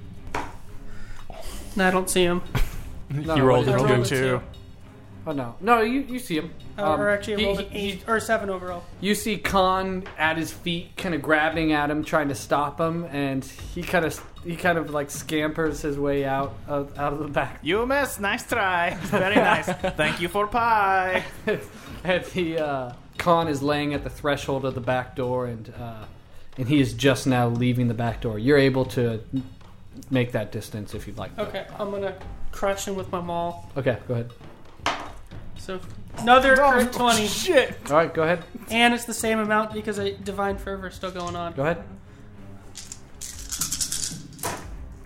[1.76, 2.42] No, I don't see him.
[3.10, 4.16] No, You rolled I a rolled two.
[4.16, 4.42] a two.
[5.28, 6.52] Oh no, no, you you see him.
[6.80, 8.84] Oh, Um, or actually, I he- rolled an he- eight or seven overall.
[9.02, 13.06] You see Khan at his feet, kind of grabbing at him, trying to stop him,
[13.12, 17.20] and he kind of he kind of like scampers his way out of out of
[17.20, 17.60] the back.
[17.64, 18.20] You miss.
[18.20, 18.96] Nice try.
[19.02, 19.68] Very nice.
[19.68, 21.24] Thank you for pie.
[22.04, 26.06] And he uh, Khan is laying at the threshold of the back door, and uh,
[26.58, 28.40] and he is just now leaving the back door.
[28.40, 29.22] You're able to
[30.10, 31.38] make that distance if you'd like.
[31.38, 32.16] Okay, I'm gonna
[32.52, 33.70] crush him with my maul.
[33.78, 34.32] Okay, go ahead.
[35.58, 35.80] So
[36.18, 37.76] another crit twenty, Shit.
[37.90, 38.44] All right, go ahead.
[38.70, 41.54] and it's the same amount because a divine fervor is still going on.
[41.54, 41.84] Go ahead.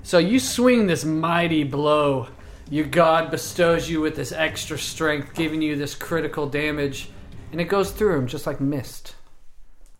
[0.04, 2.30] So you swing this mighty blow.
[2.70, 7.10] Your god bestows you with this extra strength, giving you this critical damage,
[7.52, 9.16] and it goes through him just like mist.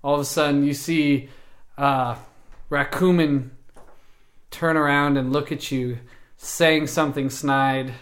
[0.04, 1.30] All of a sudden, you see
[1.78, 2.16] uh,
[2.70, 3.50] Rakumen
[4.52, 6.00] turn around and look at you,
[6.38, 7.94] saying something snide.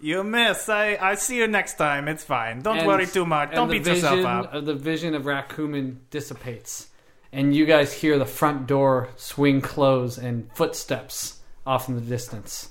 [0.00, 0.68] You miss.
[0.68, 2.08] I I see you next time.
[2.08, 2.62] It's fine.
[2.62, 3.52] Don't And- worry too much.
[3.52, 4.54] Don't the beat yourself vision up.
[4.54, 6.88] Of the vision of Rakumen dissipates,
[7.32, 12.70] and you guys hear the front door swing close and footsteps off in the distance.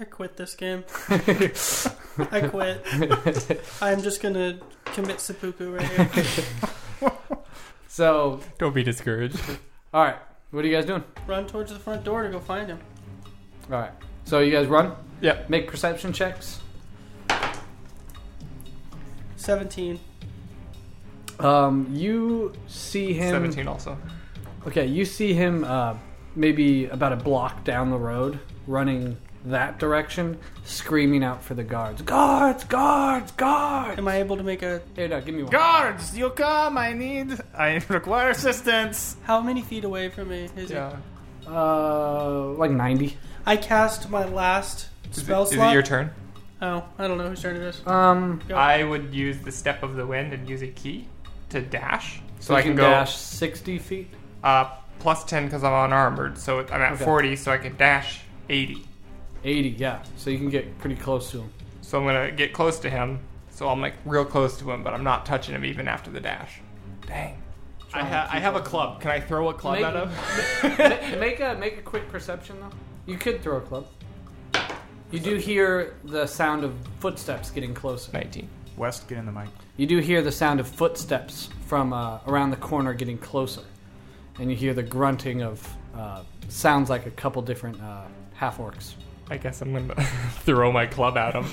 [0.00, 0.84] I quit this game.
[1.08, 3.60] I quit.
[3.80, 7.12] I'm just gonna commit seppuku right here.
[7.90, 9.40] So, Don't be discouraged.
[9.92, 10.18] all right,
[10.50, 11.04] what are you guys doing?
[11.26, 12.78] Run towards the front door to go find him.
[13.70, 13.92] All right,
[14.24, 14.94] so you guys run.
[15.20, 15.50] Yep.
[15.50, 16.60] Make perception checks.
[19.36, 20.00] Seventeen.
[21.38, 23.30] Um, you see him.
[23.30, 23.96] 17 also.
[24.66, 25.94] Okay, you see him uh,
[26.34, 29.16] maybe about a block down the road, running
[29.50, 32.02] that direction, screaming out for the guards.
[32.02, 32.64] Guards!
[32.64, 33.32] Guards!
[33.32, 33.98] Guards!
[33.98, 34.80] Am I able to make a?
[34.96, 35.52] Here, no, give me one.
[35.52, 36.76] Guards, you come.
[36.78, 37.38] I need.
[37.56, 39.16] I require assistance.
[39.24, 40.96] How many feet away from me is Yeah.
[41.46, 43.16] Uh, like ninety.
[43.46, 46.10] I cast my last Is it, spell is it your turn?
[46.60, 47.86] Oh, I don't know whose turn it is.
[47.86, 48.56] Um, Go.
[48.56, 51.06] I would use the step of the wind and use a ki
[51.50, 52.20] to dash.
[52.40, 54.08] So, so I can, can go dash sixty feet.
[54.44, 56.36] uh, plus 10 because I'm unarmored.
[56.38, 57.04] So I'm at Okay.
[57.04, 58.20] 40, so I can dash
[59.44, 59.70] 80.
[59.70, 60.02] Yeah.
[60.16, 61.52] So you can get pretty close to him.
[61.80, 63.20] So I'm going to get close to him.
[63.50, 66.20] So I'm like real close to him, but I'm not touching him even after the
[66.20, 66.60] dash.
[67.06, 67.42] Dang.
[67.92, 69.00] I, ha- I have a club.
[69.00, 71.12] Can I throw a club Make- at him?
[71.14, 72.70] Ma- make a make a quick perception though.
[73.06, 73.86] You could throw a club.
[75.10, 78.12] You do hear the sound of footsteps getting closer.
[78.12, 78.46] 19.
[78.76, 79.48] Wes, get in the mic.
[79.78, 83.62] You do hear the sound of footsteps from uh, around the corner getting closer,
[84.38, 85.66] and you hear the grunting of
[85.96, 88.02] uh, sounds like a couple different uh,
[88.34, 88.94] half orcs.
[89.30, 90.02] I guess I'm going to
[90.44, 91.46] throw my club at him.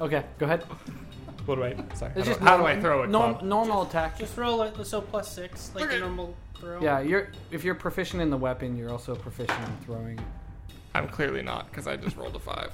[0.00, 0.62] Okay, go ahead.
[1.46, 1.74] What do I?
[1.94, 2.12] Sorry.
[2.12, 3.44] How, It's do, just how do I throw a norm- club?
[3.44, 4.18] normal attack.
[4.18, 4.84] Just roll it.
[4.84, 5.94] So plus six, like Okay.
[5.94, 6.80] the normal throw.
[6.82, 10.18] Yeah, you're if you're proficient in the weapon, you're also proficient in throwing.
[10.94, 12.70] I'm clearly not because I just rolled a 5.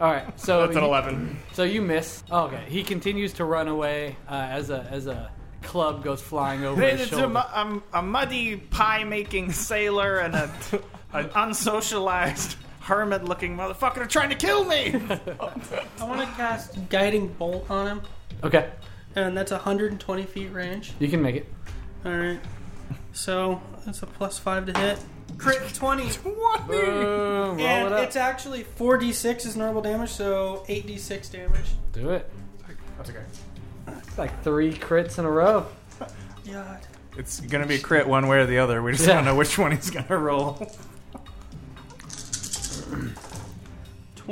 [0.00, 1.38] All right, so That's an you- 11.
[1.52, 2.22] So you miss.
[2.30, 5.30] Oh, okay, he continues to run away uh, as a as a
[5.62, 7.28] club goes flying over his It's a, shoulder.
[7.28, 10.50] mu- I'm a muddy pie making sailor and a,
[11.12, 14.94] an unsocialized hermit looking motherfucker trying to kill me.
[16.00, 18.02] I want to cast guiding bolt on him,
[18.44, 18.70] Okay,
[19.16, 20.92] and that's 120 feet range.
[20.98, 21.46] you can make it.
[22.04, 22.40] All right.
[23.12, 24.98] So that's a plus five to hit.
[25.38, 26.02] Crit 20.
[26.24, 28.00] Boom, uh, roll and it up.
[28.04, 31.70] it's actually 4d6 is normal damage, so 8d6 damage.
[31.92, 32.28] Do it.
[32.98, 33.22] That's okay.
[33.88, 35.66] It's like three crits in a row.
[36.50, 36.78] God.
[37.16, 38.82] It's gonna be a crit one way or the other.
[38.82, 39.14] We just Yeah.
[39.16, 40.70] don't know which one he's gonna roll.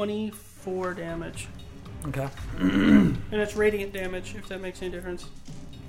[0.01, 1.47] 24 damage.
[2.06, 2.27] Okay.
[2.59, 5.27] And it's radiant damage, if that makes any difference.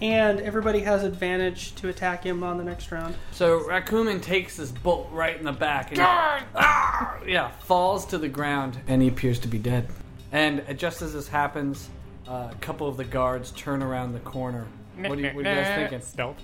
[0.01, 3.15] And everybody has advantage to attack him on the next round.
[3.31, 7.19] So Rakumen takes this bolt right in the back and Ah!
[7.25, 9.88] yeah, falls to the ground, and he appears to be dead.
[10.33, 11.88] And just as this happens,
[12.27, 14.67] uh, a couple of the guards turn around the corner.
[15.10, 16.02] What are you, what are you guys thinking?
[16.02, 16.38] Stealth.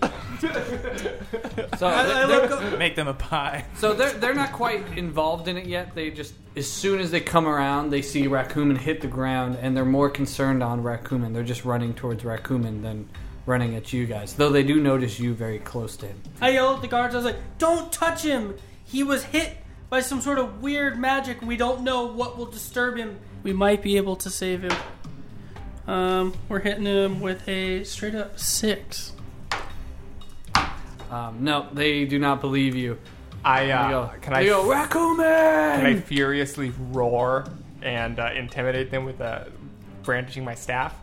[1.78, 3.66] So I, I they're- look Make them a pie.
[3.76, 5.96] So they're they're not quite involved in it yet.
[5.96, 9.76] They just as soon as they come around, they see Rakumen hit the ground, and
[9.76, 11.34] they're more concerned on Rakumen.
[11.34, 13.10] They're just running towards Rakumen than
[13.46, 14.34] running at you guys.
[14.34, 16.22] Though they do notice you very close to him.
[16.42, 17.14] I yelled at the guards.
[17.16, 18.56] I was like, "Don't touch him!
[18.84, 19.58] He was hit
[19.90, 21.42] by some sort of weird magic.
[21.42, 23.20] We don't know what will disturb him.
[23.44, 24.72] We might be able to save him."
[25.88, 29.14] Um, we're hitting him with a straight up six.
[31.10, 32.98] Um, no, they do not believe you.
[33.46, 35.76] I uh, go, can they I go Rakumen?
[35.78, 37.46] can I furiously roar
[37.82, 39.46] and uh, intimidate them with uh,
[40.04, 40.94] brandishing my staff?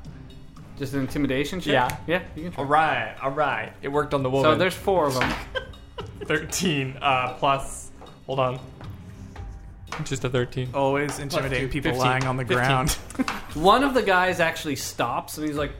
[0.78, 1.72] Just an intimidation check?
[1.72, 1.96] Yeah.
[2.06, 2.62] Yeah, you can try.
[2.62, 3.72] All right, all right.
[3.80, 4.52] It worked on the woman.
[4.52, 5.32] So there's four of them.
[6.24, 7.90] 13 uh, plus.
[8.26, 8.58] Hold on.
[10.02, 10.70] Just a 13.
[10.74, 12.56] Always intimidate two, people 15, lying on the 15.
[12.56, 12.90] ground.
[13.54, 15.72] One of the guys actually stops and he's like,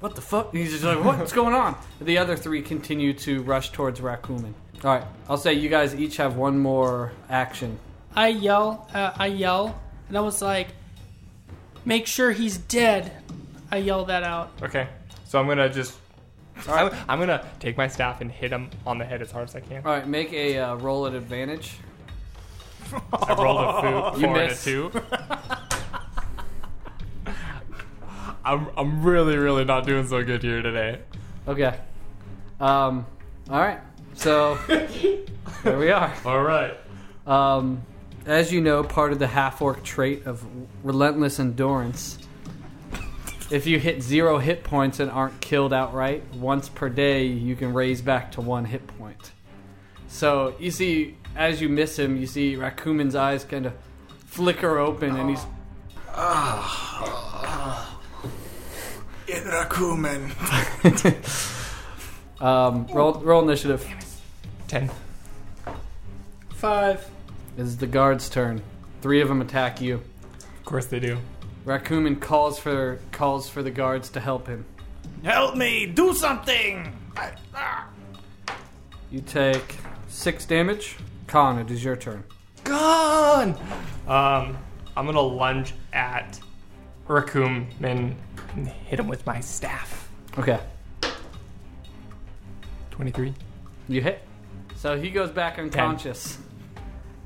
[0.00, 3.42] "What the fuck?" And he's just like, "What's going on?" The other three continue to
[3.42, 4.54] rush towards Rakumen.
[4.82, 7.78] All right, I'll say you guys each have one more action.
[8.16, 10.68] I yell, uh, I yell, and I was like,
[11.84, 13.12] "Make sure he's dead."
[13.70, 14.50] I yell that out.
[14.62, 14.88] Okay.
[15.24, 15.96] So I'm gonna just.
[16.68, 19.54] I'm, I'm gonna take my staff and hit him on the head as hard as
[19.54, 19.82] I can.
[19.86, 21.74] All right, make a uh, roll at advantage.
[23.12, 24.90] I rolled a food, You four and a two.
[28.44, 31.00] I'm, I'm really, really not doing so good here today.
[31.46, 31.78] Okay.
[32.58, 33.06] Um.
[33.48, 33.80] All right.
[34.14, 34.58] So
[35.64, 36.12] there we are.
[36.24, 36.76] All right.
[37.26, 37.82] Um,
[38.26, 40.44] as you know, part of the half orc trait of
[40.84, 42.18] relentless endurance.
[43.50, 47.72] If you hit zero hit points and aren't killed outright, once per day you can
[47.72, 49.32] raise back to one hit point.
[50.06, 53.72] So you see, as you miss him, you see Rakumen's eyes kind of
[54.26, 55.44] flicker open, and he's
[59.28, 60.30] In Rakumen.
[62.40, 63.86] um, roll roll initiative.
[64.68, 64.90] 10.
[66.54, 67.08] Five.
[67.56, 68.62] It is the guard's turn.
[69.02, 69.94] Three of them attack you.
[70.58, 71.18] Of course they do.
[71.64, 74.64] Rakumen calls for calls for the guards to help him.
[75.22, 75.86] Help me!
[75.86, 76.92] Do something!
[77.16, 77.86] I- ah.
[79.10, 79.76] You take
[80.08, 80.96] six damage.
[81.30, 82.24] Khan, it is your turn.
[82.64, 83.50] Gone!
[84.08, 84.58] Um,
[84.96, 86.40] I'm gonna lunge at
[87.06, 88.16] Raccoon and
[88.56, 90.10] and hit him with my staff.
[90.36, 90.58] Okay.
[92.90, 93.32] 23.
[93.88, 94.22] You hit.
[94.74, 96.36] So he goes back unconscious.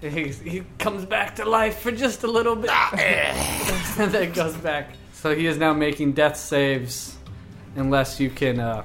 [0.03, 2.71] He, he comes back to life for just a little bit.
[2.99, 4.91] and then goes back.
[5.15, 7.17] So he is now making death saves
[7.75, 8.85] unless you can uh,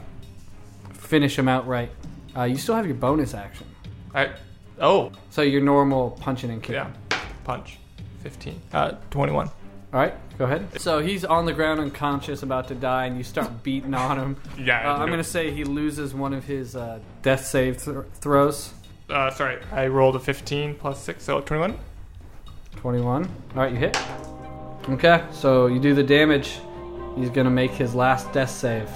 [0.94, 1.92] finish him outright.
[2.38, 3.68] Uh, you still have your bonus action.
[4.16, 4.30] I.
[4.80, 6.76] Oh, So your normal punching and kicking.
[6.76, 6.92] yeah.
[7.44, 7.78] Punch.
[8.24, 8.62] 15.
[8.74, 9.48] Uh, 21.
[9.92, 10.80] All right, go ahead.
[10.80, 14.38] So he's on the ground unconscious, about to die, and you start beating on him.
[14.60, 14.92] Yeah.
[14.94, 18.74] Uh, I'm going to say he loses one of his uh, death save th- throws.
[19.10, 19.58] Uh, sorry.
[19.72, 21.76] I rolled a 15 plus 6, so 21.
[22.76, 23.24] 21.
[23.26, 23.98] All right, you hit.
[24.90, 26.60] Okay, so you do the damage.
[27.16, 28.90] He's gonna make his last death save.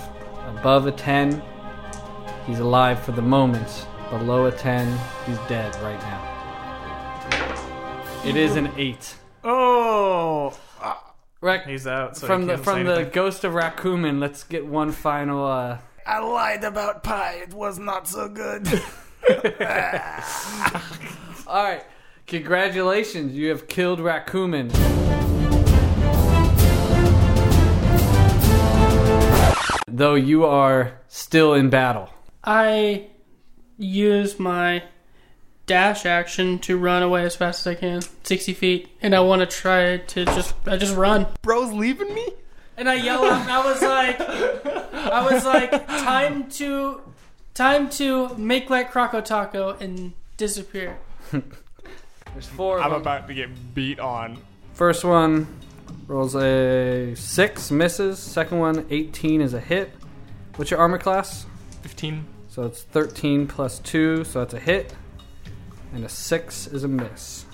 [0.60, 1.42] Above a 10,
[2.46, 3.88] he's alive for the moment.
[4.20, 4.96] Below a 10,
[5.26, 6.22] he's dead right now.
[8.24, 9.16] It is an 8.
[9.44, 10.56] Oh,
[11.42, 12.16] Rac- he's out.
[12.16, 15.48] So from he the can't from say the ghost of Rakumen, let's get one final.
[15.48, 17.40] Uh, I lied about pie.
[17.42, 18.68] It was not so good.
[21.48, 21.84] all right,
[22.28, 24.72] congratulations, you have killed Rakumen.
[29.88, 32.12] Though you are still in battle.
[32.44, 33.08] I
[33.78, 34.84] use my
[35.66, 39.40] dash action to run away as fast as I can, sixty feet, and I want
[39.42, 41.28] to try to just I just run.
[41.42, 42.28] Bro's leaving me?
[42.76, 43.48] And I yell out.
[43.48, 44.20] I was like,
[44.94, 47.02] I was like, time to,
[47.54, 50.98] time to make like Croco Taco and disappear.
[51.32, 53.02] There's four of I'm them.
[53.02, 54.40] about to get beat on.
[54.74, 55.46] First one
[56.08, 58.18] rolls a 6, misses.
[58.18, 59.92] Second one, 18 is a hit.
[60.56, 61.46] What's your armor class?
[61.84, 62.26] 15.
[62.54, 64.94] So it's 13 plus 2, so that's a hit.
[65.92, 67.46] And a 6 is a miss.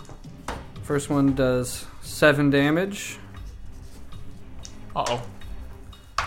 [0.84, 3.18] First one does 7 damage.
[4.94, 6.26] Uh oh.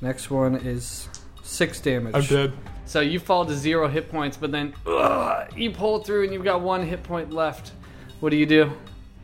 [0.00, 1.08] Next one is
[1.44, 2.16] 6 damage.
[2.16, 2.52] I'm dead.
[2.84, 6.42] So you fall to 0 hit points, but then ugh, you pull through and you've
[6.42, 7.70] got 1 hit point left.
[8.18, 8.72] What do you do?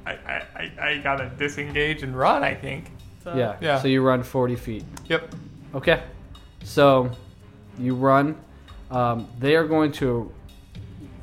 [0.06, 2.92] I, I, I, I gotta disengage and run, I think.
[3.24, 3.56] So, yeah.
[3.60, 3.80] yeah.
[3.80, 4.84] So you run 40 feet.
[5.08, 5.34] Yep.
[5.74, 6.04] Okay.
[6.62, 7.10] So
[7.80, 8.36] you run.
[8.90, 10.32] Um, they are going to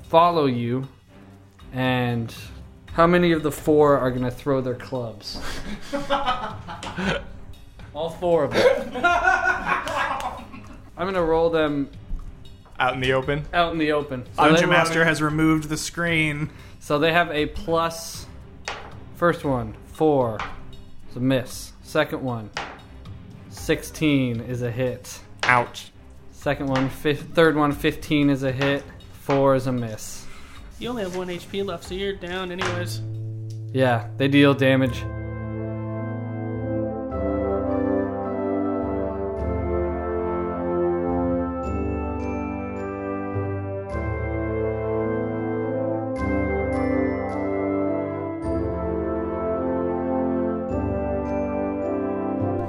[0.10, 0.88] follow you.
[1.72, 2.34] And
[2.94, 5.40] how many of the four are going to throw their clubs?
[7.94, 9.06] All four of them.
[9.06, 11.90] I'm going to roll them
[12.80, 13.46] Out in the open.
[13.54, 14.26] out in the open.
[14.36, 16.50] So Dungeon they- Master has removed the screen.
[16.80, 18.26] So they have a plus.
[19.16, 20.38] First one, four.
[21.08, 21.72] It's a miss.
[21.82, 22.50] Second one,
[23.50, 25.20] 16 is a hit.
[25.44, 25.92] Ouch.
[26.44, 28.84] Second one, fif- third one, 15 is a hit.
[29.22, 30.26] Four is a miss.
[30.78, 33.00] You only have one HP left, so you're down anyways.
[33.72, 35.04] Yeah, they deal damage.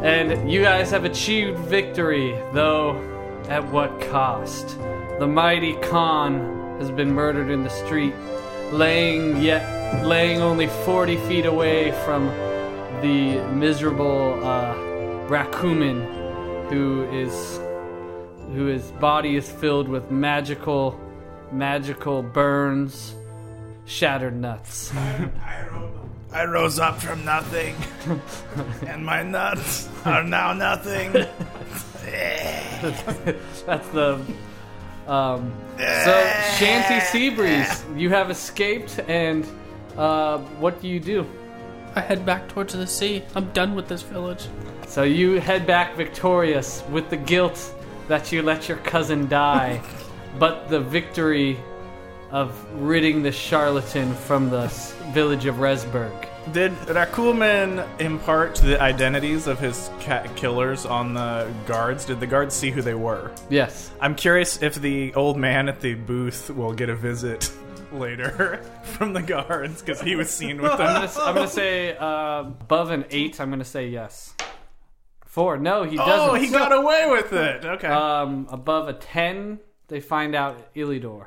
[0.05, 3.14] And you guys have achieved victory, though
[3.49, 4.79] at what cost?
[5.19, 8.15] The mighty Khan has been murdered in the street,
[8.73, 12.27] laying yet laying only 40 feet away from
[13.01, 14.75] the miserable uh,
[15.29, 17.61] Rakumen, who is
[18.55, 21.01] who his body is filled with magical
[21.53, 23.15] magical burns,
[23.87, 24.93] shattered nuts.
[26.33, 27.77] I rose up from nothing,
[28.87, 31.13] and my nuts are now nothing.
[33.67, 34.21] That's the.
[35.07, 39.47] Um, so, Shanty Seabreeze, you have escaped, and
[39.97, 41.27] uh, what do you do?
[41.95, 43.23] I head back towards the sea.
[43.35, 44.49] I'm done with this village.
[44.87, 47.75] So, you head back victorious with the guilt
[48.09, 49.83] that you let your cousin die,
[50.39, 51.59] but the victory
[52.31, 52.53] of
[52.83, 56.29] ridding the charlatan from the s- village of Resburg.
[56.53, 59.91] Did Rakumen impart the identities of his
[60.37, 62.05] killers on the guards?
[62.05, 63.33] Did the guards see who they were?
[63.49, 63.91] Yes.
[64.01, 67.51] I'm curious if the old man at the booth will get a visit
[67.93, 70.95] later from the guards because he was seen with I'm them.
[71.11, 73.41] gonna, I'm gonna say uh, above an eight.
[73.41, 74.35] I'm gonna say yes.
[75.25, 75.57] Four.
[75.59, 76.31] No, he doesn't.
[76.31, 77.65] Oh, he got away with it.
[77.75, 77.89] Okay.
[77.89, 79.59] Um, above a ten,
[79.89, 81.27] they find out Ilidor.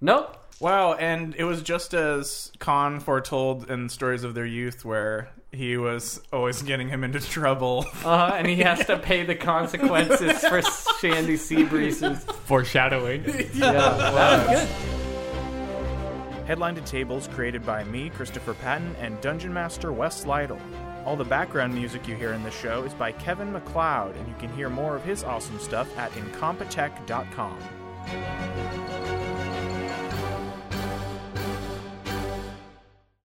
[0.00, 0.36] Nope.
[0.60, 5.78] Wow, and it was just as Khan foretold in stories of their youth, where he
[5.78, 7.86] was always getting him into trouble.
[8.04, 10.60] Uh, and he has to pay the consequences for
[11.00, 12.24] Shanty Seabreeze's.
[12.44, 13.24] Foreshadowing.
[13.54, 14.68] Yeah, that was good.
[16.46, 20.58] Headline to Tables created by me, Christopher Patton, and Dungeon Master Wes Lytle.
[21.06, 24.34] All the background music you hear in the show is by Kevin MacLeod, and you
[24.38, 27.58] can hear more of his awesome stuff at incompetech.com.